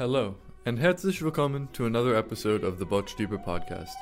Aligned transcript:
Hello, 0.00 0.34
and 0.64 0.78
herzlich 0.78 1.20
willkommen 1.20 1.68
to 1.74 1.84
another 1.84 2.16
episode 2.16 2.64
of 2.64 2.78
the 2.78 2.86
Botstiber 2.86 3.36
podcast. 3.44 3.92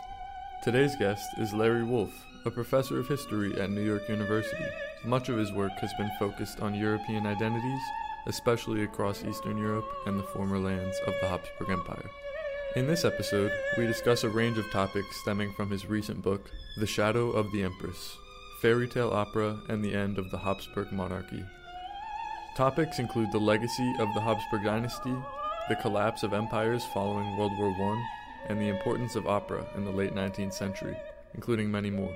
Today's 0.62 0.94
guest 0.94 1.26
is 1.38 1.52
Larry 1.52 1.82
Wolff, 1.82 2.12
a 2.44 2.52
professor 2.52 3.00
of 3.00 3.08
history 3.08 3.60
at 3.60 3.70
New 3.70 3.84
York 3.84 4.08
University. 4.08 4.64
Much 5.04 5.28
of 5.28 5.36
his 5.36 5.50
work 5.50 5.72
has 5.80 5.92
been 5.98 6.08
focused 6.16 6.60
on 6.60 6.72
European 6.72 7.26
identities, 7.26 7.82
especially 8.28 8.84
across 8.84 9.24
Eastern 9.24 9.58
Europe 9.58 9.88
and 10.06 10.16
the 10.16 10.28
former 10.28 10.60
lands 10.60 10.96
of 11.08 11.14
the 11.20 11.26
Habsburg 11.26 11.70
Empire. 11.70 12.08
In 12.76 12.86
this 12.86 13.04
episode, 13.04 13.50
we 13.76 13.84
discuss 13.84 14.22
a 14.22 14.28
range 14.28 14.56
of 14.56 14.70
topics 14.70 15.20
stemming 15.22 15.52
from 15.54 15.68
his 15.68 15.86
recent 15.86 16.22
book, 16.22 16.48
The 16.76 16.86
Shadow 16.86 17.32
of 17.32 17.50
the 17.50 17.64
Empress 17.64 18.16
Fairy 18.62 18.86
Tale 18.86 19.10
Opera 19.10 19.58
and 19.68 19.84
the 19.84 19.96
End 19.96 20.16
of 20.16 20.30
the 20.30 20.38
Habsburg 20.38 20.92
Monarchy. 20.92 21.42
Topics 22.56 23.00
include 23.00 23.32
the 23.32 23.40
legacy 23.40 23.92
of 23.98 24.14
the 24.14 24.20
Habsburg 24.20 24.62
dynasty, 24.62 25.16
the 25.68 25.76
collapse 25.76 26.22
of 26.22 26.32
empires 26.32 26.84
following 26.94 27.36
World 27.36 27.52
War 27.58 27.70
I, 27.70 28.06
and 28.48 28.60
the 28.60 28.68
importance 28.68 29.16
of 29.16 29.26
opera 29.26 29.66
in 29.76 29.84
the 29.84 29.90
late 29.90 30.14
19th 30.14 30.54
century, 30.54 30.96
including 31.34 31.70
many 31.70 31.90
more. 31.90 32.14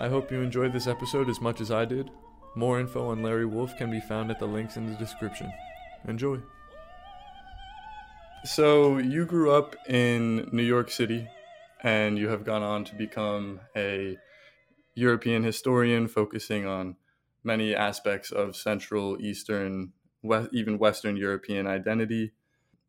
I 0.00 0.08
hope 0.08 0.30
you 0.30 0.40
enjoyed 0.40 0.72
this 0.72 0.86
episode 0.86 1.28
as 1.28 1.40
much 1.40 1.60
as 1.60 1.70
I 1.70 1.84
did. 1.84 2.10
More 2.54 2.80
info 2.80 3.08
on 3.08 3.22
Larry 3.22 3.46
Wolff 3.46 3.76
can 3.76 3.90
be 3.90 4.00
found 4.00 4.30
at 4.30 4.38
the 4.38 4.46
links 4.46 4.76
in 4.76 4.86
the 4.86 4.96
description. 4.96 5.52
Enjoy. 6.08 6.38
So, 8.44 8.98
you 8.98 9.26
grew 9.26 9.50
up 9.50 9.76
in 9.88 10.48
New 10.52 10.62
York 10.62 10.90
City 10.90 11.28
and 11.82 12.18
you 12.18 12.28
have 12.28 12.44
gone 12.44 12.62
on 12.62 12.84
to 12.84 12.94
become 12.94 13.60
a 13.76 14.16
European 14.94 15.42
historian 15.42 16.08
focusing 16.08 16.66
on 16.66 16.96
many 17.44 17.74
aspects 17.74 18.30
of 18.30 18.56
Central, 18.56 19.20
Eastern, 19.20 19.92
West, 20.22 20.48
even 20.52 20.78
Western 20.78 21.16
European 21.16 21.66
identity 21.66 22.32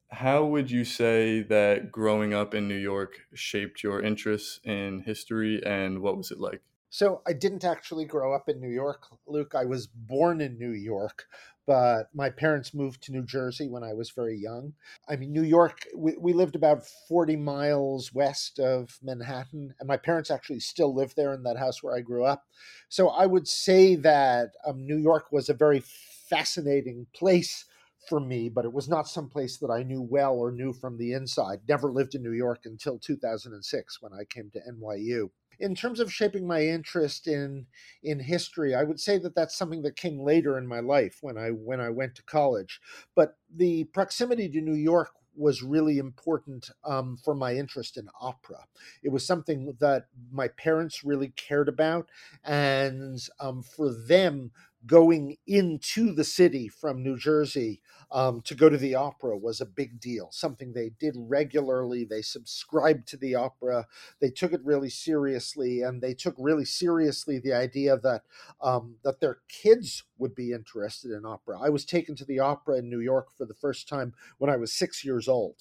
how 0.10 0.46
would 0.46 0.72
you 0.72 0.86
say 0.86 1.42
that 1.42 1.92
growing 1.92 2.34
up 2.34 2.54
in 2.54 2.68
New 2.68 2.78
York 2.78 3.20
shaped 3.34 3.84
your 3.84 4.02
interests 4.02 4.59
in 4.64 5.02
history 5.02 5.62
and 5.66 6.00
what 6.00 6.18
was 6.18 6.31
it 6.31 6.40
like? 6.40 6.62
So, 6.90 7.22
I 7.28 7.34
didn't 7.34 7.66
actually 7.66 8.06
grow 8.06 8.34
up 8.34 8.48
in 8.48 8.62
New 8.62 8.70
York, 8.70 9.08
Luke. 9.28 9.54
I 9.54 9.66
was 9.66 9.88
born 9.88 10.40
in 10.40 10.58
New 10.58 10.72
York, 10.72 11.26
but 11.66 12.08
my 12.14 12.30
parents 12.30 12.73
moved 12.73 13.04
to 13.04 13.12
New 13.12 13.23
Jersey 13.23 13.68
when 13.68 13.84
I 13.84 13.94
was 13.94 14.09
very 14.12 14.38
young. 14.38 14.73
I 15.09 15.18
mean, 15.18 15.34
New 15.34 15.44
York, 15.44 15.86
we, 15.94 16.16
we 16.18 16.31
lived 16.31 16.56
about 16.56 16.88
40 17.09 17.36
miles 17.36 18.14
west 18.14 18.58
of 18.59 18.98
Manhattan, 19.03 19.76
and 19.80 19.88
my 19.88 19.98
parents 19.98 20.31
actually 20.31 20.62
still 20.62 20.96
live 20.96 21.14
there 21.16 21.34
in 21.34 21.44
that 21.44 21.58
house 21.58 21.84
where 21.84 21.96
I 21.96 22.00
grew 22.00 22.24
up. 22.24 22.46
So, 22.88 23.09
I 23.09 23.26
would 23.26 23.50
say 23.50 23.96
that 23.96 24.52
um, 24.66 24.88
New 24.88 24.98
York 24.98 25.34
was 25.34 25.50
a 25.50 25.53
very 25.53 25.84
fascinating 26.30 27.06
place 27.14 27.66
for 28.08 28.19
me, 28.19 28.50
but 28.50 28.66
it 28.66 28.73
was 28.73 28.89
not 28.89 29.08
some 29.08 29.30
place 29.30 29.58
that 29.58 29.69
I 29.69 29.83
knew 29.83 30.02
well 30.02 30.33
or 30.36 30.52
knew 30.52 30.73
from 30.73 30.97
the 30.97 31.13
inside. 31.13 31.61
Never 31.67 31.91
lived 31.91 32.16
in 32.16 32.23
New 32.23 32.31
York 32.31 32.61
until 32.66 32.97
2006 33.00 34.02
when 34.02 34.13
I 34.13 34.23
came 34.23 34.50
to 34.52 34.59
NYU. 34.59 35.30
In 35.59 35.73
terms 35.73 36.00
of 36.00 36.13
shaping 36.13 36.45
my 36.45 36.61
interest 36.61 37.28
in 37.28 37.66
in 38.03 38.19
history, 38.19 38.75
I 38.75 38.83
would 38.83 39.00
say 39.00 39.17
that 39.17 39.33
that's 39.35 39.58
something 39.58 39.81
that 39.81 39.95
came 39.95 40.19
later 40.19 40.58
in 40.58 40.67
my 40.67 40.80
life 40.80 41.17
when 41.22 41.38
I 41.38 41.50
when 41.50 41.81
I 41.81 41.89
went 41.89 42.16
to 42.16 42.23
college. 42.23 42.80
But 43.16 43.38
the 43.53 43.85
proximity 43.85 44.50
to 44.50 44.61
New 44.61 44.75
York 44.75 45.09
was 45.38 45.61
really 45.61 46.00
important 46.00 46.69
um, 46.83 47.17
for 47.23 47.35
my 47.35 47.55
interest 47.55 47.95
in 47.97 48.09
opera. 48.19 48.66
It 49.03 49.09
was 49.09 49.25
something 49.25 49.75
that 49.80 50.08
my 50.31 50.47
parents 50.50 51.03
really 51.03 51.30
cared 51.30 51.69
about, 51.69 52.09
and 52.44 53.19
um, 53.39 53.61
for 53.61 53.94
them, 53.94 54.52
going 54.88 55.38
into 55.46 56.14
the 56.14 56.24
city 56.24 56.68
from 56.68 57.04
New 57.04 57.18
Jersey 57.18 57.82
um, 58.12 58.42
to 58.42 58.56
go 58.56 58.70
to 58.70 58.78
the 58.78 58.96
opera 58.96 59.38
was 59.38 59.60
a 59.60 59.66
big 59.66 60.00
deal, 60.00 60.30
something 60.32 60.72
they 60.72 60.92
did 60.98 61.14
regularly. 61.18 62.06
They 62.06 62.22
subscribed 62.22 63.08
to 63.10 63.18
the 63.18 63.36
opera, 63.36 63.86
they 64.22 64.30
took 64.30 64.54
it 64.54 64.62
really 64.64 64.90
seriously, 64.90 65.82
and 65.82 66.02
they 66.02 66.14
took 66.14 66.36
really 66.38 66.66
seriously 66.66 67.40
the 67.40 67.53
idea 67.53 67.97
that 67.97 68.24
um, 68.62 68.96
that 69.03 69.20
their 69.20 69.40
kids 69.50 70.03
would 70.18 70.34
be 70.34 70.53
interested 70.53 71.12
in 71.12 71.26
opera. 71.26 71.59
I 71.59 71.70
was 71.70 71.86
taken 71.86 72.16
to 72.16 72.26
the 72.26 72.40
opera 72.40 72.78
in 72.78 72.90
New 72.90 73.02
York 73.02 73.28
for 73.38 73.46
the 73.46 73.53
first 73.53 73.90
time 73.90 74.14
when 74.38 74.50
I 74.50 74.58
was 74.58 74.72
six 74.72 75.03
years 75.03 75.28
old. 75.28 75.56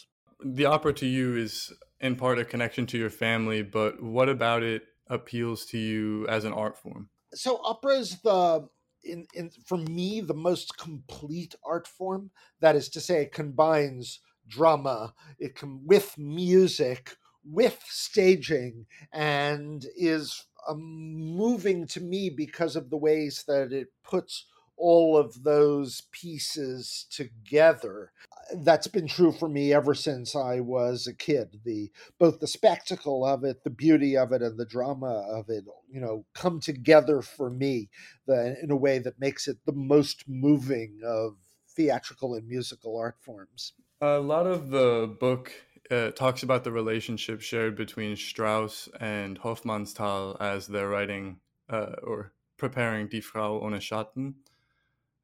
The 0.44 0.66
opera 0.66 0.92
to 0.94 1.06
you 1.06 1.36
is 1.36 1.72
in 2.00 2.14
part 2.14 2.38
a 2.38 2.44
connection 2.44 2.86
to 2.86 2.98
your 2.98 3.10
family, 3.10 3.62
but 3.62 4.02
what 4.02 4.28
about 4.28 4.62
it 4.62 4.82
appeals 5.08 5.64
to 5.66 5.78
you 5.78 6.26
as 6.28 6.44
an 6.44 6.52
art 6.52 6.78
form? 6.78 7.08
So 7.34 7.60
opera 7.64 7.96
is 7.96 8.20
the 8.22 8.68
in, 9.06 9.26
in 9.34 9.50
for 9.64 9.78
me 9.78 10.20
the 10.20 10.34
most 10.34 10.76
complete 10.78 11.54
art 11.64 11.86
form. 11.86 12.30
That 12.60 12.76
is 12.76 12.88
to 12.90 13.00
say, 13.00 13.22
it 13.22 13.32
combines 13.32 14.20
drama, 14.48 15.14
it 15.38 15.54
can 15.56 15.80
with 15.86 16.16
music, 16.18 17.16
with 17.44 17.82
staging, 17.88 18.86
and 19.12 19.86
is 19.96 20.44
um, 20.68 20.80
moving 20.82 21.86
to 21.88 22.00
me 22.00 22.30
because 22.30 22.76
of 22.76 22.90
the 22.90 22.96
ways 22.96 23.44
that 23.46 23.72
it 23.72 23.88
puts 24.04 24.46
all 24.76 25.16
of 25.16 25.42
those 25.42 26.02
pieces 26.12 27.06
together. 27.10 28.12
That's 28.54 28.86
been 28.86 29.08
true 29.08 29.32
for 29.32 29.48
me 29.48 29.72
ever 29.72 29.94
since 29.94 30.36
I 30.36 30.60
was 30.60 31.06
a 31.06 31.14
kid. 31.14 31.60
The 31.64 31.90
both 32.18 32.40
the 32.40 32.46
spectacle 32.46 33.24
of 33.24 33.44
it, 33.44 33.64
the 33.64 33.70
beauty 33.70 34.16
of 34.16 34.32
it, 34.32 34.42
and 34.42 34.58
the 34.58 34.66
drama 34.66 35.26
of 35.28 35.48
it, 35.48 35.64
you 35.90 36.00
know, 36.00 36.24
come 36.34 36.60
together 36.60 37.22
for 37.22 37.50
me 37.50 37.88
the, 38.26 38.56
in 38.62 38.70
a 38.70 38.76
way 38.76 38.98
that 38.98 39.20
makes 39.20 39.48
it 39.48 39.58
the 39.66 39.72
most 39.72 40.24
moving 40.28 41.00
of 41.04 41.36
theatrical 41.68 42.34
and 42.34 42.48
musical 42.48 42.98
art 42.98 43.16
forms. 43.20 43.72
A 44.00 44.18
lot 44.18 44.46
of 44.46 44.70
the 44.70 45.14
book 45.18 45.52
uh, 45.90 46.10
talks 46.10 46.42
about 46.42 46.64
the 46.64 46.72
relationship 46.72 47.40
shared 47.40 47.76
between 47.76 48.16
Strauss 48.16 48.88
and 49.00 49.40
Hofmannsthal 49.40 50.36
as 50.40 50.66
they're 50.66 50.88
writing 50.88 51.38
uh, 51.68 51.92
or 52.02 52.32
preparing 52.56 53.08
Die 53.08 53.20
Frau 53.20 53.60
ohne 53.60 53.80
Schatten. 53.80 54.34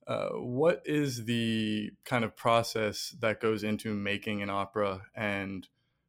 Uh, 0.07 0.31
what 0.31 0.83
is 0.85 1.27
the 1.27 1.91
kind 2.05 2.25
of 2.25 2.35
process 2.37 3.15
that 3.21 3.41
goes 3.41 3.63
into 3.63 3.95
making 3.95 4.43
an 4.43 4.51
opera 4.51 5.03
and 5.15 5.69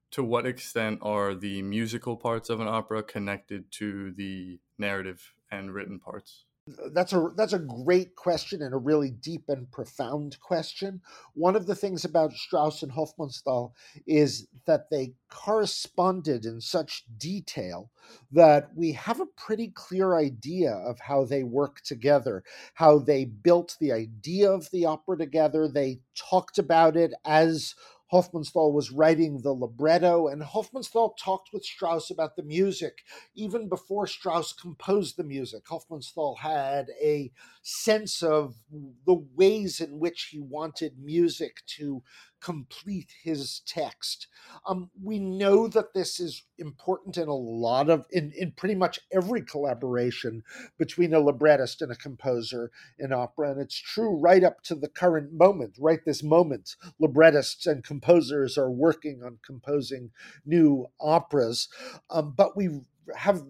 to 0.10 0.24
what 0.24 0.46
extent 0.46 1.00
are 1.02 1.36
the 1.36 1.62
musical 1.62 2.18
parts 2.18 2.50
of 2.50 2.60
an 2.60 2.68
opera 2.68 3.04
connected 3.04 3.72
to 3.72 4.12
the 4.14 4.60
narrative 4.78 5.34
and 5.52 5.74
written 5.74 6.00
parts 6.00 6.46
that's 6.94 7.12
a 7.12 7.30
that's 7.36 7.54
a 7.54 7.60
great 7.60 8.16
question 8.16 8.62
and 8.62 8.74
a 8.74 8.78
really 8.78 9.10
deep 9.12 9.44
and 9.50 9.70
profound 9.72 10.40
question. 10.40 11.02
One 11.34 11.56
of 11.56 11.66
the 11.66 11.76
things 11.76 12.06
about 12.06 12.32
Strauss 12.34 12.84
and 12.84 12.92
Hofmannsthal 12.92 13.72
is 14.08 14.48
that 14.66 14.90
they 14.90 15.14
corresponded 15.30 16.46
in 16.46 16.62
such 16.62 17.04
detail 17.18 17.92
that 18.32 18.70
we 18.76 18.94
have 18.94 19.20
a 19.20 19.26
pretty 19.38 19.70
clear 19.76 20.16
idea 20.16 20.72
of 20.72 21.00
how 21.00 21.26
they 21.26 21.44
work 21.44 21.82
together, 21.82 22.44
how 22.76 22.98
they 22.98 23.26
built 23.26 23.76
the 23.82 23.92
idea 23.92 24.50
of 24.50 24.70
the 24.72 24.86
opera 24.86 25.18
together. 25.18 25.68
They 25.68 26.00
talked 26.16 26.58
about 26.60 26.96
it 26.96 27.14
as 27.26 27.76
Hofmannsthal 28.14 28.72
was 28.74 28.92
writing 28.92 29.42
the 29.42 29.54
libretto, 29.54 30.28
and 30.28 30.44
Hofmannsthal 30.44 31.18
talked 31.18 31.50
with 31.52 31.66
Strauss 31.66 32.12
about 32.12 32.36
the 32.36 32.44
music 32.44 33.00
even 33.34 33.68
before 33.68 34.06
Strauss 34.06 34.54
composed 34.54 35.18
the 35.18 35.24
music. 35.24 35.66
Hofmannsthal 35.66 36.38
had 36.38 36.90
a 37.02 37.32
sense 37.64 38.22
of 38.22 38.56
the 39.06 39.16
ways 39.36 39.80
in 39.80 39.98
which 39.98 40.30
he 40.32 40.40
wanted 40.40 41.00
music 41.00 41.62
to 41.66 42.04
complete 42.42 43.14
his 43.24 43.62
text. 43.66 44.28
Um, 44.68 44.92
we 45.02 45.18
know 45.18 45.70
that 45.70 45.94
this 45.94 46.20
is 46.20 46.44
important 46.58 47.16
in 47.16 47.30
a 47.30 47.34
lot 47.34 47.90
of, 47.90 48.06
in, 48.12 48.34
in 48.38 48.52
pretty 48.52 48.76
much 48.76 49.00
every 49.14 49.42
collaboration 49.42 50.44
between 50.78 51.14
a 51.14 51.22
librettist 51.22 51.82
and 51.82 51.90
a 51.90 51.96
composer 51.96 52.70
in 53.00 53.14
opera. 53.14 53.52
And 53.52 53.62
it's 53.62 53.80
true 53.80 54.20
right 54.20 54.44
up 54.44 54.62
to 54.64 54.76
the 54.76 54.90
current 54.90 55.32
moment, 55.32 55.78
right 55.80 56.00
this 56.06 56.22
moment. 56.22 56.76
Librettists 57.00 57.66
and 57.66 57.82
composers 57.82 58.58
are 58.58 58.70
working 58.70 59.22
on 59.24 59.40
composing 59.46 60.12
new 60.46 60.88
operas. 61.00 61.70
Um, 62.10 62.34
but 62.36 62.58
we 62.58 62.82
have 63.16 63.44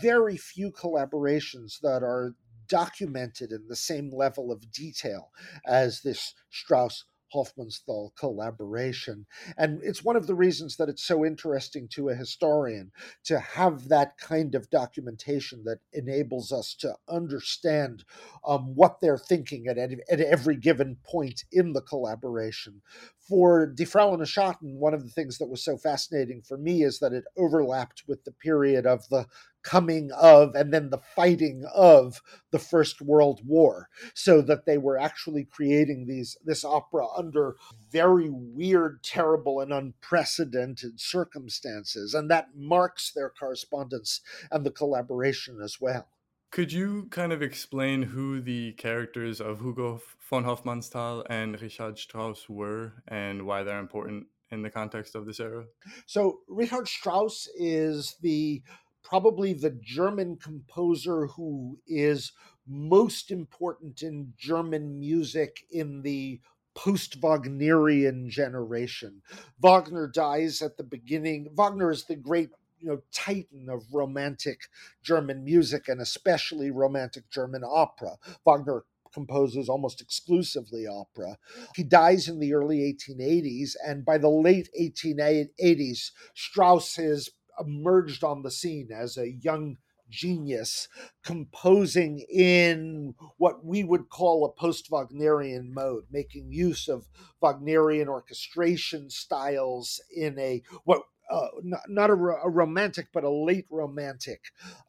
very 0.00 0.36
few 0.36 0.70
collaborations 0.70 1.80
that 1.82 2.02
are 2.02 2.34
documented 2.70 3.52
in 3.52 3.66
the 3.68 3.76
same 3.76 4.10
level 4.10 4.50
of 4.50 4.72
detail 4.72 5.30
as 5.66 6.00
this 6.00 6.34
Strauss 6.50 7.04
Hofmannsthal 7.34 8.10
collaboration. 8.16 9.26
And 9.56 9.80
it's 9.82 10.04
one 10.04 10.16
of 10.16 10.26
the 10.26 10.34
reasons 10.34 10.76
that 10.76 10.88
it's 10.88 11.04
so 11.04 11.24
interesting 11.24 11.88
to 11.92 12.08
a 12.08 12.14
historian 12.14 12.90
to 13.24 13.38
have 13.38 13.88
that 13.88 14.18
kind 14.18 14.54
of 14.54 14.70
documentation 14.70 15.64
that 15.64 15.78
enables 15.92 16.52
us 16.52 16.74
to 16.80 16.96
understand 17.08 18.04
um, 18.46 18.74
what 18.74 19.00
they're 19.00 19.18
thinking 19.18 19.66
at, 19.68 19.78
at 19.78 20.20
every 20.20 20.56
given 20.56 20.96
point 21.04 21.44
in 21.52 21.72
the 21.72 21.82
collaboration. 21.82 22.82
For 23.30 23.64
Die 23.64 23.84
Frau 23.84 24.10
ohne 24.10 24.26
Schatten, 24.26 24.80
one 24.80 24.92
of 24.92 25.04
the 25.04 25.08
things 25.08 25.38
that 25.38 25.48
was 25.48 25.62
so 25.62 25.78
fascinating 25.78 26.42
for 26.42 26.58
me 26.58 26.82
is 26.82 26.98
that 26.98 27.12
it 27.12 27.22
overlapped 27.36 28.02
with 28.08 28.24
the 28.24 28.32
period 28.32 28.86
of 28.86 29.08
the 29.08 29.28
coming 29.62 30.10
of 30.10 30.56
and 30.56 30.74
then 30.74 30.90
the 30.90 30.98
fighting 30.98 31.64
of 31.72 32.22
the 32.50 32.58
First 32.58 33.00
World 33.00 33.42
War, 33.46 33.88
so 34.14 34.42
that 34.42 34.66
they 34.66 34.78
were 34.78 34.98
actually 34.98 35.44
creating 35.44 36.06
these 36.06 36.36
this 36.44 36.64
opera 36.64 37.06
under 37.16 37.54
very 37.88 38.28
weird, 38.28 39.04
terrible, 39.04 39.60
and 39.60 39.72
unprecedented 39.72 40.98
circumstances, 40.98 42.14
and 42.14 42.28
that 42.32 42.48
marks 42.56 43.12
their 43.12 43.30
correspondence 43.30 44.22
and 44.50 44.66
the 44.66 44.72
collaboration 44.72 45.60
as 45.62 45.80
well. 45.80 46.08
Could 46.50 46.72
you 46.72 47.06
kind 47.10 47.32
of 47.32 47.42
explain 47.42 48.02
who 48.02 48.40
the 48.40 48.72
characters 48.72 49.40
of 49.40 49.60
Hugo 49.60 50.02
von 50.28 50.42
Hofmannsthal 50.42 51.24
and 51.30 51.60
Richard 51.62 51.96
Strauss 51.96 52.48
were 52.48 52.92
and 53.06 53.46
why 53.46 53.62
they're 53.62 53.78
important 53.78 54.26
in 54.50 54.62
the 54.62 54.70
context 54.70 55.14
of 55.14 55.26
this 55.26 55.38
era? 55.38 55.66
So, 56.06 56.40
Richard 56.48 56.88
Strauss 56.88 57.48
is 57.54 58.16
the 58.20 58.62
probably 59.04 59.52
the 59.52 59.78
German 59.80 60.38
composer 60.38 61.28
who 61.28 61.78
is 61.86 62.32
most 62.66 63.30
important 63.30 64.02
in 64.02 64.32
German 64.36 64.98
music 64.98 65.64
in 65.70 66.02
the 66.02 66.40
post 66.74 67.16
Wagnerian 67.22 68.28
generation. 68.28 69.22
Wagner 69.60 70.08
dies 70.08 70.62
at 70.62 70.76
the 70.76 70.84
beginning. 70.84 71.48
Wagner 71.54 71.92
is 71.92 72.06
the 72.06 72.16
great 72.16 72.50
you 72.80 72.88
know 72.88 73.00
titan 73.12 73.68
of 73.68 73.82
romantic 73.92 74.60
German 75.02 75.44
music 75.44 75.88
and 75.88 76.00
especially 76.00 76.70
romantic 76.70 77.30
German 77.30 77.62
opera. 77.64 78.16
Wagner 78.44 78.84
composes 79.12 79.68
almost 79.68 80.00
exclusively 80.00 80.86
opera. 80.86 81.36
He 81.74 81.82
dies 81.82 82.28
in 82.28 82.38
the 82.38 82.54
early 82.54 82.78
1880s, 82.78 83.72
and 83.84 84.04
by 84.04 84.18
the 84.18 84.28
late 84.28 84.68
1880s, 84.80 86.10
Strauss 86.34 86.96
has 86.96 87.30
emerged 87.58 88.22
on 88.24 88.42
the 88.42 88.50
scene 88.50 88.90
as 88.92 89.16
a 89.16 89.30
young 89.30 89.76
genius 90.08 90.88
composing 91.24 92.18
in 92.28 93.14
what 93.38 93.64
we 93.64 93.84
would 93.84 94.08
call 94.08 94.44
a 94.44 94.60
post 94.60 94.90
Wagnerian 94.90 95.72
mode, 95.72 96.04
making 96.10 96.52
use 96.52 96.88
of 96.88 97.06
Wagnerian 97.40 98.08
orchestration 98.08 99.08
styles 99.08 100.00
in 100.14 100.38
a 100.38 100.62
what 100.84 101.02
uh, 101.30 101.48
not, 101.62 101.82
not 101.88 102.10
a, 102.10 102.14
a, 102.14 102.48
romantic, 102.50 103.08
but 103.12 103.24
a 103.24 103.30
late 103.30 103.66
romantic 103.70 104.40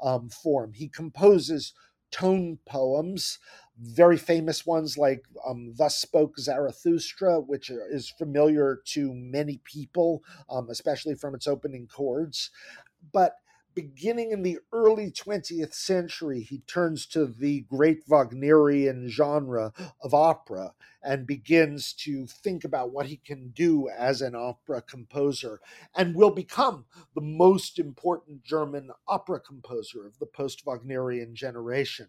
um, 0.03 0.29
form. 0.29 0.73
He 0.73 0.87
composes 0.87 1.73
tone 2.11 2.59
poems, 2.65 3.39
very 3.79 4.17
famous 4.17 4.65
ones 4.65 4.97
like 4.97 5.23
um, 5.47 5.73
Thus 5.77 5.97
Spoke 5.97 6.37
Zarathustra, 6.37 7.39
which 7.39 7.69
is 7.69 8.13
familiar 8.17 8.81
to 8.87 9.13
many 9.13 9.61
people, 9.63 10.23
um, 10.49 10.69
especially 10.69 11.15
from 11.15 11.35
its 11.35 11.47
opening 11.47 11.87
chords. 11.87 12.51
But 13.13 13.35
beginning 13.73 14.31
in 14.31 14.43
the 14.43 14.59
early 14.73 15.11
20th 15.11 15.73
century, 15.73 16.41
he 16.41 16.59
turns 16.59 17.05
to 17.07 17.25
the 17.25 17.61
great 17.61 18.03
Wagnerian 18.07 19.09
genre 19.09 19.73
of 20.01 20.13
opera 20.13 20.73
and 21.03 21.25
begins 21.27 21.93
to 21.93 22.27
think 22.27 22.63
about 22.63 22.91
what 22.91 23.07
he 23.07 23.17
can 23.17 23.49
do 23.49 23.89
as 23.89 24.21
an 24.21 24.35
opera 24.35 24.81
composer 24.81 25.59
and 25.95 26.15
will 26.15 26.31
become 26.31 26.85
the 27.15 27.21
most 27.21 27.79
important 27.79 28.43
German 28.43 28.91
opera 29.07 29.39
composer 29.39 30.05
of 30.05 30.19
the 30.19 30.25
post 30.25 30.65
Wagnerian 30.65 31.35
generation. 31.35 32.07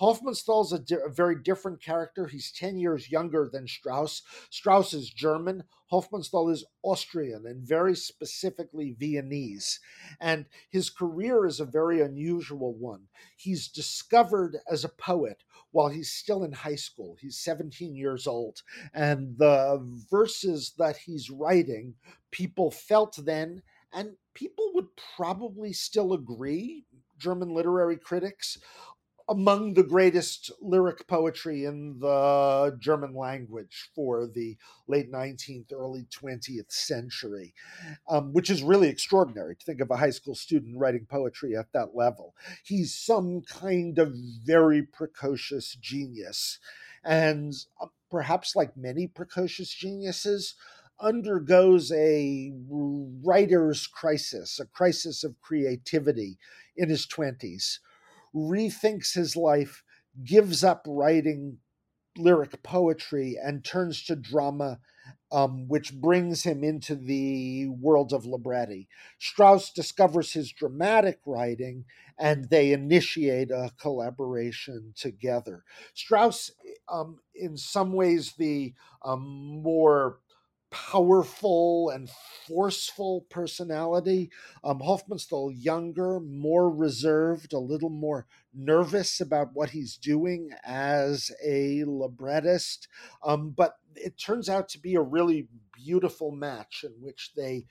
Hofmannsthal's 0.00 0.72
a, 0.72 0.78
di- 0.78 0.96
a 1.04 1.08
very 1.08 1.36
different 1.42 1.82
character. 1.82 2.26
He's 2.26 2.52
10 2.52 2.78
years 2.78 3.10
younger 3.10 3.48
than 3.50 3.66
Strauss. 3.66 4.22
Strauss 4.50 4.92
is 4.92 5.10
German. 5.10 5.64
Hofmannsthal 5.90 6.52
is 6.52 6.64
Austrian 6.82 7.46
and 7.46 7.66
very 7.66 7.94
specifically 7.94 8.94
Viennese. 8.98 9.80
And 10.20 10.46
his 10.70 10.90
career 10.90 11.46
is 11.46 11.60
a 11.60 11.64
very 11.64 12.00
unusual 12.00 12.74
one. 12.74 13.04
He's 13.36 13.68
discovered 13.68 14.58
as 14.70 14.84
a 14.84 14.90
poet 14.90 15.44
while 15.70 15.88
he's 15.88 16.12
still 16.12 16.44
in 16.44 16.52
high 16.52 16.76
school. 16.76 17.16
He's 17.20 17.38
17 17.38 17.94
years 17.94 18.26
old. 18.26 18.62
And 18.92 19.38
the 19.38 19.80
verses 20.10 20.72
that 20.78 20.96
he's 20.96 21.30
writing, 21.30 21.94
people 22.30 22.70
felt 22.70 23.18
then, 23.24 23.62
and 23.92 24.16
people 24.34 24.70
would 24.74 24.88
probably 25.16 25.72
still 25.72 26.12
agree, 26.12 26.84
German 27.18 27.54
literary 27.54 27.96
critics, 27.96 28.58
among 29.28 29.74
the 29.74 29.82
greatest 29.82 30.52
lyric 30.60 31.06
poetry 31.08 31.64
in 31.64 31.98
the 31.98 32.76
German 32.78 33.14
language 33.14 33.90
for 33.94 34.26
the 34.26 34.56
late 34.86 35.10
19th, 35.10 35.72
early 35.72 36.06
20th 36.14 36.70
century, 36.70 37.52
um, 38.08 38.32
which 38.32 38.50
is 38.50 38.62
really 38.62 38.88
extraordinary 38.88 39.56
to 39.56 39.64
think 39.64 39.80
of 39.80 39.90
a 39.90 39.96
high 39.96 40.10
school 40.10 40.34
student 40.34 40.78
writing 40.78 41.06
poetry 41.10 41.56
at 41.56 41.72
that 41.72 41.96
level. 41.96 42.34
He's 42.62 42.96
some 42.96 43.42
kind 43.42 43.98
of 43.98 44.14
very 44.44 44.82
precocious 44.82 45.74
genius. 45.74 46.60
And 47.04 47.52
uh, 47.80 47.86
perhaps 48.10 48.54
like 48.54 48.76
many 48.76 49.08
precocious 49.08 49.70
geniuses, 49.70 50.54
undergoes 50.98 51.92
a 51.92 52.52
writer's 52.70 53.86
crisis, 53.86 54.58
a 54.58 54.64
crisis 54.64 55.24
of 55.24 55.38
creativity 55.42 56.38
in 56.74 56.88
his 56.88 57.06
20s 57.06 57.80
rethinks 58.36 59.14
his 59.14 59.36
life, 59.36 59.82
gives 60.24 60.62
up 60.62 60.82
writing 60.86 61.58
lyric 62.18 62.62
poetry, 62.62 63.36
and 63.42 63.64
turns 63.64 64.02
to 64.04 64.16
drama, 64.16 64.78
um, 65.30 65.68
which 65.68 65.94
brings 65.94 66.42
him 66.42 66.64
into 66.64 66.94
the 66.94 67.68
world 67.68 68.12
of 68.12 68.24
libretti. 68.26 68.88
Strauss 69.18 69.72
discovers 69.72 70.32
his 70.32 70.52
dramatic 70.52 71.18
writing, 71.26 71.84
and 72.18 72.48
they 72.48 72.72
initiate 72.72 73.50
a 73.50 73.70
collaboration 73.80 74.92
together. 74.96 75.64
Strauss, 75.94 76.50
um, 76.88 77.18
in 77.34 77.56
some 77.56 77.92
ways, 77.92 78.34
the 78.38 78.72
um, 79.04 79.60
more 79.62 80.20
powerful 80.76 81.88
and 81.88 82.10
forceful 82.46 83.24
personality. 83.30 84.30
Um, 84.62 84.80
Hofmannsthal 84.80 85.54
younger, 85.56 86.20
more 86.20 86.70
reserved, 86.70 87.54
a 87.54 87.58
little 87.58 87.88
more 87.88 88.26
nervous 88.52 89.20
about 89.20 89.54
what 89.54 89.70
he's 89.70 89.96
doing 89.96 90.50
as 90.64 91.30
a 91.44 91.82
librettist. 91.84 92.88
Um, 93.24 93.50
but 93.56 93.76
it 93.94 94.18
turns 94.18 94.50
out 94.50 94.68
to 94.70 94.78
be 94.78 94.94
a 94.96 95.00
really 95.00 95.48
beautiful 95.72 96.30
match 96.30 96.84
in 96.84 96.92
which 97.00 97.32
they 97.34 97.66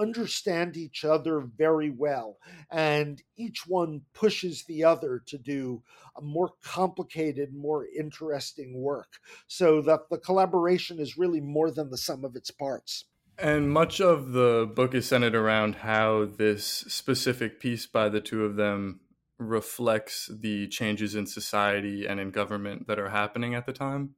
understand 0.00 0.76
each 0.76 1.04
other 1.04 1.40
very 1.40 1.90
well, 1.90 2.38
and 2.70 3.22
each 3.36 3.66
one 3.66 4.02
pushes 4.14 4.64
the 4.64 4.82
other 4.82 5.22
to 5.26 5.38
do 5.38 5.82
a 6.16 6.22
more 6.22 6.52
complicated, 6.64 7.54
more 7.54 7.86
interesting 7.86 8.80
work, 8.80 9.20
so 9.46 9.82
that 9.82 10.08
the 10.10 10.18
collaboration 10.18 10.98
is 10.98 11.18
really 11.18 11.40
more 11.40 11.70
than 11.70 11.90
the 11.90 11.98
sum 11.98 12.24
of 12.24 12.34
its 12.34 12.50
parts. 12.50 13.04
And 13.38 13.70
much 13.70 14.00
of 14.00 14.32
the 14.32 14.70
book 14.74 14.94
is 14.94 15.06
centered 15.06 15.34
around 15.34 15.76
how 15.76 16.26
this 16.36 16.64
specific 16.64 17.58
piece 17.58 17.86
by 17.86 18.08
the 18.08 18.20
two 18.20 18.44
of 18.44 18.56
them 18.56 19.00
reflects 19.38 20.30
the 20.30 20.68
changes 20.68 21.14
in 21.14 21.26
society 21.26 22.06
and 22.06 22.20
in 22.20 22.30
government 22.30 22.86
that 22.86 22.98
are 22.98 23.08
happening 23.08 23.54
at 23.54 23.64
the 23.64 23.72
time. 23.72 24.14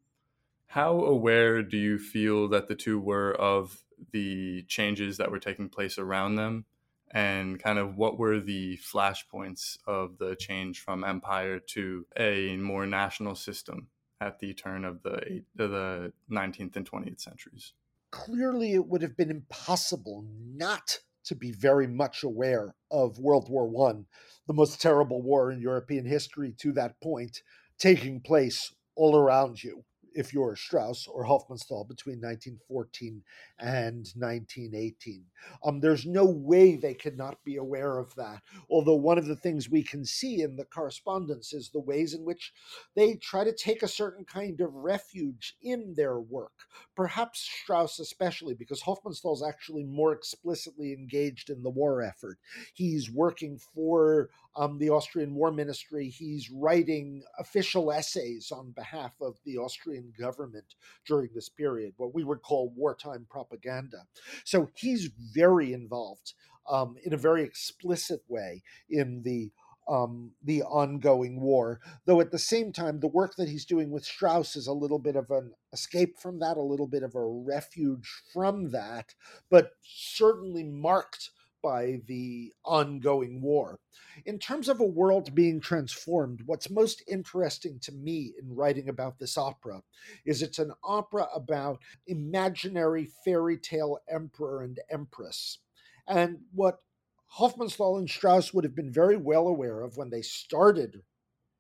How 0.67 1.05
aware 1.05 1.63
do 1.63 1.77
you 1.77 1.99
feel 1.99 2.49
that 2.49 2.67
the 2.67 2.75
two 2.75 2.99
were 2.99 3.33
of 3.33 3.85
the 4.11 4.63
changes 4.63 5.17
that 5.17 5.31
were 5.31 5.39
taking 5.39 5.69
place 5.69 5.99
around 5.99 6.37
them 6.37 6.65
and 7.11 7.63
kind 7.63 7.79
of 7.79 7.97
what 7.97 8.19
were 8.19 8.41
the 8.41 8.79
flashpoints 8.79 9.79
of 9.87 10.19
the 10.19 10.35
change 10.35 10.81
from 10.81 11.05
empire 11.05 11.59
to 11.59 12.07
a 12.17 12.57
more 12.57 12.87
national 12.87 13.35
system 13.35 13.89
at 14.21 14.39
the 14.39 14.55
turn 14.55 14.85
of 14.85 15.03
the 15.03 15.43
the 15.55 16.13
19th 16.31 16.77
and 16.77 16.91
20th 16.91 17.21
centuries? 17.21 17.73
Clearly 18.11 18.73
it 18.73 18.87
would 18.87 19.03
have 19.03 19.17
been 19.17 19.31
impossible 19.31 20.25
not 20.55 20.99
to 21.25 21.35
be 21.35 21.53
very 21.53 21.87
much 21.87 22.23
aware 22.23 22.75
of 22.91 23.19
world 23.19 23.49
war 23.49 23.69
1 23.69 24.07
the 24.47 24.53
most 24.53 24.81
terrible 24.81 25.23
war 25.23 25.51
in 25.53 25.61
european 25.61 26.05
history 26.05 26.53
to 26.59 26.73
that 26.73 27.01
point 27.01 27.43
taking 27.79 28.21
place 28.21 28.75
all 28.97 29.17
around 29.17 29.63
you 29.63 29.85
if 30.15 30.33
you're 30.33 30.57
Strauss 30.57 31.07
or 31.07 31.25
Hofmannsthal 31.25 31.89
between 31.89 32.21
1914 32.21 33.23
and 33.59 34.09
1918. 34.17 35.25
Um, 35.65 35.81
there's 35.81 36.07
no 36.07 36.25
way 36.25 36.77
they 36.77 36.95
could 36.95 37.17
not 37.17 37.43
be 37.45 37.57
aware 37.57 37.99
of 37.99 38.15
that. 38.17 38.43
Although 38.71 38.97
one 38.97 39.19
of 39.19 39.27
the 39.27 39.37
things 39.37 39.69
we 39.69 39.83
can 39.83 40.05
see 40.05 40.43
in 40.43 40.57
the 40.57 40.65
correspondence 40.65 41.53
is 41.53 41.71
the 41.71 41.81
ways 41.81 42.15
in 42.15 42.25
which 42.25 42.53
they 42.95 43.15
try 43.17 43.45
to 43.45 43.55
take 43.55 43.83
a 43.83 43.89
certain 43.89 44.25
kind 44.25 44.61
of 44.61 44.75
refuge 44.75 45.57
in 45.63 45.95
their 45.95 46.21
work. 46.21 46.53
Perhaps 46.95 47.49
Strauss, 47.63 47.99
especially, 47.99 48.55
because 48.55 48.83
Hofmannsthal 48.83 49.35
is 49.35 49.43
actually 49.43 49.85
more 49.85 50.13
explicitly 50.13 50.93
engaged 50.93 51.51
in 51.51 51.63
the 51.63 51.71
war 51.71 52.03
effort. 52.03 52.39
He's 52.75 53.11
working 53.11 53.59
for 53.59 54.31
um, 54.57 54.79
the 54.79 54.91
Austrian 54.91 55.35
War 55.35 55.51
Ministry. 55.51 56.09
He's 56.09 56.51
writing 56.51 57.23
official 57.39 57.93
essays 57.93 58.53
on 58.53 58.73
behalf 58.73 59.15
of 59.21 59.37
the 59.45 59.59
Austrian 59.59 60.13
government 60.19 60.75
during 61.07 61.31
this 61.35 61.49
period, 61.49 61.95
what 61.97 62.15
we 62.15 62.25
would 62.25 62.43
call 62.43 62.73
wartime 62.77 63.27
propaganda. 63.31 64.07
So 64.45 64.71
he's 64.75 65.11
very 65.35 65.73
involved 65.73 66.35
um, 66.71 66.97
in 67.05 67.13
a 67.13 67.19
very 67.19 67.43
explicit 67.43 68.21
way 68.29 68.63
in 68.89 69.23
the 69.25 69.51
um, 69.89 70.31
the 70.43 70.63
ongoing 70.63 71.41
war. 71.41 71.81
Though 72.07 72.21
at 72.21 72.31
the 72.31 72.39
same 72.39 72.73
time, 72.73 73.01
the 73.01 73.09
work 73.09 73.35
that 73.37 73.49
he's 73.49 73.65
doing 73.65 73.91
with 73.91 74.05
Strauss 74.05 74.55
is 74.55 74.69
a 74.69 74.73
little 74.73 75.01
bit 75.01 75.17
of 75.17 75.31
an 75.31 75.53
escape 75.73 76.19
from 76.19 76.39
that, 76.39 76.57
a 76.57 76.63
little 76.63 76.87
bit 76.87 77.03
of 77.03 77.17
a 77.17 77.27
refuge 77.27 78.09
from 78.33 78.71
that, 78.71 79.15
but 79.51 79.73
certainly 79.83 80.63
marked 80.63 81.31
by 81.63 82.01
the 82.07 82.53
ongoing 82.65 83.41
war. 83.41 83.79
In 84.27 84.39
terms 84.39 84.69
of 84.69 84.81
a 84.81 84.85
world 84.85 85.35
being 85.35 85.61
transformed, 85.61 86.43
what's 86.47 86.71
most 86.71 87.03
interesting 87.09 87.79
to 87.81 87.93
me 87.93 88.33
in 88.41 88.55
writing 88.55 88.89
about 88.89 89.19
this 89.19 89.39
opera 89.39 89.83
is 90.25 90.43
it's 90.43 90.59
an 90.59 90.73
opera 90.85 91.27
about 91.35 91.81
imaginary 92.07 93.09
fairy 93.25 93.57
tale 93.57 93.99
emperor 94.11 94.63
and 94.63 94.81
empress. 94.91 95.59
And 96.07 96.39
what 96.53 96.79
Hofmannsthal 97.39 97.99
and 97.99 98.11
Strauss 98.11 98.53
would 98.53 98.65
have 98.65 98.75
been 98.75 98.93
very 98.93 99.17
well 99.17 99.47
aware 99.47 99.81
of 99.81 99.97
when 99.97 100.11
they 100.11 100.23
started 100.23 101.03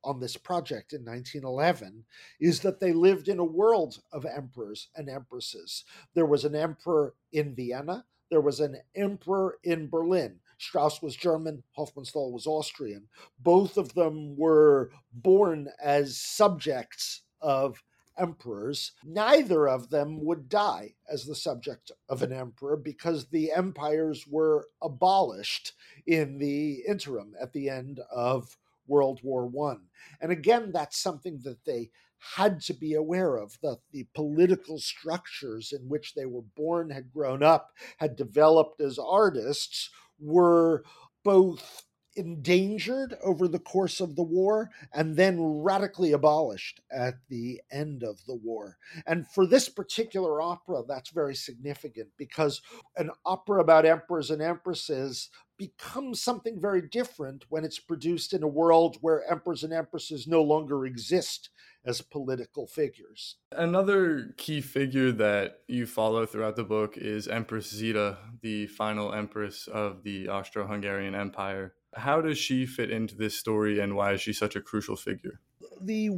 on 0.04 0.20
this 0.20 0.36
project 0.36 0.92
in 0.92 1.04
1911 1.04 2.04
is 2.40 2.60
that 2.60 2.80
they 2.80 2.92
lived 2.92 3.28
in 3.28 3.38
a 3.38 3.44
world 3.44 4.00
of 4.12 4.26
emperors 4.26 4.88
and 4.96 5.08
empresses. 5.08 5.84
There 6.14 6.26
was 6.26 6.44
an 6.44 6.54
emperor 6.54 7.14
in 7.32 7.54
Vienna, 7.54 8.04
there 8.32 8.40
was 8.40 8.60
an 8.60 8.78
emperor 8.96 9.58
in 9.62 9.90
Berlin. 9.90 10.40
Strauss 10.56 11.02
was 11.02 11.14
German, 11.14 11.62
Hofmannsthal 11.76 12.32
was 12.32 12.46
Austrian. 12.46 13.06
Both 13.38 13.76
of 13.76 13.92
them 13.92 14.38
were 14.38 14.90
born 15.12 15.68
as 15.84 16.16
subjects 16.16 17.24
of 17.42 17.82
emperors, 18.16 18.92
neither 19.04 19.68
of 19.68 19.90
them 19.90 20.24
would 20.24 20.48
die 20.48 20.94
as 21.12 21.26
the 21.26 21.34
subject 21.34 21.92
of 22.08 22.22
an 22.22 22.32
emperor 22.32 22.78
because 22.78 23.26
the 23.26 23.52
empires 23.52 24.26
were 24.26 24.66
abolished 24.80 25.74
in 26.06 26.38
the 26.38 26.82
interim 26.88 27.34
at 27.38 27.52
the 27.52 27.68
end 27.68 28.00
of 28.10 28.56
World 28.86 29.20
War 29.22 29.46
One. 29.46 29.82
And 30.22 30.32
again, 30.32 30.72
that's 30.72 30.96
something 30.96 31.38
that 31.44 31.62
they 31.66 31.90
had 32.36 32.60
to 32.62 32.74
be 32.74 32.94
aware 32.94 33.36
of 33.36 33.58
that 33.62 33.78
the 33.92 34.06
political 34.14 34.78
structures 34.78 35.72
in 35.72 35.88
which 35.88 36.14
they 36.14 36.26
were 36.26 36.42
born, 36.56 36.90
had 36.90 37.12
grown 37.12 37.42
up, 37.42 37.70
had 37.98 38.16
developed 38.16 38.80
as 38.80 38.98
artists 38.98 39.90
were 40.18 40.84
both 41.24 41.84
endangered 42.16 43.16
over 43.22 43.48
the 43.48 43.58
course 43.58 44.00
of 44.00 44.16
the 44.16 44.22
war 44.22 44.70
and 44.92 45.16
then 45.16 45.40
radically 45.40 46.12
abolished 46.12 46.80
at 46.90 47.14
the 47.28 47.60
end 47.70 48.02
of 48.02 48.24
the 48.26 48.34
war. 48.34 48.76
And 49.06 49.26
for 49.26 49.46
this 49.46 49.68
particular 49.68 50.40
opera, 50.40 50.82
that's 50.86 51.10
very 51.10 51.34
significant 51.34 52.08
because 52.16 52.60
an 52.96 53.10
opera 53.24 53.60
about 53.60 53.86
emperors 53.86 54.30
and 54.30 54.42
empresses 54.42 55.30
becomes 55.58 56.20
something 56.20 56.60
very 56.60 56.82
different 56.82 57.44
when 57.48 57.64
it's 57.64 57.78
produced 57.78 58.32
in 58.32 58.42
a 58.42 58.48
world 58.48 58.96
where 59.00 59.30
emperors 59.30 59.62
and 59.62 59.72
empresses 59.72 60.26
no 60.26 60.42
longer 60.42 60.84
exist 60.86 61.50
as 61.84 62.00
political 62.00 62.66
figures. 62.66 63.36
Another 63.52 64.34
key 64.36 64.60
figure 64.60 65.12
that 65.12 65.60
you 65.68 65.86
follow 65.86 66.26
throughout 66.26 66.56
the 66.56 66.64
book 66.64 66.96
is 66.96 67.28
Empress 67.28 67.70
Zita, 67.70 68.18
the 68.40 68.66
final 68.66 69.12
empress 69.12 69.68
of 69.68 70.02
the 70.02 70.28
Austro 70.28 70.66
Hungarian 70.66 71.14
Empire. 71.14 71.74
How 71.94 72.20
does 72.20 72.38
she 72.38 72.66
fit 72.66 72.90
into 72.90 73.14
this 73.14 73.38
story 73.38 73.78
and 73.78 73.94
why 73.94 74.12
is 74.12 74.20
she 74.20 74.32
such 74.32 74.56
a 74.56 74.60
crucial 74.60 74.96
figure? 74.96 75.40
The 75.80 76.10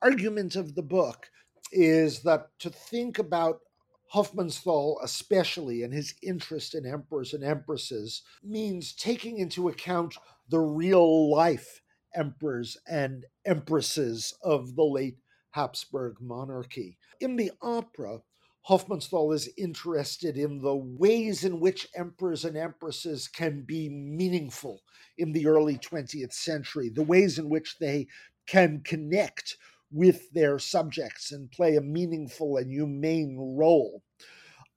argument 0.00 0.56
of 0.56 0.74
the 0.74 0.82
book 0.82 1.30
is 1.72 2.22
that 2.22 2.50
to 2.60 2.70
think 2.70 3.18
about 3.18 3.60
Hofmannsthal, 4.14 4.96
especially, 5.02 5.82
and 5.82 5.92
his 5.92 6.14
interest 6.22 6.74
in 6.74 6.86
emperors 6.86 7.34
and 7.34 7.44
empresses, 7.44 8.22
means 8.42 8.94
taking 8.94 9.38
into 9.38 9.68
account 9.68 10.16
the 10.48 10.60
real 10.60 11.30
life 11.30 11.82
emperors 12.14 12.76
and 12.88 13.26
empresses 13.44 14.34
of 14.42 14.76
the 14.76 14.84
late 14.84 15.18
Habsburg 15.50 16.16
monarchy. 16.20 16.96
In 17.20 17.36
the 17.36 17.52
opera, 17.60 18.20
Hofmannsthal 18.66 19.34
is 19.34 19.48
interested 19.56 20.36
in 20.36 20.58
the 20.58 20.76
ways 20.76 21.44
in 21.44 21.60
which 21.60 21.88
emperors 21.94 22.44
and 22.44 22.56
empresses 22.56 23.28
can 23.28 23.62
be 23.62 23.88
meaningful 23.88 24.82
in 25.16 25.32
the 25.32 25.46
early 25.46 25.78
20th 25.78 26.32
century, 26.32 26.88
the 26.88 27.02
ways 27.02 27.38
in 27.38 27.48
which 27.48 27.78
they 27.78 28.06
can 28.46 28.80
connect 28.82 29.56
with 29.90 30.30
their 30.32 30.58
subjects 30.58 31.32
and 31.32 31.50
play 31.50 31.76
a 31.76 31.80
meaningful 31.80 32.56
and 32.56 32.70
humane 32.70 33.36
role. 33.38 34.02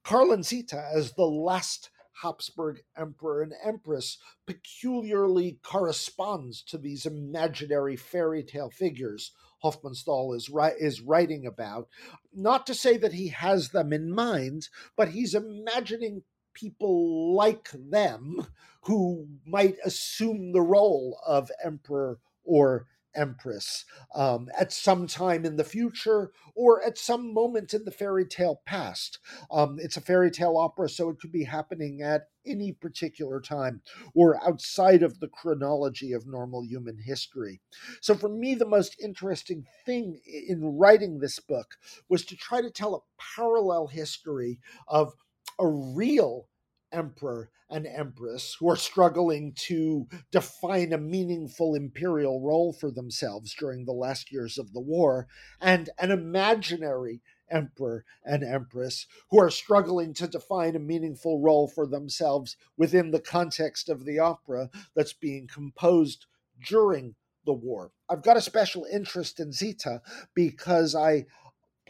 Karl 0.03 0.41
Zita, 0.41 0.89
as 0.93 1.13
the 1.13 1.25
last 1.25 1.89
Habsburg 2.21 2.81
emperor 2.97 3.41
and 3.41 3.53
empress, 3.63 4.17
peculiarly 4.45 5.59
corresponds 5.63 6.61
to 6.63 6.77
these 6.77 7.05
imaginary 7.05 7.95
fairy 7.95 8.43
tale 8.43 8.69
figures 8.69 9.31
Hofmannsthal 9.63 10.35
is, 10.35 10.49
ri- 10.49 10.75
is 10.79 11.01
writing 11.01 11.45
about. 11.45 11.87
Not 12.33 12.65
to 12.67 12.73
say 12.73 12.97
that 12.97 13.13
he 13.13 13.29
has 13.29 13.69
them 13.69 13.93
in 13.93 14.11
mind, 14.11 14.69
but 14.95 15.09
he's 15.09 15.35
imagining 15.35 16.23
people 16.53 17.35
like 17.35 17.69
them 17.73 18.47
who 18.81 19.27
might 19.45 19.77
assume 19.85 20.51
the 20.51 20.61
role 20.61 21.19
of 21.25 21.51
emperor 21.63 22.19
or 22.43 22.87
empress 23.15 23.85
um, 24.15 24.49
at 24.59 24.71
some 24.71 25.07
time 25.07 25.45
in 25.45 25.55
the 25.55 25.63
future 25.63 26.31
or 26.55 26.83
at 26.83 26.97
some 26.97 27.33
moment 27.33 27.73
in 27.73 27.85
the 27.85 27.91
fairy 27.91 28.25
tale 28.25 28.61
past. 28.65 29.19
Um, 29.49 29.77
it's 29.79 29.97
a 29.97 30.01
fairy 30.01 30.31
tale 30.31 30.57
opera, 30.57 30.89
so 30.89 31.09
it 31.09 31.19
could 31.19 31.31
be 31.31 31.43
happening 31.43 32.01
at 32.01 32.29
any 32.45 32.71
particular 32.71 33.39
time 33.39 33.81
or 34.13 34.43
outside 34.43 35.03
of 35.03 35.19
the 35.19 35.27
chronology 35.27 36.13
of 36.13 36.27
normal 36.27 36.63
human 36.63 36.97
history. 36.97 37.61
So, 38.01 38.15
for 38.15 38.29
me, 38.29 38.55
the 38.55 38.65
most 38.65 38.95
interesting 39.01 39.65
thing 39.85 40.19
in 40.25 40.63
writing 40.63 41.19
this 41.19 41.39
book 41.39 41.75
was 42.09 42.25
to 42.25 42.35
try 42.35 42.61
to 42.61 42.71
tell 42.71 42.95
a 42.95 43.35
parallel 43.35 43.87
history 43.87 44.59
of 44.87 45.13
a 45.59 45.67
real 45.67 46.47
emperor 46.91 47.49
and 47.69 47.87
empress 47.87 48.55
who 48.59 48.69
are 48.69 48.75
struggling 48.75 49.53
to 49.55 50.07
define 50.31 50.91
a 50.91 50.97
meaningful 50.97 51.73
imperial 51.73 52.41
role 52.41 52.73
for 52.73 52.91
themselves 52.91 53.55
during 53.57 53.85
the 53.85 53.93
last 53.93 54.31
years 54.31 54.57
of 54.57 54.73
the 54.73 54.81
war, 54.81 55.27
and 55.61 55.89
an 55.99 56.11
imaginary 56.11 57.21
emperor 57.49 58.05
and 58.25 58.43
empress 58.43 59.05
who 59.29 59.39
are 59.39 59.49
struggling 59.49 60.13
to 60.13 60.27
define 60.27 60.75
a 60.75 60.79
meaningful 60.79 61.39
role 61.39 61.67
for 61.67 61.85
themselves 61.85 62.55
within 62.77 63.11
the 63.11 63.19
context 63.19 63.89
of 63.89 64.05
the 64.05 64.19
opera 64.19 64.69
that's 64.95 65.13
being 65.13 65.47
composed 65.47 66.25
during 66.67 67.15
the 67.45 67.53
war. 67.53 67.91
I've 68.09 68.23
got 68.23 68.37
a 68.37 68.41
special 68.41 68.85
interest 68.91 69.39
in 69.39 69.51
Zita 69.51 70.01
because 70.33 70.95
I 70.95 71.25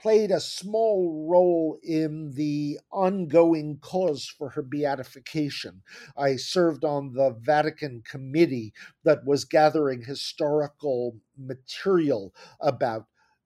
played 0.01 0.31
a 0.31 0.39
small 0.39 1.27
role 1.29 1.77
in 1.83 2.33
the 2.33 2.79
ongoing 2.91 3.77
cause 3.81 4.33
for 4.37 4.49
her 4.49 4.63
beatification. 4.63 5.81
I 6.17 6.37
served 6.37 6.83
on 6.83 7.13
the 7.13 7.35
Vatican 7.39 8.01
committee 8.09 8.73
that 9.03 9.25
was 9.25 9.45
gathering 9.45 10.03
historical 10.03 11.17
material 11.37 12.33
about 12.59 13.05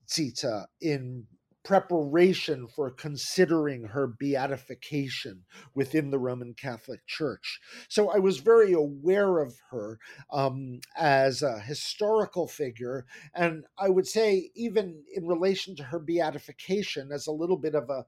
Zita 0.10 0.68
in 0.80 1.26
preparation 1.66 2.68
for 2.68 2.92
considering 2.92 3.84
her 3.86 4.08
beatification 4.08 5.44
within 5.74 6.12
the 6.12 6.20
Roman 6.20 6.54
Catholic 6.54 7.06
Church. 7.08 7.60
So 7.90 8.10
I 8.10 8.20
was 8.20 8.38
very 8.38 8.72
aware 8.72 9.40
of 9.40 9.56
her 9.72 10.00
um, 10.32 10.80
as 10.96 11.42
a 11.42 11.60
historical 11.60 12.48
figure, 12.48 13.06
and 13.34 13.66
I 13.78 13.90
would 13.90 14.08
say, 14.08 14.52
even 14.56 15.04
in 15.14 15.28
relation 15.28 15.76
to 15.78 15.84
her 15.84 16.00
beatification, 16.00 17.12
as 17.12 17.26
a 17.28 17.32
little 17.32 17.58
bit 17.58 17.74
of 17.74 17.90
a 17.90 18.06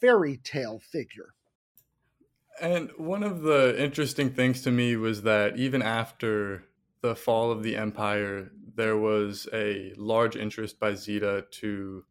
fairy 0.00 0.38
tale 0.42 0.80
figure. 0.80 1.34
And 2.60 2.90
one 2.96 3.22
of 3.22 3.42
the 3.42 3.80
interesting 3.82 4.30
things 4.30 4.62
to 4.62 4.70
me 4.70 4.96
was 4.96 5.22
that 5.22 5.56
even 5.56 5.80
after 5.80 6.64
the 7.02 7.14
fall 7.14 7.52
of 7.52 7.62
the 7.62 7.76
empire, 7.76 8.50
there 8.74 8.96
was 8.96 9.46
a 9.52 9.92
large 9.96 10.36
interest 10.36 10.80
by 10.80 10.94
Zita 10.94 11.44
to 11.50 12.04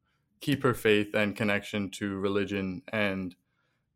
keep 0.45 0.61
her 0.61 0.75
faith 0.75 1.15
and 1.15 1.35
connection 1.35 1.89
to 1.89 2.19
religion. 2.19 2.83
And 2.93 3.35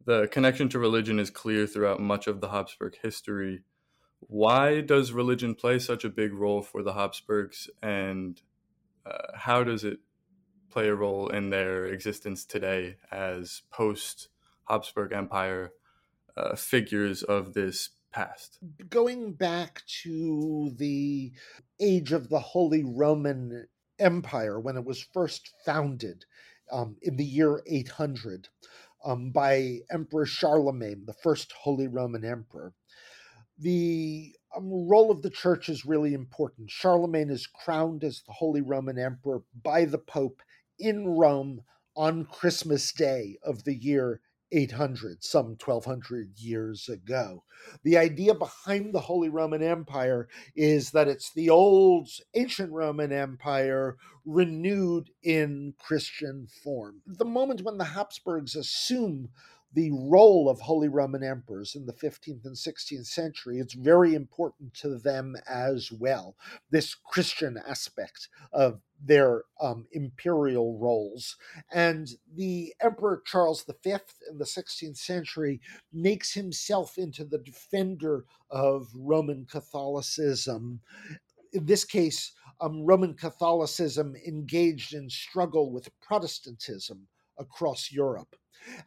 the 0.03 0.27
connection 0.29 0.67
to 0.69 0.79
religion 0.79 1.19
is 1.19 1.29
clear 1.29 1.67
throughout 1.67 1.99
much 1.99 2.25
of 2.25 2.41
the 2.41 2.49
Habsburg 2.49 2.97
history. 3.03 3.61
Why 4.21 4.81
does 4.81 5.11
religion 5.11 5.53
play 5.53 5.77
such 5.77 6.03
a 6.03 6.09
big 6.09 6.33
role 6.33 6.63
for 6.63 6.81
the 6.81 6.93
Habsburgs, 6.93 7.69
and 7.83 8.41
uh, 9.05 9.27
how 9.35 9.63
does 9.63 9.83
it 9.83 9.99
play 10.71 10.87
a 10.87 10.95
role 10.95 11.29
in 11.29 11.51
their 11.51 11.85
existence 11.85 12.45
today 12.45 12.97
as 13.11 13.61
post 13.71 14.29
Habsburg 14.67 15.13
Empire 15.13 15.71
uh, 16.35 16.55
figures 16.55 17.21
of 17.21 17.53
this 17.53 17.91
past? 18.11 18.57
Going 18.89 19.33
back 19.33 19.83
to 20.01 20.73
the 20.75 21.31
age 21.79 22.11
of 22.11 22.29
the 22.29 22.39
Holy 22.39 22.83
Roman 22.83 23.67
Empire 23.99 24.59
when 24.59 24.77
it 24.77 24.85
was 24.85 25.01
first 25.13 25.51
founded 25.65 26.25
um, 26.71 26.97
in 27.01 27.17
the 27.17 27.25
year 27.25 27.61
800 27.67 28.49
um, 29.05 29.31
by 29.31 29.79
Emperor 29.91 30.25
Charlemagne, 30.25 31.05
the 31.05 31.13
first 31.13 31.53
Holy 31.53 31.87
Roman 31.87 32.25
Emperor. 32.25 32.73
the 33.57 34.35
um, 34.55 34.87
role 34.89 35.11
of 35.11 35.21
the 35.21 35.29
church 35.29 35.69
is 35.69 35.85
really 35.85 36.13
important. 36.13 36.71
Charlemagne 36.71 37.29
is 37.29 37.47
crowned 37.47 38.03
as 38.03 38.23
the 38.25 38.33
Holy 38.33 38.61
Roman 38.61 38.97
Emperor 38.99 39.43
by 39.63 39.85
the 39.85 39.99
Pope 39.99 40.41
in 40.79 41.07
Rome 41.07 41.61
on 41.95 42.25
Christmas 42.25 42.91
Day 42.93 43.37
of 43.43 43.63
the 43.65 43.75
year 43.75 44.21
800, 44.51 45.23
some 45.23 45.57
1200 45.63 46.39
years 46.39 46.89
ago. 46.89 47.43
The 47.83 47.97
idea 47.97 48.33
behind 48.33 48.93
the 48.93 49.01
Holy 49.01 49.29
Roman 49.29 49.61
Empire 49.61 50.27
is 50.55 50.91
that 50.91 51.07
it's 51.07 51.31
the 51.33 51.49
old 51.49 52.09
ancient 52.33 52.71
Roman 52.71 53.11
Empire 53.11 53.97
renewed 54.25 55.09
in 55.23 55.73
Christian 55.79 56.47
form. 56.63 57.01
The 57.05 57.25
moment 57.25 57.61
when 57.61 57.77
the 57.77 57.85
Habsburgs 57.85 58.55
assume 58.55 59.29
the 59.73 59.91
role 59.91 60.49
of 60.49 60.59
Holy 60.59 60.87
Roman 60.87 61.23
emperors 61.23 61.75
in 61.75 61.85
the 61.85 61.93
15th 61.93 62.45
and 62.45 62.55
16th 62.55 63.05
century, 63.05 63.59
it's 63.59 63.73
very 63.73 64.15
important 64.15 64.73
to 64.75 64.97
them 64.97 65.35
as 65.47 65.91
well. 65.91 66.35
This 66.71 66.95
Christian 66.95 67.59
aspect 67.67 68.29
of 68.51 68.81
their 69.03 69.43
um, 69.61 69.87
imperial 69.91 70.77
roles. 70.77 71.37
And 71.71 72.09
the 72.35 72.73
Emperor 72.81 73.21
Charles 73.25 73.63
V 73.63 73.91
in 74.29 74.37
the 74.37 74.45
16th 74.45 74.97
century 74.97 75.61
makes 75.93 76.33
himself 76.33 76.97
into 76.97 77.23
the 77.23 77.37
defender 77.37 78.25
of 78.49 78.87
Roman 78.95 79.45
Catholicism. 79.45 80.81
In 81.53 81.65
this 81.65 81.85
case, 81.85 82.33
um, 82.61 82.85
Roman 82.85 83.13
Catholicism 83.13 84.15
engaged 84.27 84.93
in 84.93 85.09
struggle 85.09 85.71
with 85.71 85.89
Protestantism 86.01 87.07
across 87.37 87.91
Europe. 87.91 88.35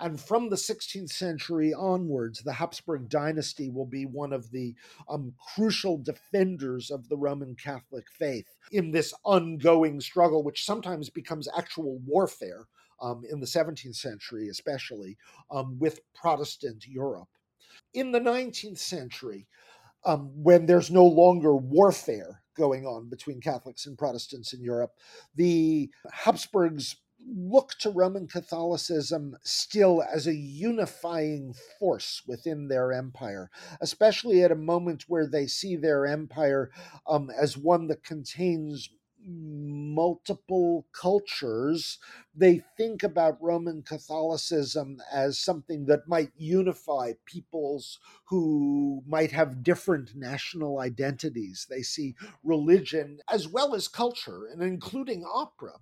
And 0.00 0.21
from 0.21 0.49
the 0.49 0.57
16th 0.57 1.11
century 1.11 1.73
onwards, 1.73 2.43
the 2.43 2.52
Habsburg 2.52 3.09
dynasty 3.09 3.71
will 3.71 3.87
be 3.87 4.07
one 4.07 4.33
of 4.33 4.50
the 4.50 4.75
um, 5.09 5.35
crucial 5.55 5.99
defenders 5.99 6.91
of 6.91 7.09
the 7.09 7.17
Roman 7.17 7.55
Catholic 7.55 8.07
faith 8.11 8.47
in 8.71 8.91
this 8.91 9.14
ongoing 9.25 10.00
struggle, 10.00 10.43
which 10.43 10.64
sometimes 10.64 11.11
becomes 11.11 11.49
actual 11.57 11.99
warfare 12.07 12.67
um, 13.00 13.23
in 13.31 13.41
the 13.41 13.47
17th 13.47 13.97
century, 13.97 14.49
especially 14.49 15.19
um, 15.50 15.79
with 15.79 16.00
Protestant 16.14 16.87
Europe. 16.87 17.29
In 17.95 18.12
the 18.12 18.21
19th 18.21 18.79
century, 18.79 19.47
um, 20.05 20.31
when 20.35 20.67
there's 20.67 20.91
no 20.91 21.05
longer 21.05 21.55
warfare 21.55 22.43
going 22.57 22.87
on 22.87 23.09
between 23.09 23.41
Catholics 23.41 23.87
and 23.87 23.99
Protestants 23.99 24.52
in 24.52 24.62
Europe, 24.62 24.93
the 25.35 25.91
Habsburgs 26.12 26.97
look 27.26 27.73
to 27.81 27.91
Roman 27.91 28.26
Catholicism 28.26 29.37
still 29.43 30.02
as 30.02 30.26
a 30.26 30.35
unifying 30.35 31.55
force 31.79 32.23
within 32.26 32.69
their 32.69 32.93
empire, 32.93 33.50
especially 33.81 34.43
at 34.43 34.52
a 34.52 34.57
moment 34.57 35.05
where 35.09 35.26
they 35.26 35.47
see 35.47 35.76
their 35.76 36.07
empire 36.07 36.71
um, 37.07 37.31
as 37.31 37.57
one 37.57 37.88
that 37.88 38.05
contains 38.05 38.91
multiple 39.25 40.87
cultures, 40.93 41.99
they 42.35 42.62
think 42.76 43.02
about 43.02 43.41
Roman 43.41 43.83
Catholicism 43.83 45.00
as 45.12 45.38
something 45.38 45.87
that 45.87 46.09
might 46.09 46.33
unify 46.37 47.12
peoples 47.25 47.99
who 48.25 49.02
might 49.07 49.31
have 49.33 49.62
different 49.62 50.17
national 50.17 50.81
identities. 50.81 51.67
They 51.69 51.83
see 51.83 52.14
religion 52.43 53.21
as 53.31 53.47
well 53.47 53.75
as 53.75 53.88
culture, 53.88 54.47
and 54.47 54.62
including 54.62 55.25
opera, 55.25 55.75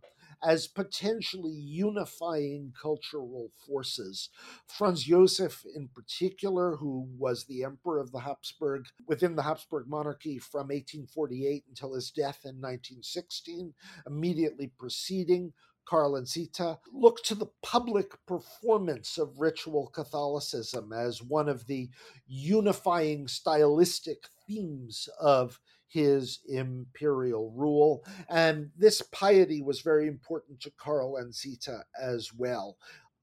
as 0.42 0.66
potentially 0.66 1.52
unifying 1.52 2.72
cultural 2.80 3.50
forces. 3.66 4.30
Franz 4.66 5.04
Josef, 5.04 5.64
in 5.74 5.88
particular, 5.88 6.76
who 6.76 7.08
was 7.18 7.44
the 7.44 7.64
emperor 7.64 7.98
of 8.00 8.12
the 8.12 8.20
Habsburg 8.20 8.86
within 9.06 9.36
the 9.36 9.42
Habsburg 9.42 9.86
monarchy 9.88 10.38
from 10.38 10.68
1848 10.68 11.64
until 11.68 11.94
his 11.94 12.10
death 12.10 12.40
in 12.44 12.56
1916, 12.56 13.74
immediately 14.06 14.72
preceding 14.78 15.52
Karl 15.86 16.14
and 16.16 16.28
Zita, 16.28 16.78
look 16.92 17.22
to 17.24 17.34
the 17.34 17.50
public 17.62 18.14
performance 18.26 19.18
of 19.18 19.40
ritual 19.40 19.88
Catholicism 19.88 20.92
as 20.92 21.22
one 21.22 21.48
of 21.48 21.66
the 21.66 21.90
unifying 22.28 23.26
stylistic 23.26 24.28
themes 24.46 25.08
of 25.20 25.58
his 25.90 26.40
imperial 26.48 27.52
rule. 27.54 28.04
And 28.28 28.70
this 28.76 29.02
piety 29.02 29.60
was 29.60 29.80
very 29.80 30.06
important 30.06 30.60
to 30.60 30.72
Karl 30.78 31.16
and 31.16 31.34
Zita 31.34 31.84
as 32.00 32.32
well 32.32 32.76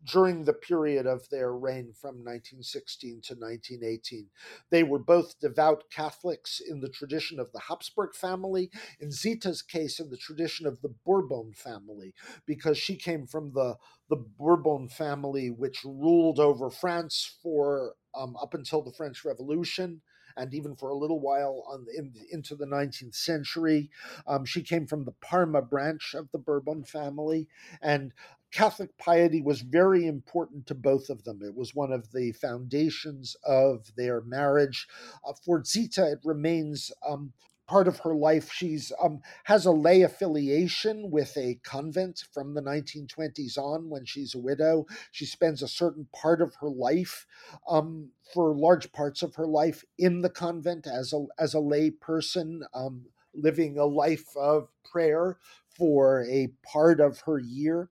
during 0.05 0.43
the 0.43 0.53
period 0.53 1.05
of 1.05 1.27
their 1.29 1.53
reign 1.53 1.91
from 1.93 2.17
1916 2.17 3.21
to 3.21 3.33
1918. 3.33 4.27
They 4.69 4.83
were 4.83 4.99
both 4.99 5.39
devout 5.39 5.85
Catholics 5.91 6.61
in 6.65 6.79
the 6.79 6.89
tradition 6.89 7.39
of 7.39 7.51
the 7.51 7.59
Habsburg 7.59 8.13
family, 8.15 8.69
in 8.99 9.11
Zita's 9.11 9.61
case, 9.61 9.99
in 9.99 10.09
the 10.09 10.17
tradition 10.17 10.67
of 10.67 10.81
the 10.81 10.93
Bourbon 11.05 11.53
family, 11.53 12.13
because 12.45 12.77
she 12.77 12.95
came 12.95 13.25
from 13.25 13.53
the, 13.53 13.75
the 14.09 14.23
Bourbon 14.39 14.87
family, 14.87 15.49
which 15.49 15.83
ruled 15.83 16.39
over 16.39 16.69
France 16.69 17.37
for 17.41 17.95
um, 18.15 18.35
up 18.41 18.53
until 18.53 18.81
the 18.81 18.93
French 18.93 19.25
Revolution 19.25 20.01
and 20.37 20.53
even 20.53 20.75
for 20.75 20.89
a 20.89 20.95
little 20.95 21.19
while 21.19 21.63
on 21.67 21.85
in, 21.97 22.13
into 22.31 22.55
the 22.55 22.65
19th 22.65 23.15
century. 23.15 23.89
Um, 24.27 24.45
she 24.45 24.61
came 24.61 24.87
from 24.87 25.05
the 25.05 25.13
Parma 25.21 25.61
branch 25.61 26.13
of 26.13 26.29
the 26.31 26.37
Bourbon 26.37 26.83
family, 26.83 27.47
and 27.81 28.13
Catholic 28.51 28.97
piety 28.97 29.41
was 29.41 29.61
very 29.61 30.07
important 30.07 30.67
to 30.67 30.75
both 30.75 31.09
of 31.09 31.23
them. 31.23 31.41
It 31.43 31.55
was 31.55 31.75
one 31.75 31.91
of 31.91 32.11
the 32.13 32.31
foundations 32.31 33.35
of 33.45 33.91
their 33.95 34.21
marriage. 34.21 34.87
Uh, 35.27 35.33
for 35.45 35.63
Zita, 35.63 36.11
it 36.11 36.19
remains 36.23 36.91
um, 37.07 37.33
part 37.67 37.87
of 37.87 37.99
her 37.99 38.15
life. 38.15 38.51
She's 38.51 38.91
um, 39.01 39.21
has 39.45 39.65
a 39.65 39.71
lay 39.71 40.01
affiliation 40.01 41.11
with 41.11 41.35
a 41.37 41.59
convent 41.63 42.23
from 42.33 42.53
the 42.53 42.61
1920s 42.61 43.57
on. 43.57 43.89
When 43.89 44.05
she's 44.05 44.35
a 44.35 44.39
widow, 44.39 44.85
she 45.11 45.25
spends 45.25 45.61
a 45.61 45.67
certain 45.67 46.07
part 46.13 46.41
of 46.41 46.55
her 46.61 46.69
life, 46.69 47.25
um, 47.67 48.09
for 48.33 48.55
large 48.55 48.91
parts 48.91 49.21
of 49.23 49.35
her 49.35 49.47
life, 49.47 49.83
in 49.97 50.21
the 50.21 50.29
convent 50.29 50.87
as 50.87 51.13
a 51.13 51.25
as 51.39 51.53
a 51.53 51.59
lay 51.59 51.89
person, 51.91 52.63
um, 52.73 53.05
living 53.37 53.77
a 53.77 53.85
life 53.85 54.35
of 54.35 54.69
prayer 54.89 55.37
for 55.77 56.25
a 56.25 56.49
part 56.63 56.99
of 56.99 57.21
her 57.21 57.39
year. 57.39 57.89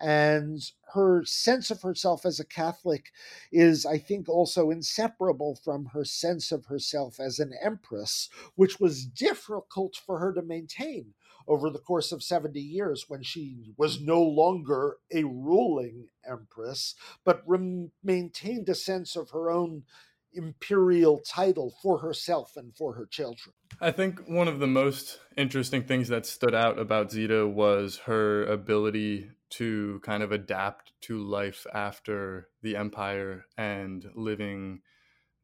And 0.00 0.60
her 0.94 1.24
sense 1.24 1.70
of 1.70 1.82
herself 1.82 2.26
as 2.26 2.40
a 2.40 2.44
Catholic 2.44 3.06
is, 3.52 3.86
I 3.86 3.98
think, 3.98 4.28
also 4.28 4.70
inseparable 4.70 5.58
from 5.64 5.86
her 5.86 6.04
sense 6.04 6.52
of 6.52 6.66
herself 6.66 7.20
as 7.20 7.38
an 7.38 7.52
empress, 7.62 8.28
which 8.56 8.80
was 8.80 9.06
difficult 9.06 9.96
for 9.96 10.18
her 10.18 10.32
to 10.34 10.42
maintain 10.42 11.14
over 11.48 11.70
the 11.70 11.78
course 11.78 12.12
of 12.12 12.22
70 12.22 12.60
years 12.60 13.06
when 13.08 13.22
she 13.22 13.72
was 13.76 14.00
no 14.00 14.22
longer 14.22 14.98
a 15.12 15.24
ruling 15.24 16.08
empress, 16.28 16.94
but 17.24 17.42
rem- 17.46 17.92
maintained 18.02 18.68
a 18.68 18.74
sense 18.74 19.16
of 19.16 19.30
her 19.30 19.50
own 19.50 19.84
imperial 20.32 21.20
title 21.20 21.74
for 21.82 21.98
herself 21.98 22.52
and 22.56 22.74
for 22.76 22.94
her 22.94 23.06
children. 23.06 23.54
I 23.80 23.90
think 23.90 24.20
one 24.28 24.48
of 24.48 24.58
the 24.58 24.66
most 24.66 25.20
interesting 25.36 25.84
things 25.84 26.08
that 26.08 26.26
stood 26.26 26.54
out 26.54 26.78
about 26.78 27.10
Zita 27.10 27.46
was 27.46 27.98
her 28.06 28.44
ability 28.46 29.30
to 29.50 30.00
kind 30.02 30.22
of 30.22 30.32
adapt 30.32 30.92
to 31.02 31.18
life 31.18 31.66
after 31.72 32.48
the 32.62 32.76
empire 32.76 33.46
and 33.56 34.04
living 34.14 34.80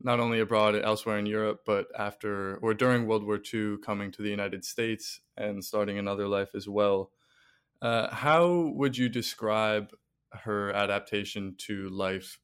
not 0.00 0.20
only 0.20 0.40
abroad 0.40 0.74
elsewhere 0.74 1.18
in 1.18 1.26
Europe, 1.26 1.62
but 1.64 1.86
after 1.98 2.56
or 2.56 2.74
during 2.74 3.06
World 3.06 3.24
War 3.24 3.40
II, 3.52 3.78
coming 3.82 4.10
to 4.12 4.22
the 4.22 4.28
United 4.28 4.64
States 4.64 5.20
and 5.36 5.64
starting 5.64 5.98
another 5.98 6.28
life 6.28 6.50
as 6.54 6.68
well. 6.68 7.10
Uh, 7.80 8.12
how 8.14 8.72
would 8.74 8.98
you 8.98 9.08
describe 9.08 9.92
her 10.32 10.72
adaptation 10.72 11.54
to 11.58 11.88
life 11.88 12.38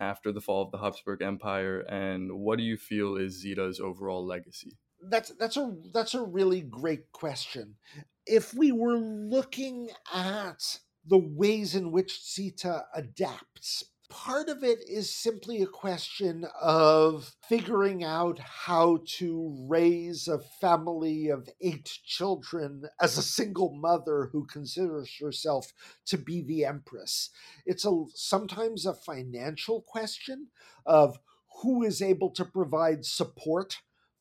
after 0.00 0.32
the 0.32 0.40
fall 0.40 0.62
of 0.62 0.70
the 0.70 0.78
Habsburg 0.78 1.22
Empire, 1.22 1.80
and 1.80 2.32
what 2.32 2.58
do 2.58 2.64
you 2.64 2.76
feel 2.76 3.16
is 3.16 3.40
Zita's 3.40 3.80
overall 3.80 4.26
legacy? 4.26 4.78
That's 5.00 5.30
that's 5.30 5.56
a 5.56 5.74
that's 5.92 6.14
a 6.14 6.22
really 6.22 6.60
great 6.60 7.10
question. 7.12 7.76
If 8.24 8.54
we 8.54 8.70
were 8.70 8.96
looking 8.96 9.90
at 10.12 10.78
the 11.04 11.18
ways 11.18 11.74
in 11.74 11.92
which 11.92 12.24
Zita 12.24 12.84
adapts. 12.94 13.84
Part 14.12 14.50
of 14.50 14.62
it 14.62 14.80
is 14.86 15.10
simply 15.10 15.62
a 15.62 15.66
question 15.66 16.46
of 16.60 17.34
figuring 17.48 18.04
out 18.04 18.38
how 18.38 18.98
to 19.16 19.56
raise 19.66 20.28
a 20.28 20.38
family 20.38 21.30
of 21.30 21.48
eight 21.62 21.98
children 22.04 22.84
as 23.00 23.16
a 23.16 23.22
single 23.22 23.72
mother 23.74 24.28
who 24.30 24.44
considers 24.44 25.16
herself 25.18 25.72
to 26.04 26.18
be 26.18 26.42
the 26.42 26.66
empress. 26.66 27.30
It's 27.64 27.86
a 27.86 28.04
sometimes 28.14 28.84
a 28.84 28.92
financial 28.92 29.80
question 29.80 30.48
of 30.84 31.18
who 31.62 31.82
is 31.82 32.02
able 32.02 32.32
to 32.32 32.44
provide 32.44 33.06
support 33.06 33.78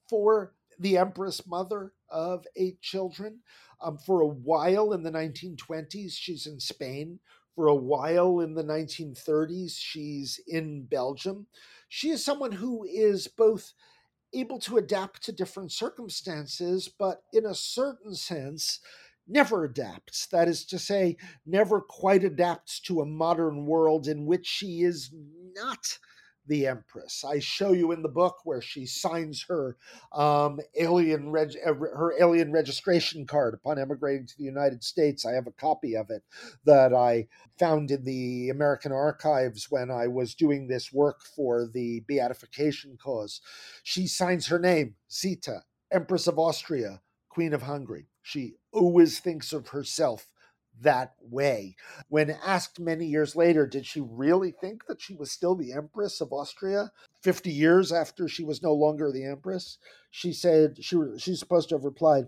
for 0.10 0.54
the 0.80 0.98
empress 0.98 1.46
mother 1.46 1.92
of 2.10 2.48
eight 2.56 2.82
children. 2.82 3.42
Um, 3.82 3.98
for 3.98 4.22
a 4.22 4.28
while 4.28 4.94
in 4.94 5.04
the 5.04 5.12
1920s, 5.12 6.14
she's 6.14 6.48
in 6.48 6.62
Spain. 6.62 7.20
For 7.56 7.68
a 7.68 7.76
while 7.76 8.40
in 8.40 8.54
the 8.54 8.64
1930s, 8.64 9.76
she's 9.78 10.40
in 10.48 10.84
Belgium. 10.84 11.48
She 11.90 12.10
is 12.10 12.24
someone 12.24 12.54
who 12.54 12.86
is 12.86 13.28
both 13.28 13.74
able 14.34 14.60
to 14.60 14.78
adapt 14.78 15.24
to 15.24 15.32
different 15.32 15.72
circumstances, 15.72 16.88
but 16.88 17.24
in 17.34 17.46
a 17.46 17.54
certain 17.54 18.16
sense, 18.16 18.80
never 19.28 19.66
adapts. 19.66 20.28
That 20.28 20.48
is 20.48 20.66
to 20.68 20.80
say, 20.80 21.18
never 21.46 21.82
quite 21.82 22.24
adapts 22.24 22.80
to 22.82 23.02
a 23.02 23.06
modern 23.06 23.66
world 23.66 24.08
in 24.08 24.26
which 24.26 24.48
she 24.48 24.84
is 24.84 25.12
not 25.54 26.00
the 26.48 26.68
Empress. 26.68 27.24
I 27.24 27.40
show 27.40 27.72
you 27.74 27.92
in 27.92 28.02
the 28.02 28.10
book 28.10 28.38
where 28.44 28.62
she 28.62 28.86
signs 28.86 29.46
her 29.48 29.78
um, 30.12 30.60
alien 30.76 31.32
reg- 31.32 31.58
uh, 31.66 31.74
her 31.74 32.14
alien 32.20 32.52
registration 32.52 33.26
card 33.26 33.54
upon 33.54 33.80
emigrating 33.80 34.28
to 34.28 34.38
the 34.38 34.44
United 34.44 34.84
States. 34.84 35.26
I 35.26 35.34
have 35.34 35.48
a 35.48 35.52
copy 35.52 35.96
of 35.96 36.10
it 36.10 36.24
that 36.66 36.94
I 36.94 37.28
found 37.60 37.92
in 37.92 38.04
the 38.04 38.50
American 38.50 38.92
archives 38.92 39.68
when 39.70 39.92
I 39.92 40.08
was 40.08 40.36
doing 40.36 40.68
this 40.68 40.92
work 40.92 41.22
for 41.36 41.68
the 41.72 42.02
beatification 42.08 42.98
cause. 43.02 43.42
She 43.84 44.08
signs 44.08 44.48
her 44.48 44.60
name, 44.60 44.96
Zita, 45.12 45.64
Empress 45.92 46.28
of 46.28 46.40
Austria, 46.40 47.02
Queen 47.30 47.54
of 47.54 47.64
Hungary. 47.64 48.08
She 48.22 48.56
always 48.74 49.20
thinks 49.20 49.54
of 49.54 49.70
herself 49.70 50.28
that 50.82 51.14
way. 51.22 51.76
When 52.10 52.30
asked 52.46 52.80
many 52.80 53.06
years 53.06 53.36
later, 53.36 53.68
did 53.68 53.86
she 53.86 54.02
really 54.02 54.52
think 54.52 54.86
that 54.88 55.02
she 55.02 55.16
was 55.16 55.32
still 55.32 55.56
the 55.56 55.74
Empress 55.74 56.22
of 56.22 56.34
Austria 56.34 56.92
50 57.22 57.52
years 57.52 57.92
after 57.92 58.28
she 58.28 58.44
was 58.44 58.62
no 58.62 58.74
longer 58.74 59.12
the 59.12 59.26
Empress? 59.26 59.78
She 60.10 60.34
said, 60.34 60.84
she, 60.84 60.98
she's 61.18 61.40
supposed 61.40 61.70
to 61.70 61.76
have 61.76 61.86
replied, 61.86 62.28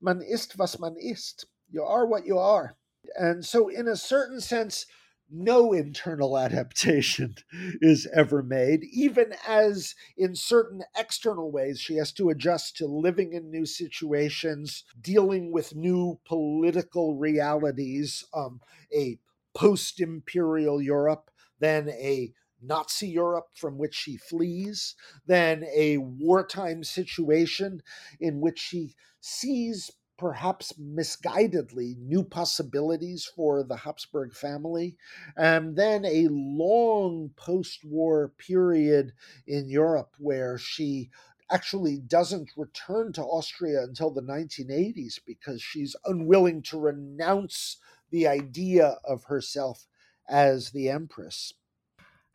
Man 0.00 0.20
ist 0.22 0.58
was 0.58 0.78
man 0.78 0.96
ist. 0.98 1.46
You 1.70 1.82
are 1.82 2.06
what 2.06 2.26
you 2.26 2.38
are. 2.38 2.76
And 3.18 3.44
so, 3.44 3.68
in 3.68 3.88
a 3.88 3.96
certain 3.96 4.40
sense, 4.40 4.86
no 5.30 5.72
internal 5.72 6.38
adaptation 6.38 7.34
is 7.80 8.06
ever 8.14 8.42
made, 8.42 8.84
even 8.84 9.34
as 9.46 9.94
in 10.16 10.34
certain 10.34 10.82
external 10.96 11.50
ways 11.50 11.80
she 11.80 11.96
has 11.96 12.12
to 12.12 12.30
adjust 12.30 12.76
to 12.76 12.86
living 12.86 13.32
in 13.32 13.50
new 13.50 13.66
situations, 13.66 14.84
dealing 15.00 15.52
with 15.52 15.74
new 15.74 16.18
political 16.24 17.16
realities, 17.16 18.24
um, 18.34 18.60
a 18.94 19.18
post 19.54 20.00
imperial 20.00 20.80
Europe, 20.80 21.30
then 21.58 21.88
a 21.88 22.32
Nazi 22.62 23.08
Europe 23.08 23.48
from 23.54 23.78
which 23.78 23.94
she 23.94 24.16
flees, 24.16 24.94
then 25.26 25.64
a 25.74 25.98
wartime 25.98 26.84
situation 26.84 27.82
in 28.20 28.40
which 28.40 28.58
she 28.58 28.94
sees 29.20 29.90
perhaps 30.18 30.72
misguidedly 30.74 31.96
new 31.98 32.24
possibilities 32.24 33.24
for 33.24 33.62
the 33.62 33.76
Habsburg 33.76 34.34
family, 34.34 34.96
and 35.36 35.76
then 35.76 36.04
a 36.04 36.28
long 36.30 37.30
post 37.36 37.84
war 37.84 38.32
period 38.38 39.12
in 39.46 39.68
Europe 39.68 40.14
where 40.18 40.58
she 40.58 41.10
actually 41.50 41.98
doesn't 41.98 42.50
return 42.56 43.12
to 43.12 43.22
Austria 43.22 43.82
until 43.82 44.10
the 44.10 44.22
1980s 44.22 45.20
because 45.24 45.62
she's 45.62 45.94
unwilling 46.04 46.62
to 46.62 46.78
renounce 46.78 47.76
the 48.10 48.26
idea 48.26 48.98
of 49.04 49.24
herself 49.24 49.86
as 50.28 50.70
the 50.70 50.88
empress. 50.88 51.52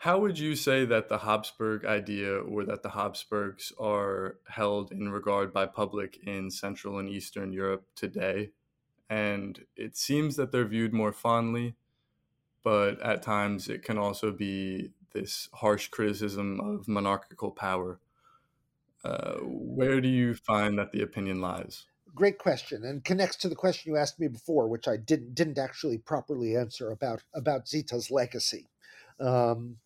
How 0.01 0.17
would 0.17 0.39
you 0.39 0.55
say 0.55 0.83
that 0.85 1.09
the 1.09 1.19
Habsburg 1.19 1.85
idea 1.85 2.33
or 2.33 2.65
that 2.65 2.81
the 2.81 2.89
Habsburgs 2.89 3.71
are 3.79 4.37
held 4.47 4.91
in 4.91 5.11
regard 5.11 5.53
by 5.53 5.67
public 5.67 6.17
in 6.25 6.49
Central 6.49 6.97
and 6.97 7.07
Eastern 7.07 7.53
Europe 7.53 7.85
today? 7.95 8.49
And 9.11 9.63
it 9.75 9.95
seems 9.95 10.37
that 10.37 10.51
they're 10.51 10.65
viewed 10.65 10.91
more 10.91 11.11
fondly, 11.11 11.75
but 12.63 12.99
at 13.03 13.21
times 13.21 13.67
it 13.67 13.83
can 13.83 13.99
also 13.99 14.31
be 14.31 14.89
this 15.13 15.47
harsh 15.53 15.89
criticism 15.89 16.59
of 16.59 16.87
monarchical 16.87 17.51
power. 17.51 17.99
Uh, 19.05 19.35
where 19.43 20.01
do 20.01 20.07
you 20.07 20.33
find 20.33 20.79
that 20.79 20.91
the 20.91 21.03
opinion 21.03 21.41
lies? 21.41 21.85
Great 22.15 22.39
question, 22.39 22.83
and 22.83 23.03
connects 23.03 23.37
to 23.37 23.49
the 23.49 23.55
question 23.55 23.91
you 23.93 23.99
asked 23.99 24.19
me 24.19 24.27
before, 24.27 24.67
which 24.67 24.87
I 24.87 24.97
didn't 24.97 25.35
didn't 25.35 25.59
actually 25.59 25.99
properly 25.99 26.57
answer 26.57 26.89
about 26.89 27.21
about 27.35 27.67
Zita's 27.67 28.09
legacy. 28.09 28.67
Um, 29.19 29.77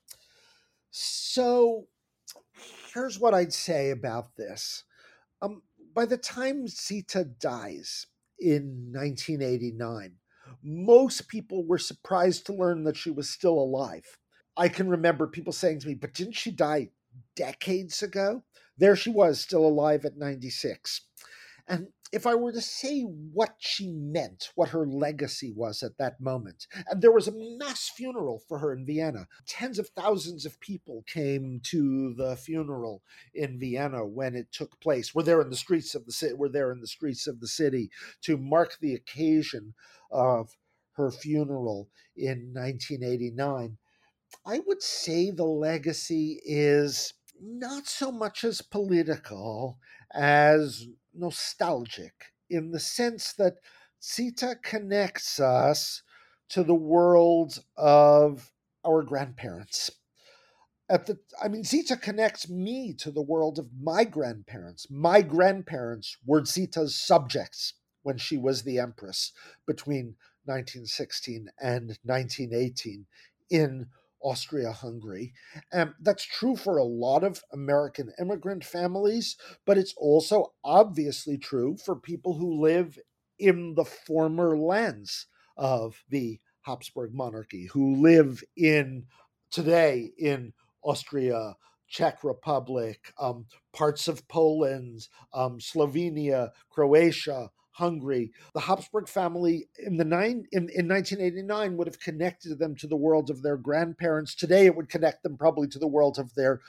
so 0.98 1.88
here's 2.94 3.20
what 3.20 3.34
I'd 3.34 3.52
say 3.52 3.90
about 3.90 4.38
this. 4.38 4.86
Um, 5.42 5.62
by 5.94 6.06
the 6.06 6.16
time 6.16 6.70
Zita 6.70 7.26
dies 7.26 8.08
in 8.40 8.94
1989, 8.94 10.14
most 10.64 11.28
people 11.28 11.66
were 11.66 11.78
surprised 11.78 12.46
to 12.46 12.54
learn 12.54 12.86
that 12.86 12.96
she 12.96 13.12
was 13.12 13.30
still 13.30 13.60
alive. 13.60 14.06
I 14.56 14.70
can 14.70 14.88
remember 14.88 15.28
people 15.28 15.52
saying 15.52 15.80
to 15.82 15.88
me, 15.88 15.96
but 15.96 16.14
didn't 16.14 16.36
she 16.36 16.52
die 16.52 16.92
decades 17.36 18.02
ago? 18.02 18.44
There 18.78 18.96
she 18.96 19.10
was, 19.10 19.42
still 19.42 19.66
alive 19.66 20.06
at 20.06 20.18
96. 20.18 21.02
And 21.68 21.88
if 22.12 22.28
I 22.28 22.36
were 22.36 22.52
to 22.52 22.62
say 22.62 23.02
what 23.02 23.56
she 23.58 23.92
meant, 23.92 24.52
what 24.56 24.70
her 24.70 24.86
legacy 24.86 25.52
was 25.52 25.82
at 25.84 25.98
that 25.98 26.22
moment, 26.22 26.68
and 26.90 27.02
there 27.02 27.12
was 27.12 27.28
a 27.28 27.34
mass 27.58 27.90
funeral 27.90 28.42
for 28.48 28.60
her 28.60 28.74
in 28.74 28.86
Vienna. 28.86 29.28
Tens 29.48 29.80
of 29.80 29.90
thousands 29.90 30.46
of 30.46 30.60
people 30.60 31.04
came 31.08 31.60
to 31.66 32.14
the 32.14 32.36
funeral 32.36 33.02
in 33.34 33.60
Vienna 33.60 34.06
when 34.06 34.36
it 34.36 34.52
took 34.52 34.80
place. 34.80 35.16
We're 35.16 35.24
there 35.24 35.42
in 35.42 35.50
the 35.50 35.56
streets 35.56 35.96
of 35.96 36.06
the 36.06 36.12
city. 36.12 36.34
We're 36.34 36.50
there 36.50 36.72
in 36.72 36.80
the 36.80 36.88
streets 36.88 37.28
of 37.28 37.40
the 37.40 37.48
city 37.48 37.90
to 38.22 38.38
mark 38.38 38.78
the 38.80 38.94
occasion 38.94 39.74
of 40.12 40.56
her 40.94 41.12
funeral 41.12 41.90
in 42.16 42.54
1989. 42.54 43.78
I 44.46 44.60
would 44.60 44.82
say 44.82 45.32
the 45.32 45.46
legacy 45.46 46.40
is 46.46 47.14
not 47.42 47.88
so 47.88 48.12
much 48.12 48.44
as 48.44 48.62
political 48.62 49.78
as 50.14 50.88
nostalgic 51.18 52.14
in 52.50 52.72
the 52.72 52.80
sense 52.80 53.34
that 53.34 53.56
Zita 54.04 54.58
connects 54.62 55.40
us 55.40 56.04
to 56.50 56.64
the 56.64 56.76
world 56.76 57.64
of 57.76 58.52
our 58.86 59.02
grandparents. 59.04 59.90
At 60.88 61.08
the 61.08 61.18
I 61.42 61.48
mean 61.48 61.64
Zita 61.64 61.98
connects 61.98 62.48
me 62.48 62.94
to 63.00 63.10
the 63.10 63.22
world 63.22 63.58
of 63.58 63.70
my 63.82 64.04
grandparents. 64.04 64.88
My 64.92 65.22
grandparents 65.22 66.18
were 66.26 66.46
Zita's 66.46 66.96
subjects 66.96 67.74
when 68.04 68.18
she 68.18 68.38
was 68.38 68.62
the 68.62 68.78
empress 68.78 69.32
between 69.66 70.16
1916 70.46 71.50
and 71.60 71.98
1918 72.04 73.08
in 73.50 73.88
Austria 74.26 74.72
Hungary. 74.72 75.34
And 75.72 75.94
that's 76.02 76.26
true 76.26 76.56
for 76.56 76.78
a 76.78 76.84
lot 76.84 77.24
of 77.24 77.44
American 77.54 78.12
immigrant 78.20 78.66
families, 78.66 79.38
but 79.66 79.78
it's 79.78 79.94
also 79.98 80.54
obviously 80.64 81.38
true 81.38 81.78
for 81.78 81.96
people 81.96 82.34
who 82.34 82.60
live 82.60 82.98
in 83.38 83.76
the 83.76 83.86
former 83.86 84.58
lands 84.58 85.28
of 85.56 86.04
the 86.10 86.40
Habsburg 86.62 87.14
monarchy, 87.14 87.68
who 87.72 87.96
live 88.02 88.44
in 88.58 89.06
today 89.52 90.10
in 90.18 90.54
Austria, 90.84 91.56
Czech 91.88 92.24
Republic, 92.24 93.14
um, 93.20 93.46
parts 93.74 94.08
of 94.08 94.28
Poland, 94.28 95.08
um, 95.34 95.60
Slovenia, 95.60 96.50
Croatia, 96.72 97.52
Hungary. 97.76 98.32
The 98.54 98.62
Habsburg 98.62 99.10
family 99.10 99.68
in 99.78 99.98
the 99.98 100.06
nine 100.06 100.46
in, 100.54 100.70
in 100.70 100.88
1989 100.88 101.76
would 101.76 101.88
have 101.88 102.00
connected 102.00 102.58
them 102.58 102.76
to 102.78 102.88
the 102.88 102.96
world 102.96 103.30
of 103.30 103.42
their 103.42 103.58
grandparents. 103.58 104.34
Today 104.34 104.66
it 104.66 104.76
would 104.76 104.88
connect 104.88 105.24
them 105.24 105.38
probably 105.38 105.68
to 105.68 105.80
the 105.80 105.88
world 105.88 106.18
of 106.18 106.34
their 106.36 106.62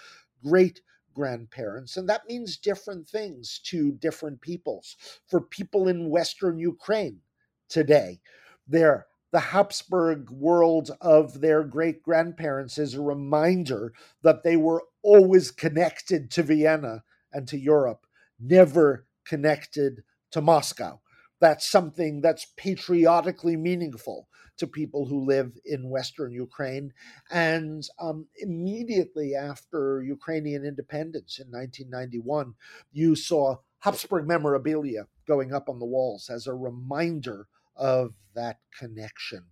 great 0.44 0.80
grandparents. 1.14 1.96
And 1.96 2.08
that 2.08 2.28
means 2.28 2.56
different 2.56 3.08
things 3.08 3.60
to 3.66 3.92
different 3.92 4.40
peoples. 4.40 4.96
For 5.28 5.40
people 5.40 5.86
in 5.86 6.10
Western 6.10 6.58
Ukraine 6.58 7.20
today, 7.68 8.20
their 8.66 9.06
the 9.32 9.40
Habsburg 9.40 10.30
world 10.30 10.90
of 11.00 11.40
their 11.40 11.62
great 11.62 12.02
grandparents 12.02 12.78
is 12.78 12.94
a 12.94 13.02
reminder 13.02 13.92
that 14.22 14.42
they 14.42 14.56
were 14.56 14.82
always 15.02 15.50
connected 15.50 16.30
to 16.32 16.42
Vienna 16.42 17.04
and 17.32 17.46
to 17.48 17.58
Europe, 17.58 18.06
never 18.40 19.06
connected 19.24 20.02
to 20.30 20.40
Moscow. 20.40 21.00
That's 21.40 21.68
something 21.68 22.20
that's 22.20 22.46
patriotically 22.56 23.56
meaningful 23.56 24.28
to 24.58 24.66
people 24.66 25.06
who 25.06 25.26
live 25.26 25.52
in 25.64 25.90
Western 25.90 26.32
Ukraine. 26.32 26.92
And 27.30 27.86
um, 27.98 28.26
immediately 28.38 29.34
after 29.34 30.02
Ukrainian 30.02 30.64
independence 30.64 31.38
in 31.38 31.48
1991, 31.48 32.54
you 32.92 33.14
saw 33.14 33.56
Habsburg 33.80 34.26
memorabilia 34.26 35.06
going 35.28 35.52
up 35.52 35.68
on 35.68 35.78
the 35.78 35.84
walls 35.84 36.30
as 36.30 36.46
a 36.46 36.54
reminder 36.54 37.48
of 37.76 38.14
that 38.34 38.58
connection. 38.78 39.44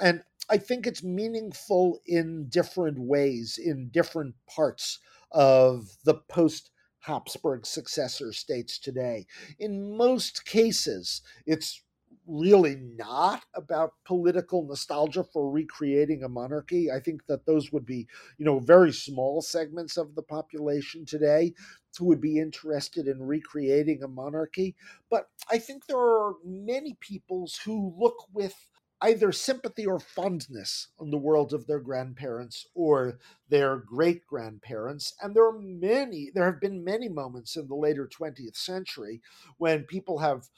And 0.00 0.22
I 0.50 0.58
think 0.58 0.86
it's 0.86 1.02
meaningful 1.02 2.00
in 2.06 2.48
different 2.48 2.98
ways, 2.98 3.58
in 3.62 3.88
different 3.88 4.34
parts 4.46 5.00
of 5.32 5.96
the 6.04 6.14
post 6.14 6.70
Habsburg 7.06 7.66
successor 7.66 8.32
states 8.32 8.78
today. 8.78 9.26
In 9.58 9.96
most 9.96 10.44
cases, 10.44 11.22
it's 11.46 11.82
really 12.26 12.76
not 12.76 13.44
about 13.54 13.92
political 14.04 14.64
nostalgia 14.66 15.24
for 15.24 15.50
recreating 15.50 16.22
a 16.22 16.28
monarchy. 16.28 16.90
I 16.90 17.00
think 17.00 17.26
that 17.26 17.44
those 17.44 17.72
would 17.72 17.84
be, 17.84 18.06
you 18.38 18.44
know, 18.44 18.58
very 18.58 18.92
small 18.92 19.42
segments 19.42 19.96
of 19.96 20.14
the 20.14 20.22
population 20.22 21.04
today 21.04 21.52
who 21.98 22.06
would 22.06 22.20
be 22.20 22.38
interested 22.38 23.06
in 23.06 23.22
recreating 23.22 24.02
a 24.02 24.08
monarchy. 24.08 24.74
But 25.10 25.26
I 25.50 25.58
think 25.58 25.86
there 25.86 25.98
are 25.98 26.34
many 26.44 26.96
peoples 27.00 27.60
who 27.64 27.94
look 27.98 28.16
with 28.32 28.54
either 29.00 29.32
sympathy 29.32 29.84
or 29.84 29.98
fondness 29.98 30.88
on 30.98 31.10
the 31.10 31.18
world 31.18 31.52
of 31.52 31.66
their 31.66 31.80
grandparents 31.80 32.66
or 32.74 33.18
their 33.48 33.76
great 33.76 34.26
grandparents. 34.26 35.14
And 35.20 35.34
there 35.34 35.46
are 35.46 35.58
many, 35.60 36.30
there 36.34 36.44
have 36.44 36.60
been 36.60 36.84
many 36.84 37.08
moments 37.08 37.56
in 37.56 37.68
the 37.68 37.74
later 37.74 38.08
20th 38.08 38.56
century 38.56 39.20
when 39.58 39.84
people 39.84 40.18
have 40.18 40.48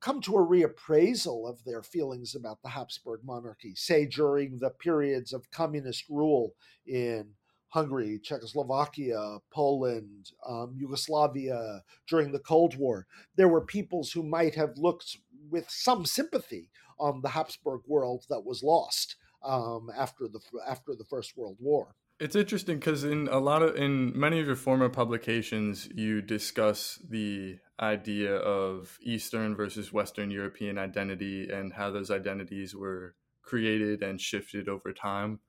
come 0.00 0.20
to 0.20 0.36
a 0.36 0.46
reappraisal 0.46 1.48
of 1.48 1.62
their 1.64 1.82
feelings 1.82 2.34
about 2.34 2.60
the 2.62 2.68
Habsburg 2.68 3.20
monarchy, 3.24 3.74
say 3.74 4.04
during 4.04 4.58
the 4.58 4.70
periods 4.70 5.32
of 5.32 5.50
communist 5.50 6.04
rule 6.08 6.54
in 6.86 7.28
Hungary, 7.68 8.20
Czechoslovakia, 8.22 9.38
Poland, 9.50 10.32
um, 10.46 10.74
Yugoslavia 10.76 11.82
during 12.06 12.32
the 12.32 12.38
Cold 12.38 12.76
War. 12.76 13.06
There 13.36 13.48
were 13.48 13.64
peoples 13.64 14.12
who 14.12 14.22
might 14.22 14.54
have 14.56 14.76
looked 14.76 15.16
with 15.48 15.70
some 15.70 16.04
sympathy 16.04 16.68
on 17.02 17.20
the 17.20 17.28
Habsburg 17.28 17.80
world 17.86 18.24
that 18.30 18.44
was 18.44 18.62
lost 18.62 19.16
um, 19.44 19.90
after 19.96 20.28
the 20.28 20.40
after 20.66 20.94
the 20.94 21.04
First 21.04 21.36
World 21.36 21.56
War. 21.58 21.94
It's 22.20 22.36
interesting 22.36 22.78
because 22.78 23.02
in 23.02 23.26
a 23.28 23.40
lot 23.40 23.62
of 23.62 23.74
in 23.74 24.18
many 24.18 24.38
of 24.38 24.46
your 24.46 24.56
former 24.56 24.88
publications, 24.88 25.88
you 25.92 26.22
discuss 26.22 27.00
the 27.10 27.58
idea 27.80 28.36
of 28.36 28.96
Eastern 29.02 29.56
versus 29.56 29.92
Western 29.92 30.30
European 30.30 30.78
identity 30.78 31.48
and 31.50 31.72
how 31.72 31.90
those 31.90 32.12
identities 32.12 32.76
were 32.76 33.16
created 33.42 34.02
and 34.02 34.20
shifted 34.20 34.68
over 34.68 34.92
time. 34.92 35.40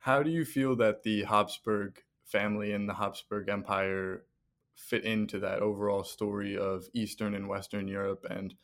How 0.00 0.22
do 0.22 0.30
you 0.30 0.44
feel 0.44 0.76
that 0.76 1.02
the 1.02 1.24
Habsburg 1.24 2.02
family 2.26 2.72
and 2.72 2.86
the 2.86 2.94
Habsburg 2.94 3.48
Empire 3.48 4.24
fit 4.76 5.04
into 5.04 5.38
that 5.40 5.60
overall 5.60 6.04
story 6.04 6.58
of 6.58 6.84
Eastern 6.92 7.34
and 7.34 7.48
Western 7.48 7.88
Europe? 7.88 8.26
And 8.28 8.54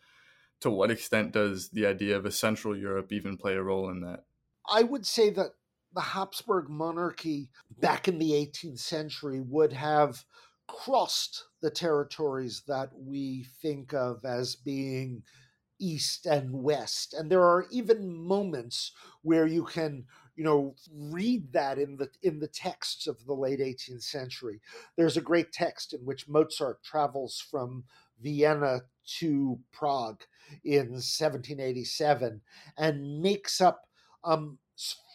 to 0.65 0.71
what 0.71 0.91
extent 0.91 1.33
does 1.33 1.69
the 1.69 1.85
idea 1.85 2.17
of 2.17 2.25
a 2.25 2.31
Central 2.31 2.75
Europe 2.75 3.13
even 3.13 3.37
play 3.37 3.53
a 3.53 3.63
role 3.63 3.91
in 3.91 4.01
that? 4.01 4.25
I 4.67 4.83
would 4.83 5.05
say 5.05 5.29
that 5.29 5.51
the 5.95 6.01
Habsburg 6.01 6.71
monarchy 6.71 7.51
back 7.81 8.09
in 8.09 8.19
the 8.19 8.31
18th 8.31 8.79
century 8.79 9.43
would 9.43 9.75
have 9.75 10.25
crossed 10.67 11.45
the 11.61 11.69
territories 11.69 12.63
that 12.67 12.89
we 12.97 13.45
think 13.61 13.93
of 13.93 14.25
as 14.25 14.57
being 14.57 15.23
east 15.79 16.25
and 16.25 16.51
west 16.51 17.13
and 17.13 17.31
there 17.31 17.43
are 17.43 17.67
even 17.71 18.09
moments 18.09 18.93
where 19.23 19.45
you 19.45 19.65
can 19.65 20.05
you 20.37 20.45
know 20.45 20.75
read 21.11 21.53
that 21.53 21.79
in 21.79 21.97
the 21.97 22.09
in 22.23 22.39
the 22.39 22.47
texts 22.47 23.09
of 23.09 23.23
the 23.27 23.35
late 23.35 23.59
18th 23.59 24.05
century 24.05 24.61
there's 24.97 25.17
a 25.17 25.21
great 25.21 25.53
text 25.53 25.93
in 25.93 25.99
which 26.07 26.29
mozart 26.29 26.83
travels 26.85 27.45
from 27.51 27.83
vienna 28.23 28.81
to 29.19 29.59
prague 29.73 30.23
in 30.65 30.91
1787 30.93 32.41
and 32.79 33.23
makes 33.23 33.61
up 33.61 33.87
um, 34.25 34.59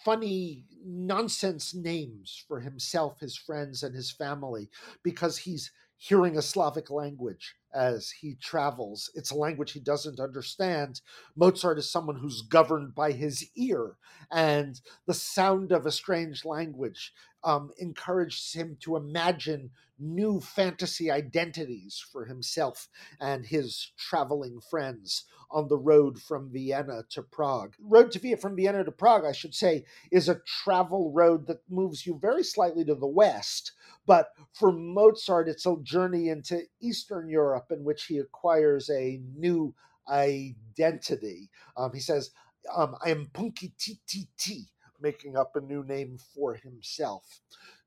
funny 0.03 0.65
nonsense 0.83 1.73
names 1.73 2.43
for 2.47 2.59
himself, 2.59 3.19
his 3.19 3.37
friends, 3.37 3.83
and 3.83 3.95
his 3.95 4.11
family 4.11 4.69
because 5.03 5.37
he's 5.37 5.71
hearing 5.97 6.37
a 6.37 6.41
Slavic 6.41 6.89
language 6.89 7.55
as 7.73 8.09
he 8.09 8.35
travels. 8.35 9.11
It's 9.15 9.31
a 9.31 9.35
language 9.35 9.71
he 9.71 9.79
doesn't 9.79 10.19
understand. 10.19 11.01
Mozart 11.35 11.77
is 11.77 11.91
someone 11.91 12.17
who's 12.17 12.41
governed 12.41 12.95
by 12.95 13.11
his 13.11 13.49
ear, 13.55 13.97
and 14.31 14.79
the 15.05 15.13
sound 15.13 15.71
of 15.71 15.85
a 15.85 15.91
strange 15.91 16.45
language 16.45 17.13
um, 17.43 17.71
encourages 17.79 18.53
him 18.53 18.77
to 18.81 18.95
imagine 18.95 19.71
new 19.97 20.39
fantasy 20.39 21.11
identities 21.11 22.03
for 22.11 22.25
himself 22.25 22.87
and 23.19 23.45
his 23.45 23.91
traveling 23.97 24.59
friends 24.69 25.25
on 25.51 25.67
the 25.67 25.77
road 25.77 26.21
from 26.21 26.51
Vienna 26.51 27.03
to 27.09 27.21
Prague. 27.21 27.73
Road 27.79 28.11
to 28.11 28.19
Vienna 28.19 28.37
from 28.37 28.55
Vienna 28.55 28.83
to 28.83 28.91
Prague, 28.91 29.25
I 29.25 29.31
should 29.31 29.55
say, 29.55 29.85
is 30.11 30.29
a 30.29 30.41
travel 30.63 31.11
road 31.11 31.47
that 31.47 31.61
moves 31.69 32.05
you 32.05 32.17
very 32.21 32.43
slightly 32.43 32.85
to 32.85 32.95
the 32.95 33.07
west. 33.07 33.73
But 34.05 34.29
for 34.53 34.71
Mozart, 34.71 35.49
it's 35.49 35.65
a 35.65 35.75
journey 35.83 36.29
into 36.29 36.61
Eastern 36.81 37.29
Europe 37.29 37.58
in 37.71 37.83
which 37.83 38.05
he 38.05 38.17
acquires 38.17 38.89
a 38.89 39.21
new 39.35 39.73
identity. 40.09 41.49
Um, 41.77 41.93
he 41.93 41.99
says, 41.99 42.31
um, 42.75 42.95
I 43.03 43.09
am 43.09 43.27
Punkitititi, 43.33 44.67
making 45.01 45.37
up 45.37 45.55
a 45.55 45.61
new 45.61 45.83
name 45.83 46.17
for 46.35 46.55
himself. 46.55 47.41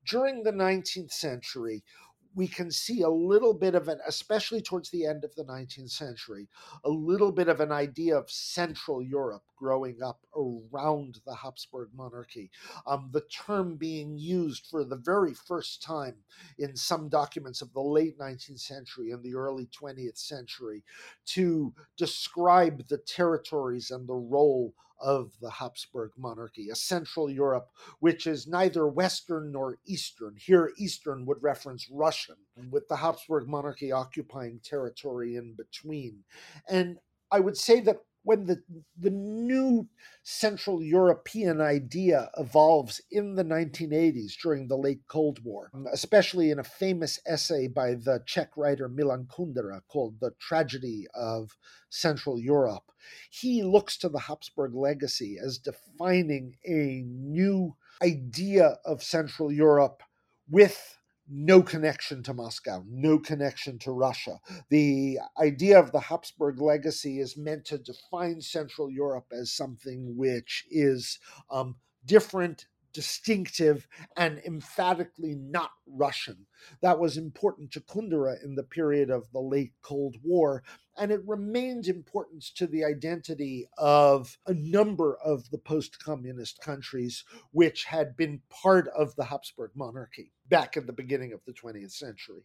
During 0.07 0.43
the 0.43 0.53
19th 0.53 1.13
century, 1.13 1.85
we 2.35 2.49
can 2.49 2.71
see 2.71 3.03
a 3.03 3.09
little 3.09 3.55
bit 3.55 3.75
of 3.75 3.89
an, 3.89 3.99
especially 4.07 4.63
towards 4.63 4.91
the 4.91 5.07
end 5.07 5.25
of 5.25 5.35
the 5.35 5.45
19th 5.45 5.91
century, 5.91 6.49
a 6.85 6.89
little 6.89 7.33
bit 7.33 7.49
of 7.49 7.61
an 7.61 7.73
idea 7.73 8.17
of 8.17 8.31
Central 8.31 9.03
Europe 9.03 9.43
growing 9.57 10.03
up 10.03 10.21
around 10.37 11.21
the 11.25 11.35
Habsburg 11.35 11.91
monarchy. 11.95 12.51
Um, 12.87 13.11
the 13.13 13.23
term 13.23 13.77
being 13.77 14.19
used 14.19 14.67
for 14.67 14.85
the 14.85 14.97
very 14.97 15.35
first 15.35 15.83
time 15.83 16.17
in 16.59 16.75
some 16.75 17.09
documents 17.09 17.63
of 17.63 17.73
the 17.73 17.81
late 17.81 18.19
19th 18.19 18.61
century 18.61 19.13
and 19.13 19.23
the 19.23 19.35
early 19.35 19.69
20th 19.69 20.19
century 20.19 20.83
to 21.27 21.73
describe 21.97 22.87
the 22.89 22.99
territories 22.99 23.91
and 23.91 24.09
the 24.09 24.15
role 24.15 24.75
of 25.03 25.33
the 25.41 25.51
Habsburg 25.51 26.13
monarchy, 26.17 26.71
a 26.71 26.77
Central 26.77 27.31
Europe 27.31 27.69
which 28.01 28.27
is 28.27 28.47
neither 28.47 28.87
Western 28.87 29.53
nor 29.53 29.79
Eastern. 29.87 30.35
Here, 30.37 30.73
Eastern 30.79 31.27
would 31.27 31.43
reference 31.43 31.89
Russian, 31.91 32.37
with 32.71 32.89
the 32.89 32.97
Habsburg 32.97 33.49
monarchy 33.49 33.93
occupying 33.93 34.61
territory 34.65 35.37
in 35.37 35.55
between. 35.55 36.25
And 36.69 36.99
I 37.31 37.41
would 37.41 37.57
say 37.57 37.81
that 37.81 37.99
when 38.25 38.47
the 38.47 38.63
the 38.99 39.11
new 39.11 39.89
Central 40.23 40.83
European 40.83 41.61
idea 41.61 42.31
evolves 42.39 43.01
in 43.11 43.35
the 43.35 43.45
1980s 43.45 44.33
during 44.41 44.69
the 44.69 44.77
late 44.77 45.03
Cold 45.09 45.43
War, 45.45 45.71
um, 45.75 45.87
especially 45.93 46.51
in 46.51 46.59
a 46.59 46.65
famous 46.65 47.19
essay 47.27 47.67
by 47.67 47.95
the 47.95 48.23
Czech 48.27 48.57
writer 48.57 48.89
Milan 48.89 49.27
Kundera 49.27 49.83
called 49.89 50.21
The 50.21 50.33
Tragedy 50.39 51.07
of 51.15 51.57
Central 51.89 52.39
Europe, 52.39 52.93
he 53.31 53.63
looks 53.63 53.97
to 53.99 54.09
the 54.09 54.21
Habsburg 54.21 54.75
legacy 54.75 55.39
as 55.43 55.59
defining 55.59 56.57
a 56.65 57.03
new 57.07 57.77
idea 58.03 58.79
of 58.85 59.03
Central 59.03 59.53
Europe 59.53 60.03
with 60.51 60.99
no 61.29 61.63
connection 61.63 62.23
to 62.25 62.35
Moscow, 62.35 62.85
no 62.89 63.19
connection 63.19 63.79
to 63.81 63.93
Russia. 63.93 64.41
The 64.71 65.19
idea 65.39 65.79
of 65.79 65.93
the 65.93 66.01
Habsburg 66.01 66.61
legacy 66.61 67.21
is 67.21 67.37
meant 67.37 67.65
to 67.67 67.79
define 67.79 68.41
Central 68.41 68.91
Europe 68.91 69.27
as 69.33 69.53
something 69.53 70.17
which 70.17 70.67
is 70.71 71.19
um, 71.51 71.77
different 72.05 72.67
distinctive 72.93 73.87
and 74.17 74.41
emphatically 74.47 75.35
not 75.35 75.71
Russian. 75.87 76.47
That 76.81 76.99
was 76.99 77.17
important 77.17 77.73
to 77.73 77.81
Kundera 77.81 78.43
in 78.45 78.55
the 78.55 78.63
period 78.63 79.11
of 79.11 79.31
the 79.33 79.41
late 79.41 79.73
Cold 79.83 80.17
War, 80.23 80.63
and 80.97 81.11
it 81.11 81.21
remained 81.27 81.87
important 81.87 82.43
to 82.57 82.67
the 82.67 82.85
identity 82.85 83.69
of 83.79 84.39
a 84.47 84.55
number 84.55 85.17
of 85.25 85.51
the 85.51 85.59
post 85.59 86.03
communist 86.03 86.61
countries 86.61 87.25
which 87.51 87.85
had 87.85 88.17
been 88.17 88.43
part 88.51 88.89
of 88.89 89.15
the 89.17 89.25
Habsburg 89.25 89.71
monarchy 89.75 90.33
back 90.49 90.77
in 90.77 90.87
the 90.87 90.93
beginning 90.93 91.33
of 91.33 91.41
the 91.47 91.53
20th 91.53 91.93
century. 91.93 92.43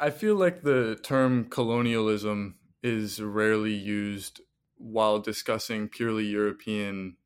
I 0.00 0.10
feel 0.10 0.36
like 0.36 0.62
the 0.62 0.98
term 1.02 1.46
colonialism 1.46 2.56
is 2.82 3.20
rarely 3.20 3.74
used 3.74 4.40
while 4.76 5.18
discussing 5.18 5.88
purely 5.88 6.24
European 6.24 7.16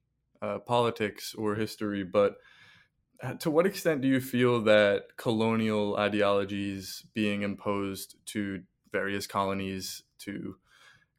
uh, 0.43 0.59
politics 0.59 1.35
or 1.35 1.55
history, 1.55 2.03
but 2.03 2.37
uh, 3.23 3.35
to 3.35 3.51
what 3.51 3.67
extent 3.67 4.03
do 4.03 4.09
you 4.09 4.21
feel 4.21 4.61
that 4.63 5.17
colonial 5.17 5.97
ideologies 5.97 7.07
being 7.15 7.43
imposed 7.43 8.17
to 8.27 8.63
various 8.91 9.27
colonies 9.27 10.03
to 10.19 10.57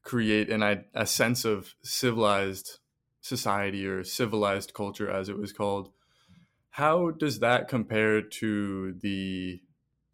create 0.03 0.49
an, 0.49 0.83
a 0.93 1.05
sense 1.05 1.45
of 1.45 1.73
civilized 1.81 2.79
society 3.21 3.87
or 3.87 4.03
civilized 4.03 4.73
culture, 4.73 5.09
as 5.09 5.29
it 5.29 5.37
was 5.37 5.53
called, 5.53 5.89
how 6.71 7.09
does 7.11 7.39
that 7.39 7.69
compare 7.69 8.21
to 8.21 8.93
the 8.99 9.61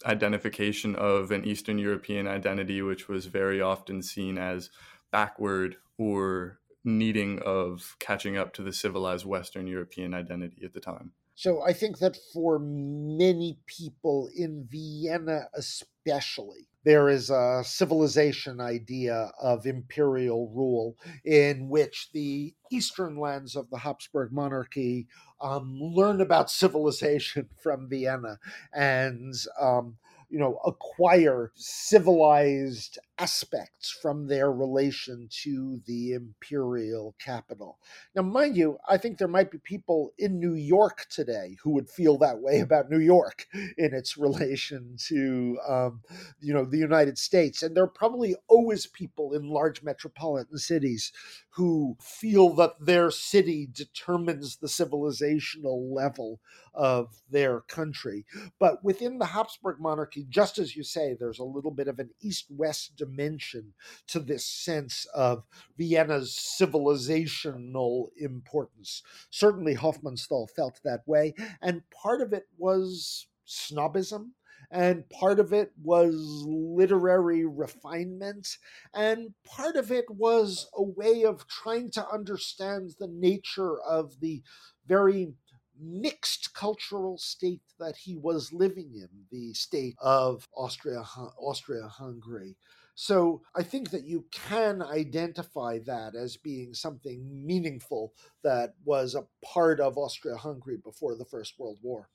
identification 0.05 0.95
of 0.95 1.31
an 1.31 1.43
Eastern 1.45 1.77
European 1.77 2.27
identity, 2.27 2.81
which 2.81 3.07
was 3.07 3.25
very 3.25 3.59
often 3.59 4.01
seen 4.01 4.37
as 4.37 4.69
backward 5.11 5.77
or 5.97 6.58
needing 6.83 7.39
of 7.39 7.95
catching 7.99 8.37
up 8.37 8.53
to 8.53 8.63
the 8.63 8.73
civilized 8.73 9.25
Western 9.25 9.67
European 9.67 10.13
identity 10.13 10.63
at 10.63 10.73
the 10.73 10.79
time. 10.79 11.11
So 11.35 11.61
I 11.61 11.71
think 11.71 11.99
that 11.99 12.17
for 12.33 12.59
many 12.59 13.59
people 13.65 14.29
in 14.35 14.67
Vienna, 14.69 15.47
especially, 15.53 16.67
there 16.83 17.07
is 17.07 17.29
a 17.29 17.61
civilization 17.63 18.59
idea 18.59 19.31
of 19.41 19.65
imperial 19.65 20.49
rule 20.49 20.97
in 21.23 21.69
which 21.69 22.09
the 22.13 22.53
eastern 22.71 23.17
lands 23.17 23.55
of 23.55 23.69
the 23.69 23.77
Habsburg 23.77 24.31
monarchy 24.33 25.07
um, 25.39 25.77
learn 25.79 26.19
about 26.19 26.51
civilization 26.63 27.47
from 27.61 27.87
Vienna 27.87 28.37
and 28.73 29.33
um, 29.61 29.95
you 30.29 30.37
know, 30.37 30.59
acquire 30.65 31.51
civilized 31.55 32.99
aspects 33.19 33.91
from 34.01 34.27
their 34.27 34.51
relation 34.51 35.27
to 35.43 35.81
the 35.85 36.13
imperial 36.13 37.15
capital. 37.19 37.77
Now, 38.15 38.21
mind 38.21 38.55
you, 38.55 38.77
I 38.87 38.97
think 38.97 39.17
there 39.17 39.27
might 39.27 39.51
be 39.51 39.57
people 39.57 40.13
in 40.17 40.39
New 40.39 40.53
York 40.53 41.05
today 41.09 41.57
who 41.61 41.71
would 41.71 41.89
feel 41.89 42.17
that 42.19 42.39
way 42.39 42.59
about 42.61 42.89
New 42.89 42.99
York 42.99 43.45
in 43.77 43.93
its 43.93 44.17
relation 44.17 44.95
to, 45.07 45.57
um, 45.67 46.01
you 46.39 46.53
know, 46.53 46.63
the 46.63 46.77
United 46.77 47.17
States. 47.17 47.61
And 47.61 47.75
there 47.75 47.83
are 47.83 47.87
probably 47.87 48.35
always 48.47 48.87
people 48.87 49.33
in 49.33 49.49
large 49.49 49.83
metropolitan 49.83 50.57
cities 50.57 51.11
who 51.49 51.97
feel 52.01 52.53
that 52.53 52.73
their 52.79 53.11
city 53.11 53.67
determines 53.71 54.57
the 54.57 54.67
civilizational 54.67 55.93
level 55.93 56.39
of 56.73 57.21
their 57.29 57.61
country. 57.61 58.25
But 58.59 58.83
within 58.83 59.17
the 59.17 59.25
Habsburg 59.25 59.79
monarchy, 59.79 60.25
just 60.29 60.57
as 60.57 60.75
you 60.75 60.83
say, 60.83 61.15
there's 61.19 61.39
a 61.39 61.43
little 61.43 61.71
bit 61.71 61.87
of 61.87 61.99
an 61.99 62.11
east 62.21 62.45
west 62.49 62.95
dimension 63.09 63.73
to 64.07 64.19
this 64.19 64.45
sense 64.45 65.05
of 65.13 65.43
Vienna's 65.77 66.37
civilizational 66.59 68.07
importance. 68.17 69.03
Certainly, 69.29 69.75
Hofmannsthal 69.75 70.49
felt 70.49 70.79
that 70.83 71.01
way. 71.05 71.33
And 71.61 71.81
part 71.89 72.21
of 72.21 72.33
it 72.33 72.47
was 72.57 73.27
snobism 73.47 74.31
and 74.71 75.07
part 75.09 75.39
of 75.39 75.51
it 75.53 75.71
was 75.81 76.15
literary 76.45 77.45
refinement, 77.45 78.57
and 78.93 79.33
part 79.43 79.75
of 79.75 79.91
it 79.91 80.05
was 80.09 80.69
a 80.75 80.83
way 80.83 81.23
of 81.23 81.47
trying 81.47 81.89
to 81.91 82.07
understand 82.09 82.91
the 82.99 83.07
nature 83.07 83.79
of 83.81 84.19
the 84.19 84.43
very 84.85 85.33
mixed 85.81 86.53
cultural 86.53 87.17
state 87.17 87.61
that 87.79 87.95
he 87.95 88.15
was 88.15 88.53
living 88.53 88.91
in, 88.93 89.09
the 89.31 89.53
state 89.53 89.95
of 89.99 90.47
Austria 90.55 91.03
Austria 91.39 91.87
Hungary. 91.87 92.55
So 93.01 93.43
I 93.55 93.63
think 93.63 93.91
that 93.91 94.03
you 94.03 94.25
can 94.29 94.81
identify 94.81 95.79
that 95.85 96.15
as 96.15 96.35
being 96.35 96.73
something 96.73 97.45
meaningful 97.45 98.13
that 98.43 98.73
was 98.83 99.15
a 99.15 99.25
part 99.41 99.79
of 99.79 99.97
Austria 99.97 100.35
Hungary 100.35 100.75
before 100.83 101.15
the 101.15 101.23
First 101.23 101.57
World 101.57 101.77
War. 101.81 102.09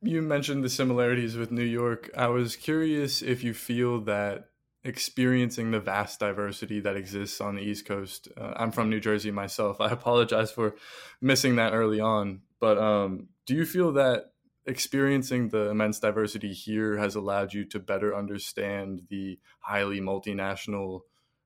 You 0.00 0.22
mentioned 0.22 0.62
the 0.62 0.68
similarities 0.68 1.36
with 1.36 1.50
New 1.50 1.64
York. 1.64 2.12
I 2.16 2.28
was 2.28 2.54
curious 2.54 3.22
if 3.22 3.42
you 3.42 3.52
feel 3.52 4.00
that 4.02 4.50
experiencing 4.84 5.72
the 5.72 5.80
vast 5.80 6.20
diversity 6.20 6.78
that 6.78 6.96
exists 6.96 7.40
on 7.40 7.56
the 7.56 7.62
East 7.62 7.84
Coast. 7.84 8.28
Uh, 8.36 8.52
I'm 8.54 8.70
from 8.70 8.90
New 8.90 9.00
Jersey 9.00 9.32
myself. 9.32 9.80
I 9.80 9.90
apologize 9.90 10.52
for 10.52 10.76
missing 11.20 11.56
that 11.56 11.72
early 11.72 11.98
on, 11.98 12.42
but 12.60 12.78
um, 12.78 13.30
do 13.46 13.54
you 13.56 13.66
feel 13.66 13.90
that 13.94 14.30
experiencing 14.68 15.48
the 15.48 15.70
immense 15.70 15.98
diversity 15.98 16.52
here 16.52 16.98
has 16.98 17.14
allowed 17.14 17.54
you 17.54 17.64
to 17.64 17.78
better 17.80 18.14
understand 18.14 19.02
the 19.08 19.38
highly 19.60 20.00
multinational 20.00 21.00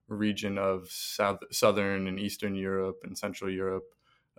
region 0.09 0.59
of 0.59 0.89
South, 0.91 1.39
Southern 1.51 2.07
and 2.09 2.19
Eastern 2.19 2.55
Europe 2.55 2.99
and 3.05 3.17
Central 3.17 3.51
Europe 3.51 3.85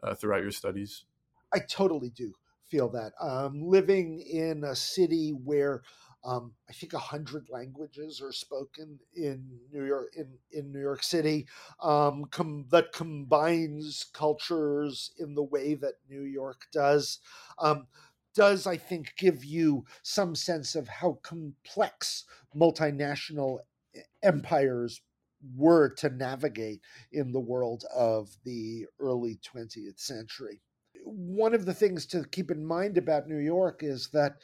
uh, 0.03 0.13
throughout 0.13 0.41
your 0.41 0.51
studies? 0.51 1.05
I 1.53 1.59
totally 1.59 2.09
do 2.09 2.33
feel 2.69 2.89
that. 2.89 3.13
Um, 3.21 3.61
living 3.63 4.19
in 4.19 4.63
a 4.63 4.75
city 4.75 5.31
where 5.31 5.83
um, 6.25 6.53
I 6.69 6.73
think 6.73 6.93
a 6.93 6.99
hundred 6.99 7.49
languages 7.49 8.21
are 8.21 8.31
spoken 8.31 8.99
in 9.15 9.59
New 9.71 9.83
York 9.83 10.13
in, 10.15 10.27
in 10.51 10.71
New 10.71 10.79
York 10.79 11.03
City 11.03 11.47
um, 11.81 12.25
com- 12.31 12.65
that 12.71 12.93
combines 12.93 14.05
cultures 14.13 15.11
in 15.17 15.35
the 15.35 15.43
way 15.43 15.75
that 15.75 15.95
New 16.09 16.23
York 16.23 16.67
does. 16.71 17.19
Um, 17.59 17.87
does 18.33 18.67
I 18.67 18.77
think 18.77 19.13
give 19.17 19.43
you 19.43 19.85
some 20.01 20.35
sense 20.35 20.75
of 20.75 20.87
how 20.87 21.19
complex 21.23 22.25
multinational 22.55 23.59
eh, 23.95 24.01
empires 24.21 25.01
were 25.55 25.89
to 25.89 26.09
navigate 26.09 26.81
in 27.11 27.31
the 27.31 27.39
world 27.39 27.83
of 27.93 28.29
the 28.45 28.85
early 28.99 29.39
20th 29.53 29.99
century. 29.99 30.61
One 31.03 31.53
of 31.53 31.65
the 31.65 31.73
things 31.73 32.05
to 32.07 32.23
keep 32.31 32.49
in 32.49 32.65
mind 32.65 32.97
about 32.97 33.27
New 33.27 33.39
York 33.39 33.81
is 33.83 34.09
that 34.13 34.37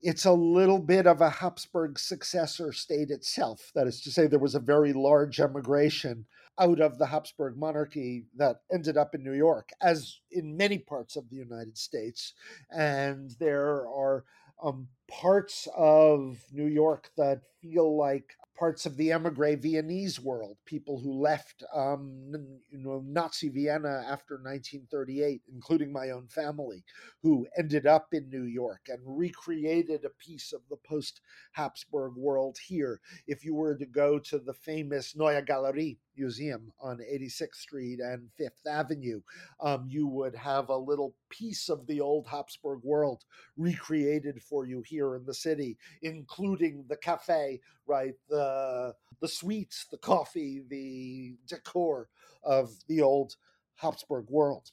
it's 0.00 0.24
a 0.24 0.32
little 0.32 0.78
bit 0.78 1.06
of 1.06 1.20
a 1.20 1.30
Habsburg 1.30 1.98
successor 1.98 2.72
state 2.72 3.10
itself. 3.10 3.70
That 3.74 3.86
is 3.86 4.00
to 4.02 4.10
say, 4.10 4.26
there 4.26 4.38
was 4.38 4.54
a 4.54 4.60
very 4.60 4.92
large 4.92 5.38
emigration 5.38 6.26
out 6.58 6.80
of 6.80 6.98
the 6.98 7.06
Habsburg 7.06 7.56
monarchy 7.56 8.26
that 8.36 8.60
ended 8.72 8.96
up 8.96 9.14
in 9.14 9.22
New 9.22 9.32
York, 9.32 9.70
as 9.80 10.20
in 10.30 10.56
many 10.56 10.78
parts 10.78 11.16
of 11.16 11.28
the 11.30 11.36
United 11.36 11.76
States. 11.76 12.34
And 12.70 13.34
there 13.38 13.86
are 13.88 14.24
um, 14.62 14.88
parts 15.12 15.68
of 15.76 16.38
New 16.52 16.66
York 16.66 17.10
that 17.16 17.42
feel 17.60 17.96
like 17.96 18.36
parts 18.62 18.86
of 18.86 18.96
the 18.96 19.10
emigre 19.10 19.56
Viennese 19.56 20.20
world, 20.20 20.56
people 20.66 21.00
who 21.00 21.20
left 21.20 21.64
um, 21.74 22.32
you 22.70 22.78
know, 22.78 23.02
Nazi 23.04 23.48
Vienna 23.48 24.04
after 24.08 24.34
1938, 24.36 25.42
including 25.52 25.92
my 25.92 26.10
own 26.10 26.28
family, 26.28 26.84
who 27.22 27.44
ended 27.58 27.88
up 27.88 28.08
in 28.12 28.30
New 28.30 28.44
York 28.44 28.82
and 28.88 29.00
recreated 29.04 30.04
a 30.04 30.24
piece 30.24 30.52
of 30.52 30.60
the 30.70 30.76
post 30.88 31.20
Habsburg 31.52 32.14
world 32.16 32.56
here. 32.64 33.00
If 33.26 33.44
you 33.44 33.54
were 33.54 33.76
to 33.76 33.86
go 33.86 34.20
to 34.20 34.38
the 34.38 34.54
famous 34.54 35.16
Neue 35.16 35.42
Galerie 35.42 35.98
Museum 36.16 36.72
on 36.80 36.98
86th 36.98 37.56
Street 37.56 37.98
and 37.98 38.28
Fifth 38.36 38.64
Avenue, 38.64 39.22
um, 39.60 39.86
you 39.88 40.06
would 40.06 40.36
have 40.36 40.68
a 40.68 40.76
little 40.76 41.16
piece 41.30 41.68
of 41.68 41.86
the 41.88 42.00
old 42.00 42.28
Habsburg 42.28 42.84
world 42.84 43.24
recreated 43.56 44.40
for 44.40 44.66
you 44.66 44.82
here 44.86 45.01
in 45.16 45.24
the 45.24 45.34
city, 45.34 45.78
including 46.02 46.84
the 46.88 46.96
cafe, 46.96 47.60
right? 47.86 48.14
The 48.28 48.94
the 49.20 49.28
sweets, 49.28 49.86
the 49.90 49.98
coffee, 49.98 50.62
the 50.68 51.36
decor 51.46 52.08
of 52.42 52.70
the 52.88 53.00
old 53.00 53.36
Habsburg 53.76 54.28
world. 54.28 54.70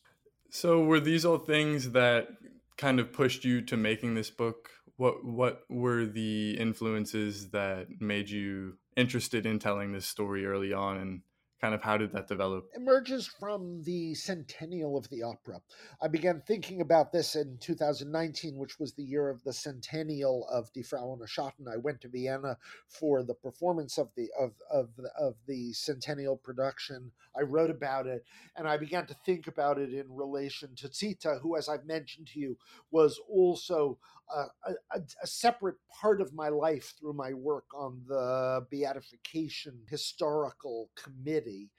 So, 0.50 0.84
were 0.84 1.00
these 1.00 1.26
all 1.26 1.38
things 1.38 1.92
that 1.92 2.30
kind 2.78 3.00
of 3.00 3.14
pushed 3.14 3.46
you 3.46 3.62
to 3.62 3.78
making 3.78 4.16
this 4.16 4.32
book? 4.32 4.70
What 4.98 5.24
what 5.24 5.64
were 5.70 6.06
the 6.06 6.58
influences 6.60 7.52
that 7.52 7.88
made 8.02 8.30
you 8.30 8.78
interested 8.98 9.46
in 9.46 9.60
telling 9.60 9.94
this 9.94 10.06
story 10.06 10.46
early 10.46 10.74
on, 10.74 10.98
and 10.98 11.22
kind 11.62 11.74
of 11.74 11.82
how 11.82 11.98
did 11.98 12.12
that 12.14 12.28
develop? 12.28 12.70
Emerges 12.76 13.28
from 13.28 13.84
the 13.84 14.14
centennial 14.16 14.98
of 14.98 15.10
the 15.10 15.24
opera. 15.24 15.62
I 16.02 16.08
began 16.08 16.42
thinking 16.46 16.82
about 16.82 17.12
this 17.12 17.36
in 17.36 17.58
2019, 17.60 18.58
which 18.58 18.80
was 18.80 18.94
the 18.94 19.04
year 19.04 19.30
of 19.30 19.44
the 19.44 19.54
centennial 19.54 20.48
of 20.50 20.72
Die 20.74 20.82
Frau 20.82 21.16
ohne 21.16 21.28
Schatten. 21.28 21.68
I 21.72 21.78
went 21.78 22.02
to 22.02 22.10
Vienna 22.10 22.58
for 22.88 23.24
the 23.24 23.34
performance 23.34 23.98
of 23.98 24.10
the 24.16 24.30
of 24.40 24.54
of 24.72 24.90
of 25.20 25.36
the 25.48 25.74
centennial 25.74 26.38
production. 26.38 27.12
I 27.38 27.42
wrote 27.42 27.70
about 27.70 28.08
it, 28.08 28.24
and 28.56 28.68
I 28.68 28.78
began 28.78 29.06
to 29.08 29.16
think 29.26 29.48
about 29.48 29.78
it 29.78 29.94
in 29.94 30.06
relation 30.10 30.76
to 30.78 30.92
Zita, 30.92 31.40
who, 31.42 31.58
as 31.58 31.70
I've 31.70 31.86
mentioned 31.86 32.28
to 32.34 32.40
you, 32.40 32.58
was 32.92 33.20
also 33.30 33.98
a, 34.36 34.72
a, 34.94 35.02
a, 35.24 35.28
separate 35.28 35.76
part 36.02 36.22
of 36.22 36.34
my 36.34 36.50
life 36.50 36.94
through 37.00 37.14
my 37.14 37.34
work 37.34 37.66
on 37.76 38.02
the 38.08 38.66
beatification 38.72 39.80
historical 39.90 40.90
committee. 40.96 41.70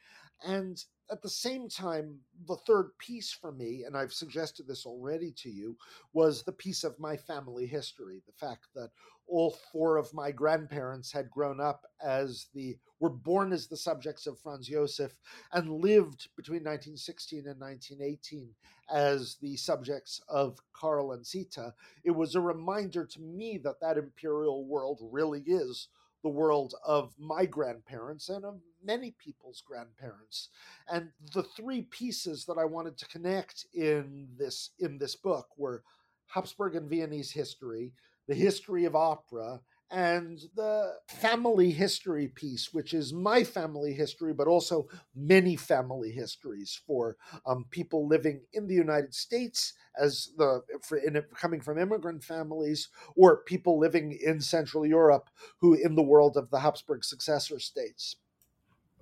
And 0.45 0.83
at 1.11 1.23
the 1.23 1.29
same 1.29 1.69
time, 1.69 2.19
the 2.47 2.57
third 2.57 2.91
piece 2.99 3.33
for 3.33 3.53
me, 3.53 3.85
and 3.85 3.97
I've 3.97 4.13
suggested 4.13 4.67
this 4.67 4.87
already 4.87 5.33
to 5.39 5.51
you, 5.51 5.77
was 6.13 6.43
the 6.43 6.53
piece 6.53 6.85
of 6.85 6.99
my 6.99 7.17
family 7.17 7.67
history. 7.67 8.23
The 8.27 8.47
fact 8.47 8.67
that 8.75 8.91
all 9.27 9.57
four 9.73 9.97
of 9.97 10.13
my 10.13 10.31
grandparents 10.31 11.13
had 11.13 11.31
grown 11.31 11.61
up 11.61 11.87
as 12.03 12.47
the 12.55 12.77
were 12.99 13.11
born 13.11 13.53
as 13.53 13.67
the 13.67 13.77
subjects 13.77 14.27
of 14.27 14.39
Franz 14.39 14.69
Josef 14.69 15.13
and 15.53 15.71
lived 15.71 16.29
between 16.37 16.61
1916 16.61 17.47
and 17.47 17.59
1918 17.59 18.51
as 18.93 19.37
the 19.41 19.57
subjects 19.57 20.21
of 20.29 20.59
Karl 20.75 21.13
and 21.13 21.25
Zita. 21.25 21.73
It 22.05 22.11
was 22.11 22.35
a 22.35 22.41
reminder 22.41 23.07
to 23.07 23.21
me 23.21 23.59
that 23.65 23.81
that 23.81 23.97
imperial 23.97 24.67
world 24.67 24.99
really 25.11 25.43
is 25.47 25.89
the 26.23 26.29
world 26.29 26.75
of 26.85 27.15
my 27.19 27.47
grandparents 27.47 28.29
and 28.29 28.45
of 28.45 28.61
many 28.85 29.15
people's 29.19 29.63
grandparents. 29.67 30.49
And 30.93 31.11
the 31.35 31.43
three 31.43 31.83
pieces 31.83 32.45
that 32.47 32.59
i 32.59 32.65
wanted 32.65 32.97
to 32.99 33.07
connect 33.09 33.67
in 33.75 34.29
this 34.39 34.71
in 34.79 34.99
this 34.99 35.17
book 35.17 35.49
were 35.57 35.83
habsburg 36.27 36.77
and 36.77 36.89
viennese 36.89 37.31
history 37.31 37.93
the 38.29 38.35
history 38.35 38.85
of 38.85 38.95
opera 38.95 39.61
and 39.91 40.41
the 40.55 40.93
family 41.09 41.71
history 41.71 42.29
piece, 42.29 42.73
which 42.73 42.95
is 42.95 43.13
my 43.13 43.43
family 43.43 43.93
history, 43.93 44.33
but 44.33 44.47
also 44.47 44.87
many 45.15 45.57
family 45.57 46.11
histories 46.13 46.81
for 46.87 47.17
um, 47.47 47.65
people 47.71 48.07
living 48.07 48.41
in 48.53 48.67
the 48.67 48.75
United 48.75 49.15
States 49.15 49.75
as 50.01 50.31
the 50.37 50.63
for, 50.83 50.99
in, 50.99 51.21
coming 51.35 51.61
from 51.61 51.79
immigrant 51.79 52.23
families, 52.23 52.89
or 53.17 53.39
people 53.39 53.79
living 53.79 54.19
in 54.25 54.41
Central 54.41 54.87
Europe 54.87 55.29
who 55.59 55.75
in 55.75 55.95
the 55.95 56.03
world 56.03 56.37
of 56.37 56.51
the 56.51 56.61
Habsburg 56.61 57.05
successor 57.05 57.59
states. 57.59 58.17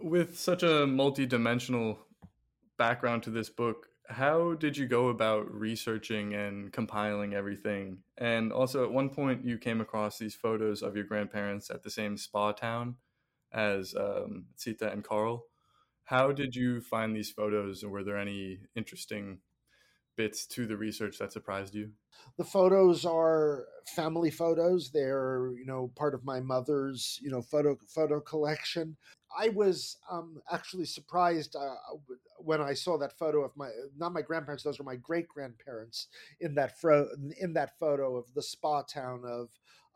With 0.01 0.39
such 0.39 0.63
a 0.63 0.87
multi-dimensional 0.87 1.99
background 2.79 3.25
to 3.25 3.31
this 3.31 3.51
book, 3.51 3.88
how 4.09 4.55
did 4.55 4.77
you 4.77 4.87
go 4.87 5.09
about 5.09 5.53
researching 5.53 6.35
and 6.35 6.73
compiling 6.73 7.35
everything? 7.35 7.99
And 8.17 8.53
also, 8.53 8.85
at 8.85 8.93
one 8.93 9.11
point, 9.11 9.45
you 9.45 9.59
came 9.59 9.81
across 9.81 10.19
these 10.19 10.35
photos 10.35 10.83
of 10.83 10.97
your 10.97 11.05
grandparents 11.05 11.71
at 11.71 11.83
the 11.83 11.91
same 11.91 12.17
spa 12.17 12.53
town 12.53 12.97
as 13.53 13.95
um, 13.95 14.47
Zita 14.59 14.91
and 14.91 15.05
Karl. 15.05 15.45
How 16.05 16.33
did 16.33 16.57
you 16.57 16.81
find 16.81 17.15
these 17.15 17.31
photos, 17.31 17.83
and 17.83 17.93
were 17.93 18.03
there 18.03 18.17
any 18.17 18.61
interesting 18.75 19.41
bits 20.19 20.45
to 20.45 20.67
the 20.67 20.77
research 20.77 21.17
that 21.19 21.33
surprised 21.33 21.75
you? 21.75 21.93
The 22.37 22.45
photos 22.45 23.07
are 23.07 23.65
family 23.87 24.31
photos. 24.31 24.91
They're 24.91 25.53
you 25.57 25.65
know 25.65 25.91
part 25.97 26.15
of 26.15 26.25
my 26.25 26.41
mother's 26.41 27.19
you 27.23 27.31
know 27.31 27.41
photo 27.41 27.79
photo 27.89 28.21
collection. 28.21 28.97
I 29.39 29.51
was 29.51 29.97
um, 30.11 30.43
actually 30.51 30.87
surprised 30.87 31.55
uh, 31.55 31.75
when 32.39 32.61
I 32.61 32.75
saw 32.75 32.99
that 32.99 33.17
photo 33.19 33.45
of 33.45 33.57
my 33.57 33.71
not 33.97 34.13
my 34.13 34.23
grandparents; 34.23 34.65
those 34.65 34.79
were 34.79 34.85
my 34.85 34.97
great 34.97 35.29
grandparents 35.29 36.09
in 36.41 36.55
that 36.57 36.79
fro- 36.79 37.09
in 37.41 37.55
that 37.55 37.79
photo 37.79 38.17
of 38.17 38.35
the 38.35 38.43
spa 38.43 38.83
town 38.83 39.23
of 39.25 39.49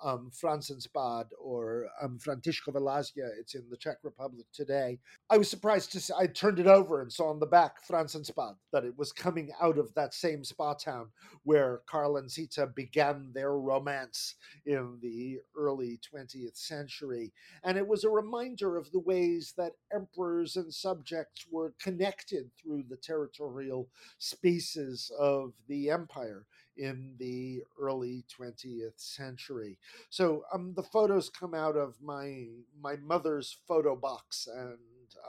um, 0.02 0.30
Franzensbad 0.30 1.26
or 1.38 1.86
um, 2.02 2.18
Františkova 2.18 2.80
Lázně. 2.80 3.24
It's 3.38 3.54
in 3.54 3.68
the 3.70 3.76
Czech 3.76 3.98
Republic 4.04 4.46
today. 4.52 4.98
I 5.30 5.38
was 5.38 5.48
surprised 5.48 5.92
to 5.92 6.00
see, 6.00 6.12
I 6.18 6.26
turned 6.26 6.58
it 6.58 6.66
over 6.66 7.00
and 7.00 7.12
saw 7.12 7.30
on 7.30 7.38
the 7.38 7.46
back 7.46 7.86
Franzensbad 7.86 8.56
that 8.72 8.84
it 8.84 8.96
was 8.96 9.12
coming 9.12 9.50
out 9.60 9.78
of 9.78 9.94
that 9.94 10.14
same 10.14 10.44
spa 10.44 10.74
town 10.74 11.08
where 11.44 11.82
Karl 11.86 12.16
and 12.16 12.30
Zita 12.30 12.66
began 12.66 13.30
their 13.32 13.52
romance 13.52 14.34
in 14.66 14.98
the 15.00 15.38
early 15.56 16.00
20th 16.12 16.56
century. 16.56 17.32
And 17.64 17.78
it 17.78 17.86
was 17.86 18.04
a 18.04 18.10
reminder 18.10 18.76
of 18.76 18.90
the 18.92 19.00
ways 19.00 19.54
that 19.56 19.72
emperors 19.94 20.56
and 20.56 20.72
subjects 20.72 21.46
were 21.50 21.74
connected 21.80 22.50
through 22.60 22.84
the 22.88 22.96
territorial 22.96 23.88
spaces 24.18 25.10
of 25.18 25.52
the 25.68 25.90
empire 25.90 26.46
in 26.76 27.14
the 27.18 27.62
early 27.80 28.24
20th 28.38 28.98
century. 28.98 29.78
So 30.10 30.44
um, 30.52 30.72
the 30.74 30.82
photos 30.82 31.28
come 31.28 31.54
out 31.54 31.76
of 31.76 31.96
my 32.02 32.46
my 32.80 32.96
mother's 32.96 33.58
photo 33.66 33.96
box 33.96 34.48
and 34.52 34.78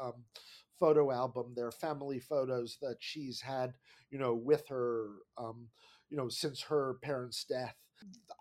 um, 0.01 0.23
photo 0.79 1.11
album. 1.11 1.53
They're 1.55 1.71
family 1.71 2.19
photos 2.19 2.77
that 2.81 2.97
she's 2.99 3.41
had, 3.41 3.73
you 4.11 4.19
know, 4.19 4.33
with 4.33 4.67
her, 4.69 5.07
um, 5.37 5.67
you 6.09 6.17
know, 6.17 6.29
since 6.29 6.61
her 6.63 6.97
parents' 7.01 7.45
death. 7.47 7.75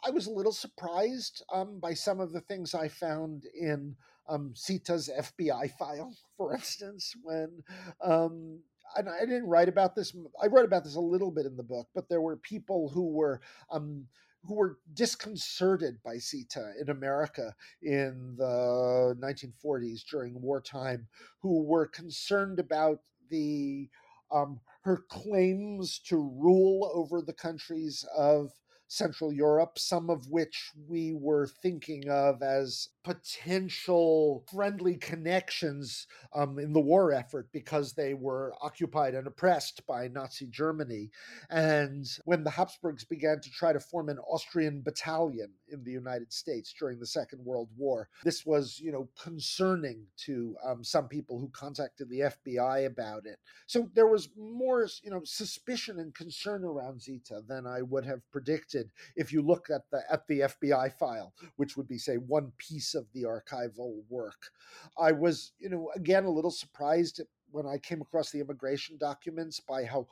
I 0.05 0.11
was 0.11 0.27
a 0.27 0.33
little 0.33 0.53
surprised 0.53 1.45
um, 1.53 1.79
by 1.79 1.95
some 1.95 2.19
of 2.19 2.33
the 2.33 2.41
things 2.41 2.75
I 2.75 2.89
found 2.89 3.45
in 3.55 3.95
um, 4.29 4.55
Zita's 4.57 5.09
FBI 5.17 5.71
file, 5.79 6.17
for 6.37 6.55
instance, 6.55 7.15
when 7.23 7.63
um, 8.05 8.61
I 8.97 9.25
didn't 9.25 9.47
write 9.47 9.69
about 9.69 9.95
this. 9.95 10.15
I 10.43 10.47
wrote 10.47 10.65
about 10.65 10.85
this 10.85 10.97
a 10.97 11.01
little 11.01 11.31
bit 11.31 11.47
in 11.47 11.57
the 11.57 11.63
book, 11.63 11.89
but 11.95 12.09
there 12.09 12.21
were 12.21 12.37
people 12.37 12.89
who 12.89 13.13
were 13.13 13.41
um, 13.71 14.07
who 14.45 14.55
were 14.55 14.79
disconcerted 14.93 16.03
by 16.03 16.19
Zita 16.19 16.73
in 16.81 16.91
America 16.91 17.55
in 17.81 18.35
the 18.37 19.17
1940s 19.21 20.05
during 20.11 20.41
wartime, 20.41 21.07
who 21.41 21.63
were 21.63 21.87
concerned 21.87 22.59
about 22.59 23.01
the 23.31 23.89
um, 24.33 24.61
her 24.83 25.05
claims 25.09 25.99
to 26.07 26.17
rule 26.17 26.91
over 26.95 27.23
the 27.23 27.33
countries 27.33 28.05
of 28.17 28.51
Central 28.93 29.33
Europe, 29.33 29.79
some 29.79 30.11
of 30.11 30.29
which 30.29 30.71
we 30.87 31.15
were 31.15 31.47
thinking 31.47 32.11
of 32.11 32.43
as 32.43 32.91
potential 33.05 34.45
friendly 34.53 34.97
connections 34.97 36.07
um, 36.35 36.59
in 36.59 36.75
the 36.75 36.81
war 36.81 37.11
effort 37.11 37.49
because 37.53 37.95
they 37.95 38.13
were 38.13 38.53
occupied 38.61 39.15
and 39.15 39.27
oppressed 39.27 39.85
by 39.87 40.09
Nazi 40.09 40.47
Germany. 40.47 41.11
And 41.49 42.07
when 42.27 42.45
the 42.45 42.51
Habsburgs 42.51 43.05
began 43.05 43.41
to 43.41 43.51
try 43.51 43.73
to 43.73 43.81
form 43.81 44.11
an 44.11 44.19
Austrian 44.19 44.83
battalion 44.83 45.53
in 45.69 45.83
the 45.85 45.91
United 45.91 46.31
States 46.31 46.75
during 46.79 47.01
the 47.01 47.07
Second 47.07 47.45
World 47.45 47.71
War, 47.77 48.11
this 48.25 48.45
was, 48.45 48.79
you 48.79 48.93
know, 48.93 49.09
concerning 49.21 50.05
to 50.27 50.55
um, 50.65 50.85
some 50.85 51.09
people 51.09 51.41
who 51.41 51.49
contacted 51.49 52.11
the 52.11 52.33
FBI 52.47 52.87
about 52.87 53.25
it. 53.25 53.39
So 53.67 53.89
there 53.95 54.07
was 54.07 54.29
more, 54.37 54.87
you 55.03 55.11
know, 55.11 55.23
suspicion 55.25 55.99
and 55.99 56.15
concern 56.15 56.63
around 56.63 57.01
Zita 57.01 57.43
than 57.49 57.67
I 57.67 57.81
would 57.81 58.05
have 58.05 58.21
predicted 58.31 58.82
if 59.17 59.33
you 59.33 59.43
look 59.43 59.69
at 59.71 59.83
the 59.91 60.03
at 60.11 60.27
the 60.29 60.41
FBI 60.41 60.93
file, 60.99 61.33
which 61.57 61.77
would 61.77 61.89
be 61.89 61.99
say 61.99 62.17
one 62.17 62.53
piece 62.59 62.95
of 62.95 63.07
the 63.13 63.23
archival 63.23 64.03
work. 64.09 64.51
I 64.99 65.13
was, 65.13 65.53
you 65.59 65.69
know, 65.69 65.91
again 65.95 66.25
a 66.25 66.31
little 66.31 66.51
surprised 66.51 67.21
when 67.53 67.67
I 67.67 67.79
came 67.79 68.01
across 68.01 68.31
the 68.31 68.41
immigration 68.41 68.97
documents 68.99 69.61
by 69.61 69.85
how 69.85 70.09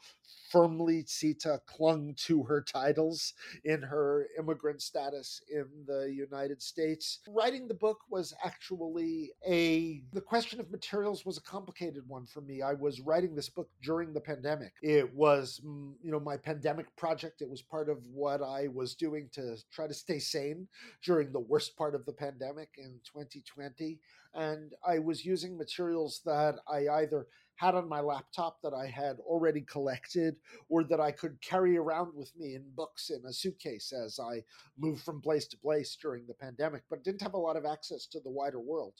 firmly 0.50 1.04
Zita 1.08 1.60
clung 1.66 2.14
to 2.26 2.42
her 2.44 2.60
titles 2.60 3.34
in 3.64 3.82
her 3.82 4.26
immigrant 4.38 4.82
status 4.82 5.42
in 5.50 5.66
the 5.86 6.12
United 6.12 6.62
States. 6.62 7.20
Writing 7.28 7.68
the 7.68 7.74
book 7.74 8.00
was 8.10 8.34
actually 8.44 9.30
a 9.46 10.02
the 10.12 10.20
question 10.20 10.60
of 10.60 10.70
materials 10.70 11.24
was 11.24 11.38
a 11.38 11.42
complicated 11.42 12.06
one 12.06 12.26
for 12.26 12.40
me. 12.40 12.62
I 12.62 12.74
was 12.74 13.00
writing 13.00 13.34
this 13.34 13.48
book 13.48 13.68
during 13.82 14.12
the 14.12 14.20
pandemic. 14.20 14.72
It 14.82 15.12
was 15.14 15.60
mm, 15.64 15.92
you 16.02 16.10
know 16.10 16.20
my 16.20 16.36
pandemic 16.36 16.94
project. 16.96 17.42
It 17.42 17.50
was 17.50 17.62
part 17.62 17.88
of 17.88 17.98
what 18.12 18.42
I 18.42 18.68
was 18.72 18.94
doing 18.94 19.28
to 19.32 19.56
try 19.72 19.86
to 19.86 19.94
stay 19.94 20.18
sane 20.18 20.68
during 21.02 21.32
the 21.32 21.40
worst 21.40 21.76
part 21.76 21.94
of 21.94 22.04
the 22.06 22.12
pandemic 22.12 22.70
in 22.76 23.00
2020 23.04 23.98
and 24.34 24.72
I 24.86 24.98
was 24.98 25.24
using 25.24 25.56
materials 25.56 26.20
that 26.24 26.56
I 26.68 26.88
either 26.88 27.26
had 27.56 27.74
on 27.74 27.88
my 27.88 28.00
laptop 28.00 28.58
that 28.62 28.72
I 28.72 28.86
had 28.86 29.18
already 29.20 29.60
collected 29.60 30.36
or 30.68 30.82
that 30.84 31.00
I 31.00 31.10
could 31.10 31.40
carry 31.42 31.76
around 31.76 32.14
with 32.14 32.32
me 32.36 32.54
in 32.54 32.64
books 32.74 33.10
in 33.10 33.22
a 33.26 33.32
suitcase 33.32 33.92
as 33.92 34.18
I 34.18 34.42
moved 34.78 35.02
from 35.02 35.20
place 35.20 35.46
to 35.48 35.58
place 35.58 35.96
during 36.00 36.26
the 36.26 36.34
pandemic, 36.34 36.84
but 36.88 37.04
didn't 37.04 37.20
have 37.20 37.34
a 37.34 37.38
lot 37.38 37.56
of 37.56 37.66
access 37.66 38.06
to 38.06 38.20
the 38.20 38.30
wider 38.30 38.60
world 38.60 38.94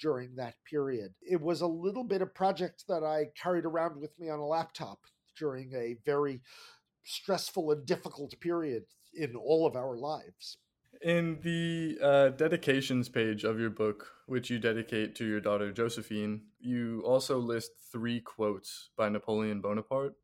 during 0.00 0.36
that 0.36 0.54
period. 0.68 1.12
It 1.22 1.40
was 1.40 1.60
a 1.60 1.66
little 1.66 2.04
bit 2.04 2.22
of 2.22 2.34
project 2.34 2.84
that 2.88 3.02
I 3.02 3.30
carried 3.40 3.64
around 3.64 4.00
with 4.00 4.16
me 4.18 4.28
on 4.30 4.38
a 4.38 4.46
laptop 4.46 5.00
during 5.36 5.72
a 5.74 5.96
very 6.04 6.40
stressful 7.02 7.72
and 7.72 7.84
difficult 7.84 8.38
period 8.40 8.84
in 9.14 9.34
all 9.34 9.66
of 9.66 9.76
our 9.76 9.96
lives. 9.96 10.58
In 11.04 11.38
the 11.42 11.98
uh, 12.02 12.28
dedications 12.30 13.10
page 13.10 13.44
of 13.44 13.60
your 13.60 13.68
book, 13.68 14.08
which 14.26 14.48
you 14.48 14.58
dedicate 14.58 15.14
to 15.16 15.26
your 15.26 15.38
daughter 15.38 15.70
Josephine, 15.70 16.44
you 16.58 17.02
also 17.04 17.38
list 17.38 17.72
three 17.92 18.20
quotes 18.20 18.88
by 18.96 19.10
Napoleon 19.10 19.60
Bonaparte. 19.60 20.14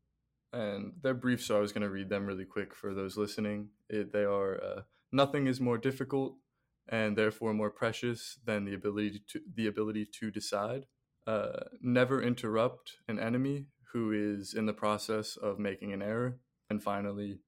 And 0.51 0.93
they're 1.03 1.13
brief, 1.13 1.43
so 1.43 1.55
I 1.55 1.61
was 1.61 1.71
going 1.71 1.83
to 1.83 1.89
read 1.89 2.09
them 2.09 2.25
really 2.25 2.45
quick 2.45 2.73
for 2.73 2.95
those 2.95 3.15
listening. 3.15 3.69
It, 3.89 4.11
they 4.11 4.23
are 4.23 4.55
uh, 4.61 4.81
Nothing 5.11 5.47
is 5.47 5.59
more 5.59 5.77
difficult 5.77 6.37
and 6.87 7.17
therefore 7.17 7.53
more 7.53 7.69
precious 7.69 8.39
than 8.45 8.65
the 8.65 8.73
ability 8.73 9.21
to, 9.29 9.41
the 9.55 9.67
ability 9.67 10.07
to 10.19 10.31
decide. 10.31 10.85
Uh, 11.27 11.65
never 11.81 12.21
interrupt 12.21 12.93
an 13.07 13.19
enemy 13.19 13.67
who 13.93 14.11
is 14.11 14.53
in 14.53 14.65
the 14.65 14.73
process 14.73 15.35
of 15.35 15.59
making 15.59 15.91
an 15.93 16.01
error. 16.01 16.39
And 16.69 16.81
finally, 16.81 17.39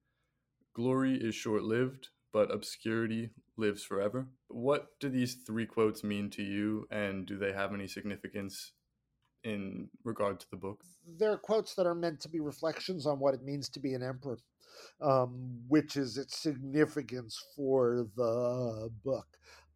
glory 0.74 1.16
is 1.16 1.34
short 1.34 1.62
lived, 1.64 2.10
but 2.34 2.52
obscurity 2.52 3.30
lives 3.56 3.84
forever. 3.84 4.26
What 4.48 4.88
do 4.98 5.08
these 5.08 5.36
three 5.46 5.66
quotes 5.66 6.02
mean 6.02 6.30
to 6.30 6.42
you, 6.42 6.88
and 6.90 7.24
do 7.24 7.38
they 7.38 7.52
have 7.52 7.72
any 7.72 7.86
significance 7.86 8.72
in 9.44 9.88
regard 10.02 10.40
to 10.40 10.46
the 10.50 10.56
book? 10.56 10.80
They're 11.16 11.38
quotes 11.38 11.76
that 11.76 11.86
are 11.86 11.94
meant 11.94 12.20
to 12.22 12.28
be 12.28 12.40
reflections 12.40 13.06
on 13.06 13.20
what 13.20 13.34
it 13.34 13.44
means 13.44 13.68
to 13.70 13.80
be 13.80 13.94
an 13.94 14.02
emperor, 14.02 14.38
um, 15.00 15.60
which 15.68 15.96
is 15.96 16.18
its 16.18 16.36
significance 16.36 17.40
for 17.54 18.08
the 18.16 18.90
book. 19.04 19.26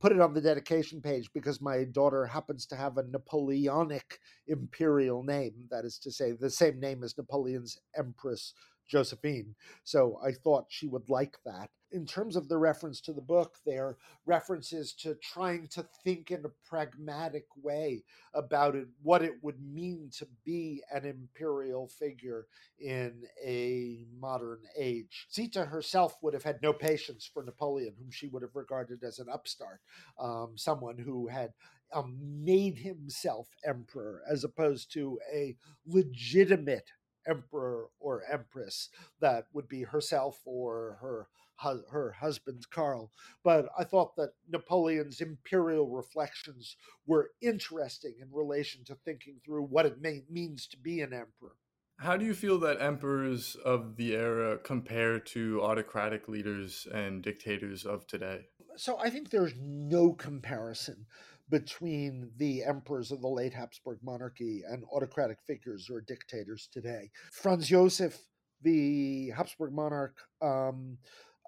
Put 0.00 0.12
it 0.12 0.20
on 0.20 0.34
the 0.34 0.40
dedication 0.40 1.00
page 1.00 1.30
because 1.32 1.60
my 1.60 1.84
daughter 1.84 2.26
happens 2.26 2.66
to 2.66 2.76
have 2.76 2.98
a 2.98 3.04
Napoleonic 3.04 4.18
imperial 4.48 5.22
name. 5.22 5.54
That 5.70 5.84
is 5.84 5.98
to 6.00 6.10
say, 6.10 6.32
the 6.32 6.50
same 6.50 6.80
name 6.80 7.04
as 7.04 7.16
Napoleon's 7.16 7.78
Empress 7.96 8.52
Josephine. 8.88 9.54
So 9.84 10.18
I 10.24 10.32
thought 10.32 10.66
she 10.68 10.88
would 10.88 11.08
like 11.08 11.36
that. 11.44 11.70
In 11.90 12.06
terms 12.06 12.36
of 12.36 12.48
the 12.48 12.58
reference 12.58 13.00
to 13.02 13.12
the 13.12 13.20
book, 13.20 13.56
they're 13.64 13.96
references 14.26 14.92
to 14.92 15.14
trying 15.16 15.66
to 15.68 15.84
think 16.04 16.30
in 16.30 16.44
a 16.44 16.68
pragmatic 16.68 17.46
way 17.62 18.04
about 18.34 18.74
it, 18.74 18.86
what 19.02 19.22
it 19.22 19.34
would 19.42 19.60
mean 19.60 20.10
to 20.18 20.26
be 20.44 20.82
an 20.92 21.04
imperial 21.04 21.88
figure 21.88 22.46
in 22.78 23.22
a 23.44 24.04
modern 24.20 24.60
age. 24.76 25.26
Zita 25.32 25.64
herself 25.64 26.16
would 26.22 26.34
have 26.34 26.42
had 26.42 26.60
no 26.62 26.72
patience 26.72 27.28
for 27.32 27.42
Napoleon, 27.42 27.94
whom 27.98 28.10
she 28.10 28.28
would 28.28 28.42
have 28.42 28.54
regarded 28.54 29.02
as 29.02 29.18
an 29.18 29.28
upstart, 29.32 29.80
um, 30.18 30.52
someone 30.56 30.98
who 30.98 31.28
had 31.28 31.52
um, 31.94 32.18
made 32.20 32.76
himself 32.76 33.48
emperor 33.64 34.22
as 34.30 34.44
opposed 34.44 34.92
to 34.92 35.18
a 35.32 35.56
legitimate 35.86 36.90
emperor 37.26 37.86
or 38.00 38.22
empress 38.30 38.88
that 39.20 39.46
would 39.52 39.68
be 39.68 39.82
herself 39.82 40.40
or 40.44 40.98
her 41.00 41.28
her 41.58 42.12
husband 42.12 42.66
Karl. 42.70 43.10
But 43.44 43.68
I 43.78 43.84
thought 43.84 44.16
that 44.16 44.32
Napoleon's 44.48 45.20
imperial 45.20 45.88
reflections 45.88 46.76
were 47.06 47.30
interesting 47.40 48.14
in 48.20 48.28
relation 48.32 48.84
to 48.84 48.94
thinking 48.94 49.40
through 49.44 49.64
what 49.64 49.86
it 49.86 50.00
may, 50.00 50.24
means 50.30 50.66
to 50.68 50.76
be 50.76 51.00
an 51.00 51.12
emperor. 51.12 51.56
How 51.98 52.16
do 52.16 52.24
you 52.24 52.34
feel 52.34 52.58
that 52.60 52.80
emperors 52.80 53.56
of 53.64 53.96
the 53.96 54.14
era 54.14 54.56
compare 54.56 55.18
to 55.18 55.60
autocratic 55.62 56.28
leaders 56.28 56.86
and 56.94 57.22
dictators 57.22 57.84
of 57.84 58.06
today? 58.06 58.46
So 58.76 58.96
I 58.98 59.10
think 59.10 59.30
there's 59.30 59.54
no 59.58 60.12
comparison 60.12 61.06
between 61.50 62.30
the 62.36 62.62
emperors 62.62 63.10
of 63.10 63.20
the 63.20 63.28
late 63.28 63.52
Habsburg 63.54 63.98
monarchy 64.02 64.62
and 64.68 64.84
autocratic 64.92 65.38
figures 65.46 65.88
or 65.90 66.00
dictators 66.00 66.68
today. 66.72 67.10
Franz 67.32 67.66
Josef, 67.66 68.16
the 68.62 69.30
Habsburg 69.30 69.72
monarch, 69.72 70.18
um, 70.42 70.98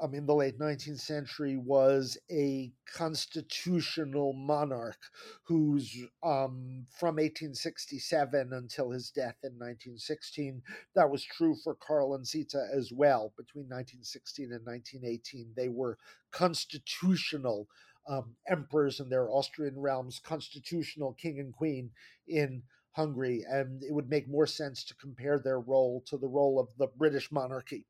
um, 0.01 0.14
in 0.14 0.24
the 0.24 0.34
late 0.34 0.59
19th 0.59 1.01
century 1.01 1.57
was 1.57 2.16
a 2.30 2.72
constitutional 2.94 4.32
monarch 4.32 4.98
who's 5.44 5.94
um, 6.22 6.86
from 6.98 7.16
1867 7.16 8.53
until 8.53 8.90
his 8.90 9.11
death 9.11 9.36
in 9.42 9.53
1916. 9.53 10.62
That 10.94 11.11
was 11.11 11.22
true 11.22 11.55
for 11.62 11.74
Karl 11.74 12.14
and 12.14 12.26
Zita 12.26 12.66
as 12.72 12.90
well. 12.92 13.32
Between 13.36 13.64
1916 13.64 14.53
and 14.53 14.64
1918, 14.64 15.53
they 15.55 15.68
were 15.68 15.98
constitutional 16.30 17.68
um, 18.09 18.34
emperors 18.48 19.01
in 19.01 19.11
their 19.11 19.28
Austrian 19.30 19.78
realms, 19.78 20.20
constitutional 20.24 21.12
king 21.12 21.38
and 21.38 21.53
queen 21.53 21.90
in 22.26 22.62
Hungary, 22.92 23.44
and 23.48 23.82
it 23.84 23.92
would 23.92 24.09
make 24.09 24.28
more 24.28 24.46
sense 24.46 24.82
to 24.84 24.94
compare 24.94 25.38
their 25.38 25.61
role 25.61 26.03
to 26.07 26.16
the 26.16 26.26
role 26.26 26.59
of 26.59 26.68
the 26.78 26.88
British 26.98 27.30
monarchy 27.30 27.84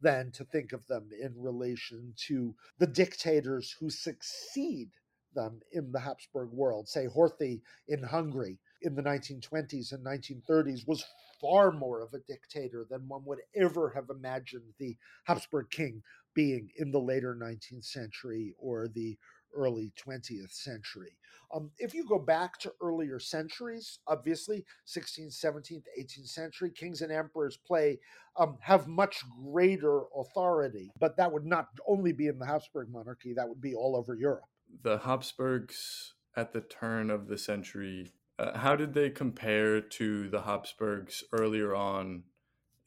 than 0.00 0.30
to 0.32 0.44
think 0.44 0.72
of 0.72 0.86
them 0.86 1.08
in 1.20 1.32
relation 1.36 2.12
to 2.28 2.54
the 2.78 2.86
dictators 2.86 3.74
who 3.78 3.90
succeed 3.90 4.90
them 5.34 5.60
in 5.72 5.92
the 5.92 6.00
Habsburg 6.00 6.50
world. 6.50 6.88
Say, 6.88 7.06
Horthy 7.06 7.60
in 7.88 8.02
Hungary 8.02 8.58
in 8.82 8.94
the 8.94 9.02
1920s 9.02 9.92
and 9.92 10.04
1930s 10.04 10.86
was 10.86 11.04
far 11.40 11.70
more 11.72 12.00
of 12.00 12.14
a 12.14 12.18
dictator 12.20 12.86
than 12.88 13.08
one 13.08 13.24
would 13.26 13.40
ever 13.54 13.90
have 13.90 14.10
imagined 14.10 14.72
the 14.78 14.96
Habsburg 15.24 15.70
king 15.70 16.02
being 16.34 16.70
in 16.76 16.90
the 16.90 17.00
later 17.00 17.34
19th 17.34 17.84
century 17.84 18.54
or 18.58 18.88
the 18.88 19.16
early 19.56 19.92
20th 19.96 20.52
century. 20.52 21.16
Um, 21.54 21.70
if 21.78 21.94
you 21.94 22.06
go 22.06 22.18
back 22.18 22.58
to 22.60 22.72
earlier 22.82 23.20
centuries, 23.20 24.00
obviously 24.06 24.64
16th, 24.86 25.40
17th, 25.44 25.84
18th 25.98 26.28
century, 26.28 26.70
kings 26.70 27.02
and 27.02 27.12
emperors 27.12 27.56
play 27.56 27.98
um, 28.36 28.58
have 28.60 28.88
much 28.88 29.22
greater 29.44 30.02
authority, 30.16 30.90
but 30.98 31.16
that 31.16 31.32
would 31.32 31.46
not 31.46 31.68
only 31.86 32.12
be 32.12 32.26
in 32.26 32.38
the 32.38 32.46
Habsburg 32.46 32.88
monarchy; 32.90 33.32
that 33.34 33.48
would 33.48 33.60
be 33.60 33.74
all 33.74 33.96
over 33.96 34.14
Europe. 34.14 34.44
The 34.82 34.98
Habsburgs 34.98 36.14
at 36.36 36.52
the 36.52 36.60
turn 36.60 37.10
of 37.10 37.28
the 37.28 37.38
century, 37.38 38.12
uh, 38.38 38.58
how 38.58 38.76
did 38.76 38.92
they 38.92 39.08
compare 39.08 39.80
to 39.80 40.28
the 40.28 40.42
Habsburgs 40.42 41.24
earlier 41.32 41.74
on 41.74 42.24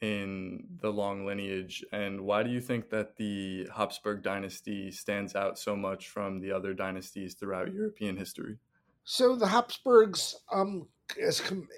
in 0.02 0.64
the 0.82 0.90
long 0.90 1.26
lineage 1.26 1.84
and 1.92 2.22
why 2.22 2.42
do 2.42 2.50
you 2.50 2.62
think 2.62 2.90
that 2.90 3.18
the 3.18 3.68
Habsburg 3.76 4.24
dynasty 4.24 4.92
stands 4.92 5.36
out 5.36 5.60
so 5.60 5.76
much 5.76 6.08
from 6.08 6.40
the 6.40 6.52
other 6.52 6.74
dynasties 6.74 7.34
throughout 7.34 7.74
European 7.74 8.16
history? 8.16 8.58
So 9.04 9.36
the 9.36 9.48
Habsburgs 9.48 10.36
um, 10.52 10.88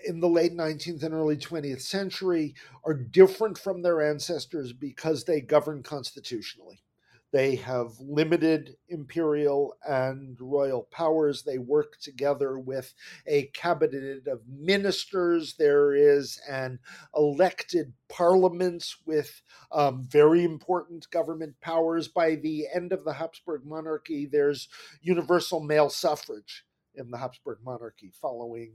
in 0.06 0.20
the 0.20 0.28
late 0.28 0.54
19th 0.54 1.04
and 1.04 1.14
early 1.14 1.38
20th 1.38 1.82
century 1.82 2.54
are 2.86 2.94
different 2.94 3.58
from 3.58 3.82
their 3.82 4.02
ancestors 4.02 4.74
because 4.74 5.24
they 5.24 5.42
govern 5.42 5.82
constitutionally. 5.82 6.84
They 7.32 7.56
have 7.56 7.94
limited 8.00 8.76
imperial 8.90 9.76
and 9.88 10.38
royal 10.40 10.84
powers. 10.92 11.44
They 11.44 11.58
work 11.58 11.98
together 12.02 12.60
with 12.60 12.94
a 13.26 13.44
cabinet 13.48 14.28
of 14.28 14.42
ministers. 14.48 15.56
There 15.56 15.94
is 15.94 16.40
an 16.50 16.80
elected 17.16 17.94
parliament 18.10 18.86
with 19.06 19.42
um, 19.72 20.08
very 20.10 20.44
important 20.44 21.10
government 21.10 21.56
powers. 21.62 22.10
By 22.10 22.36
the 22.36 22.68
end 22.74 22.92
of 22.92 23.06
the 23.06 23.14
Habsburg 23.14 23.66
monarchy, 23.66 24.26
there's 24.26 24.68
universal 25.02 25.62
male 25.62 25.90
suffrage 25.90 26.66
in 26.96 27.10
the 27.10 27.18
Habsburg 27.18 27.60
monarchy 27.64 28.12
following 28.22 28.74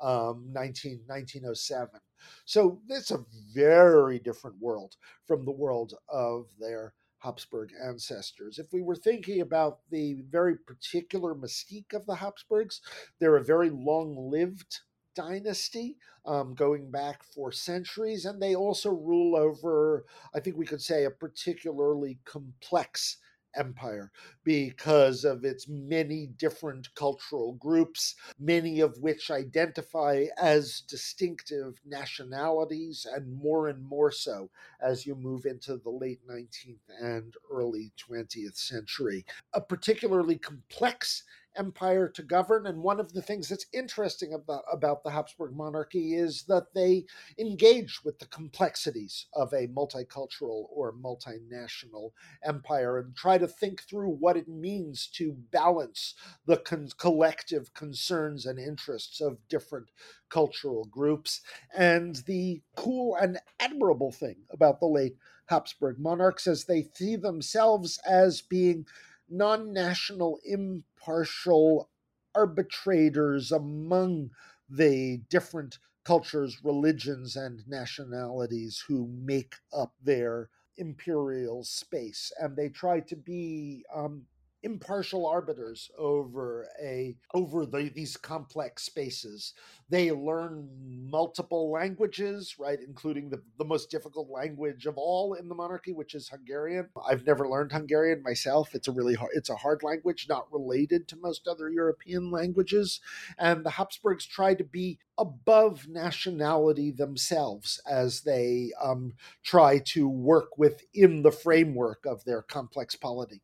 um, 0.00 0.46
19, 0.52 1.00
1907. 1.06 2.00
So 2.44 2.80
it's 2.88 3.10
a 3.10 3.24
very 3.52 4.18
different 4.20 4.56
world 4.60 4.94
from 5.26 5.44
the 5.44 5.50
world 5.50 5.94
of 6.08 6.46
their 6.60 6.94
Habsburg 7.20 7.70
ancestors. 7.82 8.58
If 8.58 8.72
we 8.72 8.82
were 8.82 8.96
thinking 8.96 9.40
about 9.40 9.80
the 9.90 10.22
very 10.30 10.56
particular 10.56 11.34
mystique 11.34 11.94
of 11.94 12.06
the 12.06 12.16
Habsburgs, 12.16 12.80
they're 13.18 13.36
a 13.36 13.44
very 13.44 13.70
long 13.70 14.30
lived 14.30 14.80
dynasty 15.14 15.96
um, 16.24 16.54
going 16.54 16.90
back 16.90 17.22
for 17.22 17.52
centuries, 17.52 18.24
and 18.24 18.40
they 18.40 18.54
also 18.54 18.90
rule 18.90 19.36
over, 19.36 20.04
I 20.34 20.40
think 20.40 20.56
we 20.56 20.66
could 20.66 20.82
say, 20.82 21.04
a 21.04 21.10
particularly 21.10 22.18
complex 22.24 23.18
empire 23.56 24.10
because 24.44 25.24
of 25.24 25.44
its 25.44 25.68
many 25.68 26.26
different 26.26 26.94
cultural 26.94 27.54
groups, 27.54 28.14
many 28.38 28.80
of 28.80 28.98
which 29.00 29.30
identify 29.30 30.26
as 30.40 30.82
distinctive 30.88 31.80
nationalities, 31.84 33.06
and 33.14 33.32
more 33.32 33.68
and 33.68 33.82
more 33.84 34.10
so 34.10 34.50
as 34.80 35.06
you 35.06 35.14
move 35.14 35.46
into 35.46 35.76
the 35.76 35.90
late 35.90 36.20
19th 36.28 36.78
and 37.00 37.34
early 37.52 37.92
20th 37.98 38.56
century. 38.56 39.24
A 39.54 39.60
particularly 39.60 40.38
complex 40.38 41.24
empire 41.56 42.08
to 42.08 42.22
govern. 42.22 42.66
And 42.66 42.82
one 42.82 43.00
of 43.00 43.12
the 43.12 43.22
things 43.22 43.48
that's 43.48 43.66
interesting 43.72 44.32
about, 44.32 44.62
about 44.70 45.02
the 45.02 45.10
Habsburg 45.10 45.54
monarchy 45.54 46.14
is 46.14 46.44
that 46.44 46.74
they 46.74 47.04
engage 47.38 48.00
with 48.04 48.18
the 48.18 48.26
complexities 48.26 49.26
of 49.34 49.52
a 49.52 49.68
multicultural 49.68 50.66
or 50.70 50.94
multinational 50.94 52.10
empire 52.44 52.98
and 52.98 53.16
try 53.16 53.38
to 53.38 53.48
think 53.48 53.82
through 53.82 54.10
what 54.10 54.36
it 54.36 54.48
means 54.48 55.06
to 55.14 55.32
balance 55.50 56.14
the 56.46 56.56
con- 56.56 56.88
collective 56.98 57.74
concerns 57.74 58.46
and 58.46 58.58
interests 58.58 59.20
of 59.20 59.38
different 59.48 59.86
cultural 60.28 60.84
groups. 60.84 61.40
And 61.76 62.16
the 62.26 62.62
cool 62.76 63.16
and 63.16 63.38
admirable 63.58 64.12
thing 64.12 64.36
about 64.50 64.80
the 64.80 64.86
late 64.86 65.16
Habsburg 65.46 65.98
monarchs 65.98 66.46
is 66.46 66.64
they 66.64 66.88
see 66.94 67.16
themselves 67.16 67.98
as 68.08 68.40
being 68.40 68.86
non 69.30 69.72
national, 69.72 70.40
impartial 70.44 71.90
arbitrators 72.34 73.52
among 73.52 74.30
the 74.68 75.18
different 75.30 75.78
cultures, 76.04 76.58
religions, 76.64 77.36
and 77.36 77.66
nationalities 77.68 78.84
who 78.88 79.08
make 79.08 79.56
up 79.72 79.94
their 80.02 80.50
imperial 80.78 81.64
space. 81.64 82.32
And 82.40 82.56
they 82.56 82.68
try 82.70 83.00
to 83.00 83.16
be 83.16 83.84
um, 83.94 84.26
impartial 84.62 85.26
arbiters 85.26 85.90
over 85.98 86.68
a 86.82 87.16
over 87.34 87.64
the, 87.64 87.90
these 87.94 88.16
complex 88.16 88.82
spaces. 88.84 89.54
They 89.88 90.12
learn 90.12 90.68
multiple 91.10 91.70
languages 91.70 92.56
right 92.58 92.78
including 92.86 93.30
the, 93.30 93.42
the 93.58 93.64
most 93.64 93.90
difficult 93.90 94.28
language 94.30 94.86
of 94.86 94.96
all 94.96 95.34
in 95.34 95.48
the 95.48 95.54
monarchy 95.54 95.92
which 95.92 96.14
is 96.14 96.28
hungarian. 96.28 96.88
I've 97.08 97.26
never 97.26 97.48
learned 97.48 97.72
hungarian 97.72 98.22
myself. 98.22 98.74
It's 98.74 98.88
a 98.88 98.92
really 98.92 99.14
hard 99.14 99.32
it's 99.34 99.50
a 99.50 99.56
hard 99.56 99.82
language 99.82 100.26
not 100.28 100.52
related 100.52 101.08
to 101.08 101.16
most 101.16 101.48
other 101.48 101.70
european 101.70 102.30
languages. 102.30 103.00
And 103.38 103.64
the 103.64 103.70
habsburgs 103.70 104.26
try 104.26 104.54
to 104.54 104.64
be 104.64 104.98
above 105.18 105.86
nationality 105.88 106.90
themselves 106.90 107.80
as 107.88 108.22
they 108.22 108.72
um, 108.82 109.14
try 109.42 109.78
to 109.78 110.08
work 110.08 110.56
within 110.56 111.22
the 111.22 111.32
framework 111.32 112.04
of 112.06 112.24
their 112.24 112.42
complex 112.42 112.96
polity 112.96 113.42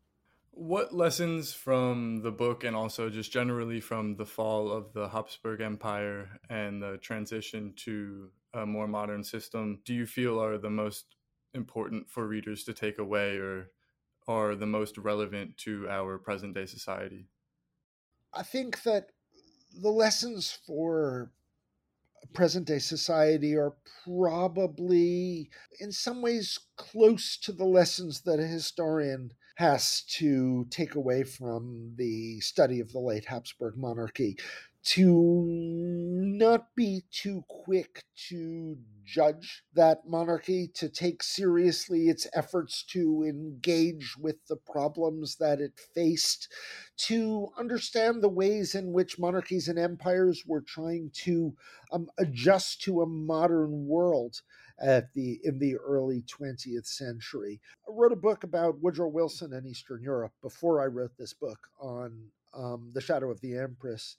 what 0.56 0.94
lessons 0.94 1.52
from 1.52 2.22
the 2.22 2.30
book 2.30 2.64
and 2.64 2.74
also 2.74 3.10
just 3.10 3.30
generally 3.30 3.78
from 3.78 4.16
the 4.16 4.24
fall 4.24 4.72
of 4.72 4.90
the 4.94 5.06
Habsburg 5.06 5.60
Empire 5.60 6.40
and 6.48 6.82
the 6.82 6.96
transition 6.96 7.74
to 7.76 8.30
a 8.54 8.64
more 8.64 8.88
modern 8.88 9.22
system 9.22 9.80
do 9.84 9.92
you 9.92 10.06
feel 10.06 10.42
are 10.42 10.56
the 10.56 10.70
most 10.70 11.16
important 11.52 12.08
for 12.08 12.26
readers 12.26 12.64
to 12.64 12.72
take 12.72 12.98
away 12.98 13.36
or 13.36 13.70
are 14.26 14.54
the 14.54 14.66
most 14.66 14.96
relevant 14.96 15.58
to 15.58 15.86
our 15.90 16.16
present 16.16 16.54
day 16.54 16.64
society? 16.64 17.28
I 18.32 18.42
think 18.42 18.82
that 18.84 19.10
the 19.78 19.90
lessons 19.90 20.58
for 20.66 21.32
present 22.32 22.66
day 22.66 22.78
society 22.78 23.54
are 23.56 23.74
probably 24.04 25.50
in 25.80 25.92
some 25.92 26.22
ways 26.22 26.58
close 26.76 27.36
to 27.36 27.52
the 27.52 27.64
lessons 27.64 28.22
that 28.22 28.40
a 28.40 28.46
historian 28.46 29.32
has 29.56 30.02
to 30.02 30.66
take 30.70 30.94
away 30.94 31.24
from 31.24 31.92
the 31.96 32.40
study 32.40 32.80
of 32.80 32.92
the 32.92 33.00
late 33.00 33.24
Habsburg 33.24 33.76
monarchy 33.76 34.36
to 34.84 35.44
not 35.48 36.68
be 36.76 37.02
too 37.10 37.42
quick 37.48 38.04
to 38.28 38.76
judge 39.04 39.64
that 39.74 40.06
monarchy, 40.06 40.68
to 40.74 40.88
take 40.88 41.24
seriously 41.24 42.08
its 42.08 42.26
efforts 42.34 42.84
to 42.84 43.24
engage 43.24 44.14
with 44.16 44.36
the 44.46 44.56
problems 44.56 45.36
that 45.36 45.60
it 45.60 45.72
faced, 45.92 46.52
to 46.96 47.48
understand 47.58 48.22
the 48.22 48.28
ways 48.28 48.76
in 48.76 48.92
which 48.92 49.18
monarchies 49.18 49.66
and 49.66 49.78
empires 49.78 50.44
were 50.46 50.60
trying 50.60 51.10
to 51.12 51.52
um, 51.90 52.08
adjust 52.18 52.80
to 52.82 53.02
a 53.02 53.06
modern 53.06 53.88
world 53.88 54.40
at 54.80 55.12
the 55.14 55.40
in 55.44 55.58
the 55.58 55.76
early 55.76 56.22
20th 56.22 56.86
century. 56.86 57.60
I 57.88 57.92
wrote 57.92 58.12
a 58.12 58.16
book 58.16 58.44
about 58.44 58.82
Woodrow 58.82 59.08
Wilson 59.08 59.52
and 59.52 59.66
Eastern 59.66 60.02
Europe 60.02 60.32
before 60.42 60.82
I 60.82 60.86
wrote 60.86 61.16
this 61.18 61.32
book 61.32 61.58
on 61.80 62.28
um, 62.54 62.90
the 62.94 63.00
Shadow 63.00 63.30
of 63.30 63.40
the 63.40 63.56
Empress 63.56 64.16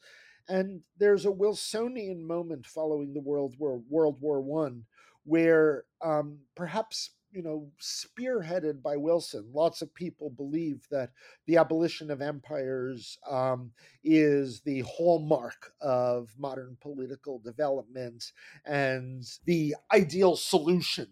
and 0.50 0.82
there's 0.98 1.26
a 1.26 1.32
Wilsonian 1.32 2.26
moment 2.26 2.66
following 2.66 3.14
the 3.14 3.20
World 3.20 3.56
War 3.60 3.82
World 3.90 4.18
War 4.22 4.42
One, 4.42 4.86
where 5.24 5.84
um, 6.02 6.40
perhaps 6.56 7.12
you 7.38 7.44
know 7.44 7.70
spearheaded 7.80 8.82
by 8.82 8.98
Wilson, 8.98 9.46
lots 9.54 9.84
of 9.84 9.94
people 9.94 10.32
believe 10.32 10.88
that 10.90 11.12
the 11.46 11.58
abolition 11.58 12.10
of 12.10 12.20
empires 12.20 13.16
um, 13.30 13.72
is 14.04 14.62
the 14.62 14.80
hallmark 14.88 15.72
of 15.80 16.30
modern 16.40 16.76
political 16.82 17.38
development 17.38 18.32
and 18.66 19.24
the 19.46 19.76
ideal 19.94 20.36
solution 20.36 21.08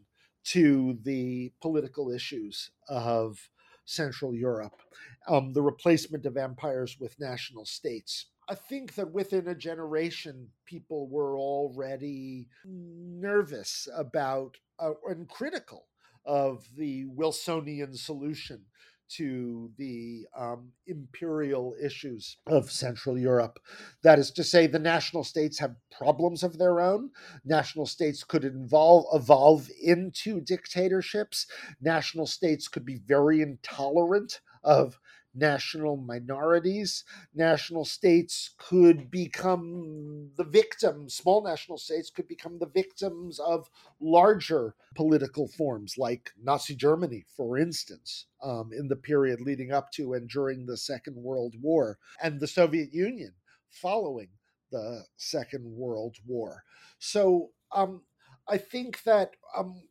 to 0.46 0.98
the 1.04 1.52
political 1.62 2.10
issues 2.10 2.72
of 2.90 3.38
Central 3.86 4.34
Europe, 4.34 4.82
um, 5.28 5.54
the 5.54 5.62
replacement 5.62 6.26
of 6.26 6.38
empires 6.38 6.98
with 7.00 7.20
national 7.20 7.66
states. 7.66 8.26
I 8.50 8.56
think 8.56 8.96
that 8.96 9.12
within 9.12 9.48
a 9.48 9.56
generation, 9.56 10.48
people 10.66 11.08
were 11.08 11.38
already 11.38 12.48
nervous 12.66 13.88
about 13.96 14.58
uh, 14.80 14.94
and 15.08 15.30
critical 15.30 15.86
of 16.26 16.66
the 16.76 17.06
Wilsonian 17.06 17.96
solution 17.96 18.62
to 19.08 19.70
the 19.78 20.26
um, 20.38 20.72
imperial 20.88 21.76
issues 21.84 22.38
of 22.48 22.72
Central 22.72 23.18
Europe. 23.18 23.60
That 24.04 24.20
is 24.20 24.32
to 24.32 24.44
say, 24.44 24.68
the 24.68 24.80
national 24.80 25.24
states 25.24 25.60
have 25.60 25.76
problems 25.92 26.44
of 26.44 26.58
their 26.58 26.82
own. 26.82 27.12
National 27.44 27.86
states 27.86 28.24
could 28.24 28.44
involve, 28.44 29.06
evolve 29.14 29.70
into 29.82 30.42
dictatorships. 30.42 31.46
National 31.82 32.26
states 32.26 32.68
could 32.68 32.86
be 32.86 33.00
very 33.06 33.42
intolerant 33.42 34.42
of 34.64 34.98
national 35.36 35.98
minorities. 35.98 37.04
National 37.34 37.86
states 37.86 38.52
could 38.58 39.12
become 39.12 40.30
the 40.38 40.44
victims, 40.44 41.14
small 41.14 41.44
national 41.44 41.78
states 41.78 42.10
could 42.10 42.28
become 42.28 42.58
the 42.60 42.68
victims 42.68 43.40
of 43.40 43.70
larger 44.00 44.76
political 44.96 45.48
forms, 45.48 45.98
like 45.98 46.32
Nazi 46.42 46.76
Germany, 46.76 47.26
for 47.36 47.58
instance, 47.58 48.28
um, 48.42 48.72
in 48.72 48.88
the 48.88 48.96
period 48.96 49.42
leading 49.42 49.72
up 49.72 49.92
to 49.92 50.14
and 50.14 50.30
during 50.30 50.66
the 50.66 50.78
Second 50.78 51.16
World 51.16 51.56
War, 51.62 51.98
and 52.22 52.40
the 52.40 52.48
Soviet 52.48 52.94
Union 52.94 53.34
following 53.70 54.30
the 54.72 55.06
Second 55.18 55.66
World 55.66 56.18
War. 56.26 56.64
So 57.00 57.52
um, 57.72 58.02
I 58.48 58.58
think 58.58 59.04
that 59.04 59.32
um, 59.58 59.82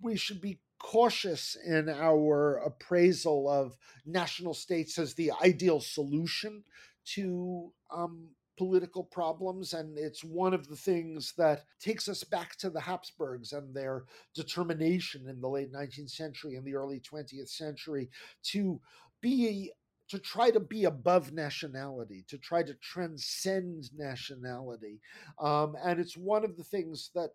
we 0.00 0.16
should 0.16 0.40
be 0.40 0.60
cautious 0.78 1.56
in 1.66 1.88
our 1.88 2.56
appraisal 2.58 3.48
of 3.48 3.76
national 4.04 4.54
states 4.54 4.98
as 4.98 5.14
the 5.14 5.32
ideal 5.42 5.80
solution 5.80 6.62
to 7.04 7.72
um, 7.90 8.28
political 8.56 9.04
problems. 9.04 9.72
And 9.74 9.98
it's 9.98 10.24
one 10.24 10.54
of 10.54 10.68
the 10.68 10.76
things 10.76 11.34
that 11.36 11.64
takes 11.80 12.08
us 12.08 12.24
back 12.24 12.56
to 12.58 12.70
the 12.70 12.80
Habsburgs 12.80 13.52
and 13.52 13.74
their 13.74 14.04
determination 14.34 15.28
in 15.28 15.40
the 15.40 15.48
late 15.48 15.72
19th 15.72 16.10
century 16.10 16.56
and 16.56 16.64
the 16.64 16.74
early 16.74 17.00
20th 17.00 17.48
century 17.48 18.10
to 18.44 18.80
be 19.20 19.70
to 20.08 20.18
try 20.20 20.52
to 20.52 20.60
be 20.60 20.84
above 20.84 21.32
nationality, 21.32 22.24
to 22.28 22.38
try 22.38 22.62
to 22.62 22.74
transcend 22.74 23.90
nationality. 23.96 25.00
Um, 25.40 25.76
and 25.82 25.98
it's 25.98 26.16
one 26.16 26.44
of 26.44 26.56
the 26.56 26.62
things 26.62 27.10
that 27.16 27.30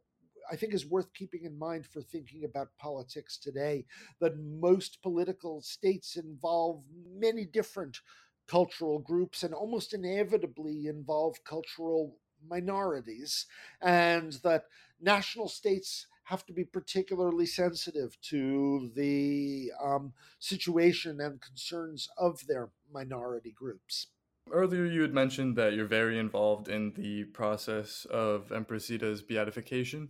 I 0.49 0.55
think 0.55 0.73
is 0.73 0.85
worth 0.85 1.13
keeping 1.13 1.45
in 1.45 1.57
mind 1.57 1.85
for 1.85 2.01
thinking 2.01 2.43
about 2.45 2.77
politics 2.77 3.37
today 3.37 3.85
that 4.19 4.39
most 4.39 5.01
political 5.01 5.61
states 5.61 6.15
involve 6.15 6.83
many 7.13 7.45
different 7.45 7.99
cultural 8.47 8.99
groups 8.99 9.43
and 9.43 9.53
almost 9.53 9.93
inevitably 9.93 10.87
involve 10.87 11.43
cultural 11.43 12.17
minorities, 12.49 13.45
and 13.81 14.33
that 14.43 14.65
national 14.99 15.47
states 15.47 16.07
have 16.23 16.45
to 16.45 16.53
be 16.53 16.63
particularly 16.63 17.45
sensitive 17.45 18.17
to 18.21 18.91
the 18.95 19.71
um, 19.83 20.13
situation 20.39 21.19
and 21.19 21.41
concerns 21.41 22.09
of 22.17 22.45
their 22.47 22.69
minority 22.91 23.51
groups. 23.51 24.07
Earlier, 24.51 24.85
you 24.85 25.01
had 25.01 25.13
mentioned 25.13 25.55
that 25.57 25.73
you're 25.73 25.85
very 25.85 26.17
involved 26.17 26.67
in 26.67 26.93
the 26.93 27.25
process 27.25 28.05
of 28.09 28.51
Empress 28.51 28.87
Zita's 28.87 29.21
beatification. 29.21 30.09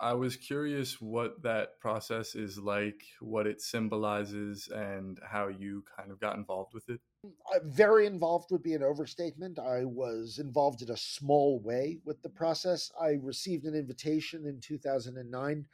I 0.00 0.14
was 0.14 0.36
curious 0.36 1.00
what 1.00 1.42
that 1.42 1.80
process 1.80 2.34
is 2.34 2.58
like, 2.58 3.02
what 3.20 3.46
it 3.46 3.60
symbolizes, 3.60 4.68
and 4.68 5.18
how 5.24 5.48
you 5.48 5.84
kind 5.96 6.12
of 6.12 6.20
got 6.20 6.36
involved 6.36 6.72
with 6.72 6.88
it. 6.88 7.00
Uh, 7.24 7.58
very 7.64 8.06
involved 8.06 8.50
would 8.52 8.62
be 8.62 8.74
an 8.74 8.82
overstatement. 8.82 9.58
I 9.58 9.84
was 9.84 10.38
involved 10.38 10.82
in 10.82 10.90
a 10.90 10.96
small 10.96 11.60
way 11.60 11.98
with 12.04 12.22
the 12.22 12.28
process. 12.28 12.92
I 13.00 13.18
received 13.20 13.64
an 13.64 13.74
invitation 13.74 14.46
in 14.46 14.60
2009 14.60 15.66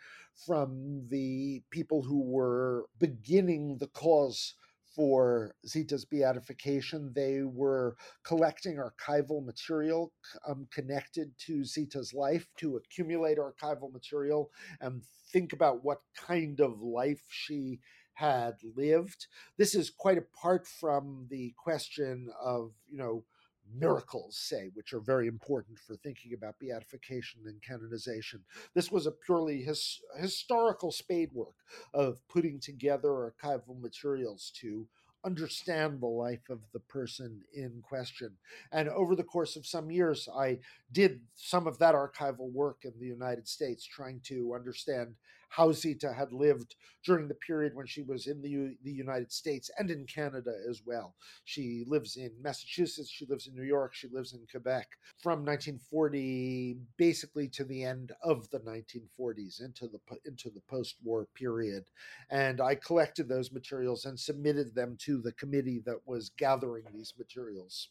from 0.46 1.06
the 1.08 1.62
people 1.70 2.02
who 2.02 2.22
were 2.22 2.86
beginning 2.98 3.76
the 3.78 3.88
cause 3.88 4.54
for 4.94 5.54
Zita's 5.66 6.04
beatification. 6.04 7.12
They 7.14 7.42
were 7.42 7.96
collecting 8.24 8.76
archival 8.76 9.44
material 9.44 10.12
um, 10.46 10.66
connected 10.72 11.32
to 11.46 11.64
Zita's 11.64 12.12
life 12.14 12.46
to 12.58 12.76
accumulate 12.76 13.38
archival 13.38 13.92
material 13.92 14.50
and 14.80 15.02
think 15.32 15.52
about 15.52 15.84
what 15.84 15.98
kind 16.16 16.60
of 16.60 16.80
life 16.80 17.22
she 17.28 17.80
had 18.14 18.54
lived. 18.76 19.26
This 19.58 19.74
is 19.74 19.90
quite 19.90 20.18
apart 20.18 20.66
from 20.66 21.26
the 21.30 21.52
question 21.58 22.28
of, 22.42 22.72
you 22.88 22.98
know, 22.98 23.24
miracles, 23.72 24.36
say, 24.36 24.70
which 24.74 24.92
are 24.92 25.00
very 25.00 25.26
important 25.26 25.78
for 25.78 25.96
thinking 25.96 26.32
about 26.34 26.58
beatification 26.60 27.40
and 27.46 27.62
canonization. 27.62 28.40
This 28.74 28.90
was 28.90 29.06
a 29.06 29.12
purely 29.12 29.62
his, 29.62 30.00
historical 30.18 30.92
spade 30.92 31.30
work 31.32 31.54
of 31.92 32.26
putting 32.28 32.60
together 32.60 33.08
archival 33.08 33.80
materials 33.80 34.52
to 34.60 34.86
understand 35.24 36.00
the 36.00 36.06
life 36.06 36.50
of 36.50 36.60
the 36.72 36.80
person 36.80 37.40
in 37.54 37.82
question. 37.82 38.30
And 38.72 38.88
over 38.90 39.16
the 39.16 39.24
course 39.24 39.56
of 39.56 39.66
some 39.66 39.90
years, 39.90 40.28
I 40.36 40.58
did 40.92 41.20
some 41.34 41.66
of 41.66 41.78
that 41.78 41.94
archival 41.94 42.52
work 42.52 42.84
in 42.84 42.92
the 43.00 43.06
United 43.06 43.48
States, 43.48 43.86
trying 43.86 44.20
to 44.24 44.54
understand 44.54 45.14
how 45.54 45.72
Zita 45.72 46.12
had 46.12 46.32
lived 46.32 46.74
during 47.04 47.28
the 47.28 47.34
period 47.34 47.74
when 47.74 47.86
she 47.86 48.02
was 48.02 48.26
in 48.26 48.42
the, 48.42 48.76
the 48.82 48.92
United 48.92 49.30
States 49.30 49.70
and 49.78 49.90
in 49.90 50.04
Canada 50.06 50.52
as 50.68 50.82
well. 50.84 51.14
She 51.44 51.84
lives 51.86 52.16
in 52.16 52.30
Massachusetts, 52.42 53.10
she 53.10 53.26
lives 53.26 53.46
in 53.46 53.54
New 53.54 53.62
York, 53.62 53.94
she 53.94 54.08
lives 54.08 54.32
in 54.32 54.40
Quebec 54.50 54.88
from 55.22 55.44
1940 55.44 56.76
basically 56.96 57.48
to 57.48 57.64
the 57.64 57.84
end 57.84 58.12
of 58.22 58.50
the 58.50 58.58
1940s 58.60 59.62
into 59.62 59.86
the 59.86 60.00
into 60.24 60.50
the 60.50 60.62
post-war 60.68 61.28
period. 61.34 61.84
And 62.30 62.60
I 62.60 62.74
collected 62.74 63.28
those 63.28 63.52
materials 63.52 64.06
and 64.06 64.18
submitted 64.18 64.74
them 64.74 64.96
to 65.02 65.20
the 65.20 65.32
committee 65.32 65.82
that 65.86 66.00
was 66.06 66.30
gathering 66.30 66.84
these 66.92 67.14
materials. 67.16 67.90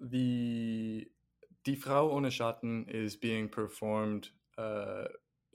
The 0.00 1.06
Die 1.64 1.74
Frau 1.76 2.10
ohne 2.10 2.30
Schatten 2.30 2.88
is 2.88 3.16
being 3.16 3.48
performed 3.48 4.30
uh, 4.58 5.04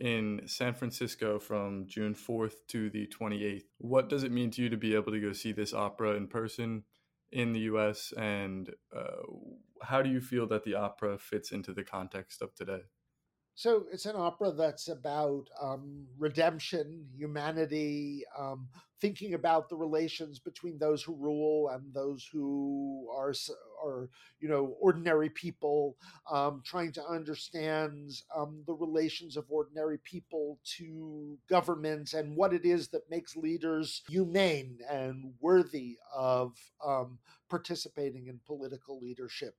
in 0.01 0.41
San 0.47 0.73
Francisco 0.73 1.37
from 1.37 1.85
June 1.85 2.15
4th 2.15 2.55
to 2.69 2.89
the 2.89 3.07
28th. 3.07 3.65
What 3.77 4.09
does 4.09 4.23
it 4.23 4.31
mean 4.31 4.49
to 4.51 4.63
you 4.63 4.69
to 4.69 4.77
be 4.77 4.95
able 4.95 5.11
to 5.11 5.21
go 5.21 5.31
see 5.31 5.51
this 5.51 5.75
opera 5.75 6.15
in 6.15 6.27
person 6.27 6.83
in 7.31 7.53
the 7.53 7.59
US? 7.71 8.11
And 8.17 8.71
uh, 8.95 9.21
how 9.83 10.01
do 10.01 10.09
you 10.09 10.19
feel 10.19 10.47
that 10.47 10.63
the 10.63 10.73
opera 10.73 11.19
fits 11.19 11.51
into 11.51 11.71
the 11.71 11.83
context 11.83 12.41
of 12.41 12.55
today? 12.55 12.81
So 13.55 13.85
it's 13.91 14.05
an 14.05 14.15
opera 14.15 14.51
that's 14.51 14.87
about 14.87 15.45
um, 15.61 16.07
redemption, 16.17 17.05
humanity, 17.15 18.23
um, 18.37 18.67
thinking 19.01 19.33
about 19.33 19.67
the 19.67 19.75
relations 19.75 20.39
between 20.39 20.77
those 20.77 21.03
who 21.03 21.15
rule 21.15 21.69
and 21.69 21.93
those 21.93 22.27
who 22.31 23.07
are, 23.15 23.33
are 23.83 24.09
you 24.39 24.47
know, 24.47 24.75
ordinary 24.79 25.29
people, 25.29 25.97
um, 26.31 26.61
trying 26.65 26.91
to 26.93 27.05
understand 27.05 28.11
um, 28.35 28.63
the 28.67 28.73
relations 28.73 29.37
of 29.37 29.45
ordinary 29.49 29.97
people 29.99 30.59
to 30.77 31.37
governments 31.49 32.13
and 32.13 32.35
what 32.35 32.53
it 32.53 32.65
is 32.65 32.87
that 32.89 33.09
makes 33.09 33.35
leaders 33.35 34.01
humane 34.07 34.77
and 34.89 35.33
worthy 35.39 35.97
of 36.15 36.53
um, 36.85 37.19
participating 37.49 38.27
in 38.27 38.39
political 38.45 38.99
leadership 38.99 39.55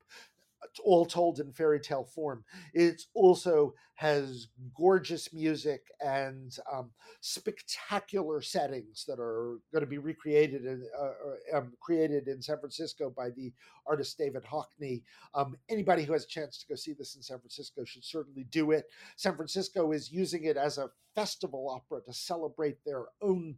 all 0.85 1.07
told 1.07 1.41
in 1.41 1.53
fairy 1.53 1.81
tale 1.81 2.05
form. 2.05 2.45
It 2.73 3.03
also 3.15 3.75
has 3.95 4.49
gorgeous 4.77 5.33
music 5.33 5.83
and 6.01 6.57
um, 6.73 6.91
spectacular 7.21 8.41
settings 8.41 9.05
that 9.07 9.21
are 9.21 9.59
going 9.73 9.85
to 9.85 9.87
be 9.87 9.99
recreated 9.99 10.63
and 10.63 10.83
uh, 10.99 11.05
uh, 11.05 11.59
um, 11.59 11.73
created 11.81 12.27
in 12.27 12.43
San 12.43 12.59
Francisco 12.59 13.13
by 13.17 13.31
the 13.31 13.53
artist 13.87 14.19
David 14.19 14.45
Hockney. 14.45 15.03
Um, 15.35 15.57
anybody 15.69 16.05
who 16.05 16.13
has 16.13 16.25
a 16.25 16.29
chance 16.29 16.59
to 16.59 16.67
go 16.67 16.75
see 16.75 16.95
this 16.95 17.15
in 17.17 17.23
San 17.23 17.39
Francisco 17.39 17.85
should 17.85 18.05
certainly 18.05 18.45
do 18.51 18.73
it. 18.73 18.87
San 19.17 19.37
Francisco 19.37 19.93
is 19.93 20.11
using 20.11 20.45
it 20.45 20.57
as 20.57 20.79
a 20.79 20.91
festival 21.15 21.69
opera 21.69 22.03
to 22.05 22.13
celebrate 22.13 22.79
their 22.85 23.05
own 23.21 23.57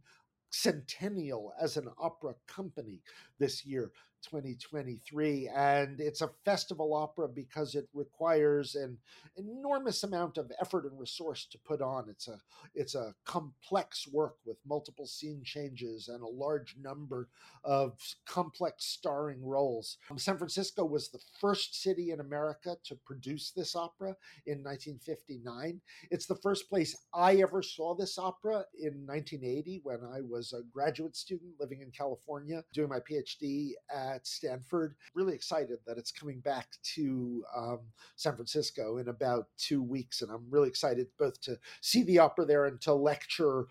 centennial 0.51 1.53
as 1.59 1.77
an 1.77 1.89
opera 1.97 2.33
company 2.47 3.01
this 3.39 3.65
year. 3.65 3.91
2023. 4.29 5.49
And 5.55 5.99
it's 5.99 6.21
a 6.21 6.29
festival 6.43 6.93
opera 6.93 7.27
because 7.27 7.75
it 7.75 7.87
requires 7.93 8.75
an 8.75 8.97
enormous 9.37 10.03
amount 10.03 10.37
of 10.37 10.51
effort 10.61 10.85
and 10.85 10.99
resource 10.99 11.47
to 11.51 11.57
put 11.59 11.81
on. 11.81 12.05
It's 12.09 12.27
a 12.27 12.39
it's 12.73 12.95
a 12.95 13.13
complex 13.25 14.07
work 14.11 14.35
with 14.45 14.57
multiple 14.67 15.05
scene 15.05 15.41
changes 15.43 16.07
and 16.07 16.21
a 16.21 16.27
large 16.27 16.75
number 16.81 17.29
of 17.63 17.93
complex 18.25 18.85
starring 18.85 19.43
roles. 19.43 19.97
Um, 20.09 20.17
San 20.17 20.37
Francisco 20.37 20.85
was 20.85 21.09
the 21.09 21.19
first 21.39 21.81
city 21.81 22.11
in 22.11 22.19
America 22.19 22.75
to 22.85 22.95
produce 23.05 23.51
this 23.51 23.75
opera 23.75 24.15
in 24.45 24.63
1959. 24.63 25.81
It's 26.11 26.25
the 26.25 26.35
first 26.35 26.69
place 26.69 26.95
I 27.13 27.35
ever 27.35 27.61
saw 27.61 27.95
this 27.95 28.17
opera 28.17 28.65
in 28.79 29.05
1980 29.05 29.81
when 29.83 29.99
I 30.13 30.21
was 30.21 30.53
a 30.53 30.63
graduate 30.73 31.15
student 31.15 31.53
living 31.59 31.81
in 31.81 31.91
California 31.91 32.63
doing 32.73 32.89
my 32.89 32.99
PhD 32.99 33.71
at 33.93 34.14
at 34.15 34.25
Stanford. 34.25 34.95
Really 35.13 35.35
excited 35.35 35.79
that 35.85 35.97
it's 35.97 36.11
coming 36.11 36.39
back 36.39 36.67
to 36.95 37.43
um, 37.55 37.79
San 38.15 38.35
Francisco 38.35 38.97
in 38.97 39.09
about 39.09 39.47
two 39.57 39.83
weeks. 39.83 40.21
And 40.21 40.31
I'm 40.31 40.45
really 40.49 40.69
excited 40.69 41.07
both 41.19 41.39
to 41.41 41.57
see 41.81 42.03
the 42.03 42.19
opera 42.19 42.45
there 42.45 42.65
and 42.65 42.79
to 42.81 42.93
lecture. 42.93 43.65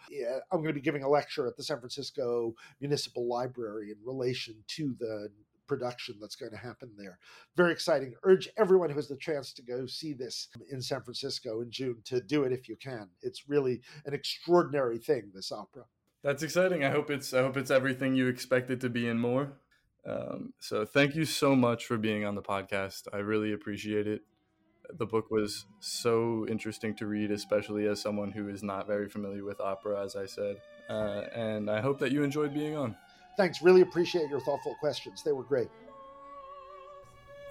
I'm 0.53 0.61
going 0.61 0.69
to 0.69 0.75
be 0.75 0.81
giving 0.81 1.03
a 1.03 1.09
lecture 1.09 1.47
at 1.47 1.57
the 1.57 1.65
San 1.65 1.79
Francisco 1.79 2.55
Municipal 2.81 3.29
Library 3.29 3.91
in 3.91 3.97
relation 4.05 4.55
to 4.69 4.95
the 4.99 5.31
production 5.67 6.17
that's 6.21 6.37
going 6.37 6.53
to 6.53 6.59
happen 6.59 6.91
there. 6.99 7.19
Very 7.57 7.73
exciting. 7.73 8.15
Urge 8.23 8.51
everyone 8.59 8.91
who 8.91 8.97
has 8.97 9.09
the 9.09 9.17
chance 9.17 9.53
to 9.55 9.63
go 9.63 9.87
see 9.87 10.13
this 10.13 10.49
in 10.71 10.83
San 10.83 11.03
Francisco 11.03 11.63
in 11.63 11.71
June 11.71 12.03
to 12.05 12.21
do 12.21 12.43
it 12.43 12.53
if 12.53 12.69
you 12.69 12.77
can. 12.77 13.09
It's 13.23 13.49
really 13.49 13.81
an 14.05 14.13
extraordinary 14.13 14.99
thing, 14.99 15.31
this 15.35 15.51
opera. 15.51 15.85
That's 16.23 16.43
exciting. 16.43 16.85
I 16.85 16.91
hope 16.91 17.11
it's 17.11 17.35
I 17.35 17.43
hope 17.43 17.57
it's 17.59 17.71
everything 17.71 18.15
you 18.15 18.29
expect 18.29 18.71
it 18.71 18.81
to 18.81 18.89
be 18.89 19.07
and 19.09 19.21
more. 19.21 19.53
Um, 20.07 20.53
so 20.59 20.85
thank 20.85 21.15
you 21.15 21.25
so 21.25 21.57
much 21.57 21.87
for 21.87 21.97
being 21.97 22.25
on 22.25 22.35
the 22.35 22.43
podcast. 22.43 23.09
I 23.13 23.19
really 23.19 23.53
appreciate 23.53 24.07
it. 24.07 24.23
The 24.99 25.07
book 25.07 25.31
was 25.31 25.65
so 25.81 26.47
interesting 26.49 26.95
to 26.97 27.07
read, 27.07 27.31
especially 27.31 27.87
as 27.87 28.01
someone 28.01 28.31
who 28.31 28.49
is 28.49 28.63
not 28.63 28.87
very 28.87 29.09
familiar 29.09 29.45
with 29.45 29.61
opera, 29.61 30.05
as 30.05 30.15
I 30.15 30.27
said. 30.27 30.57
Uh, 30.91 31.23
and 31.35 31.71
I 31.71 31.81
hope 31.81 31.99
that 32.01 32.13
you 32.13 32.23
enjoyed 32.23 32.53
being 32.53 32.77
on. 32.77 32.95
Thanks. 33.37 33.63
Really 33.63 33.81
appreciate 33.81 34.29
your 34.29 34.41
thoughtful 34.41 34.77
questions. 34.81 35.23
They 35.23 35.33
were 35.33 35.43
great. 35.43 35.69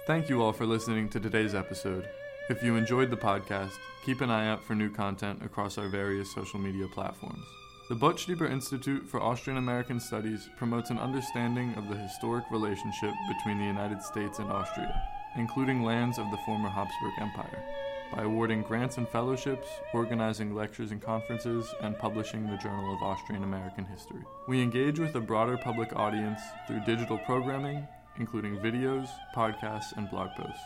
Thank 0.06 0.28
you 0.28 0.42
all 0.42 0.52
for 0.52 0.66
listening 0.66 1.08
to 1.10 1.20
today's 1.20 1.54
episode. 1.54 2.08
If 2.50 2.62
you 2.62 2.76
enjoyed 2.76 3.10
the 3.10 3.16
podcast, 3.16 3.72
keep 4.04 4.20
an 4.20 4.30
eye 4.30 4.48
out 4.48 4.62
for 4.62 4.74
new 4.74 4.90
content 4.90 5.42
across 5.42 5.78
our 5.78 5.88
various 5.88 6.32
social 6.32 6.60
media 6.60 6.86
platforms. 6.86 7.44
The 7.90 7.94
Botstiber 7.94 8.50
Institute 8.50 9.06
for 9.06 9.20
Austrian 9.20 9.58
American 9.58 10.00
Studies 10.00 10.48
promotes 10.56 10.88
an 10.88 10.98
understanding 10.98 11.74
of 11.74 11.86
the 11.86 11.96
historic 11.96 12.44
relationship 12.50 13.12
between 13.28 13.58
the 13.58 13.66
United 13.66 14.02
States 14.02 14.38
and 14.38 14.50
Austria, 14.50 15.02
including 15.36 15.84
lands 15.84 16.18
of 16.18 16.30
the 16.30 16.38
former 16.46 16.70
Habsburg 16.70 17.12
Empire, 17.20 17.62
by 18.10 18.22
awarding 18.22 18.62
grants 18.62 18.96
and 18.96 19.06
fellowships, 19.06 19.68
organizing 19.92 20.54
lectures 20.54 20.92
and 20.92 21.02
conferences, 21.02 21.74
and 21.82 21.98
publishing 21.98 22.46
the 22.46 22.56
Journal 22.56 22.94
of 22.94 23.02
Austrian 23.02 23.44
American 23.44 23.84
History. 23.84 24.22
We 24.48 24.62
engage 24.62 24.98
with 24.98 25.14
a 25.16 25.20
broader 25.20 25.58
public 25.58 25.94
audience 25.94 26.40
through 26.66 26.86
digital 26.86 27.18
programming, 27.18 27.86
including 28.16 28.60
videos, 28.60 29.08
podcasts, 29.36 29.94
and 29.98 30.08
blog 30.08 30.30
posts. 30.38 30.64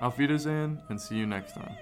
Auf 0.00 0.18
Wiedersehen, 0.18 0.80
and 0.88 1.00
see 1.00 1.14
you 1.14 1.26
next 1.26 1.52
time. 1.52 1.76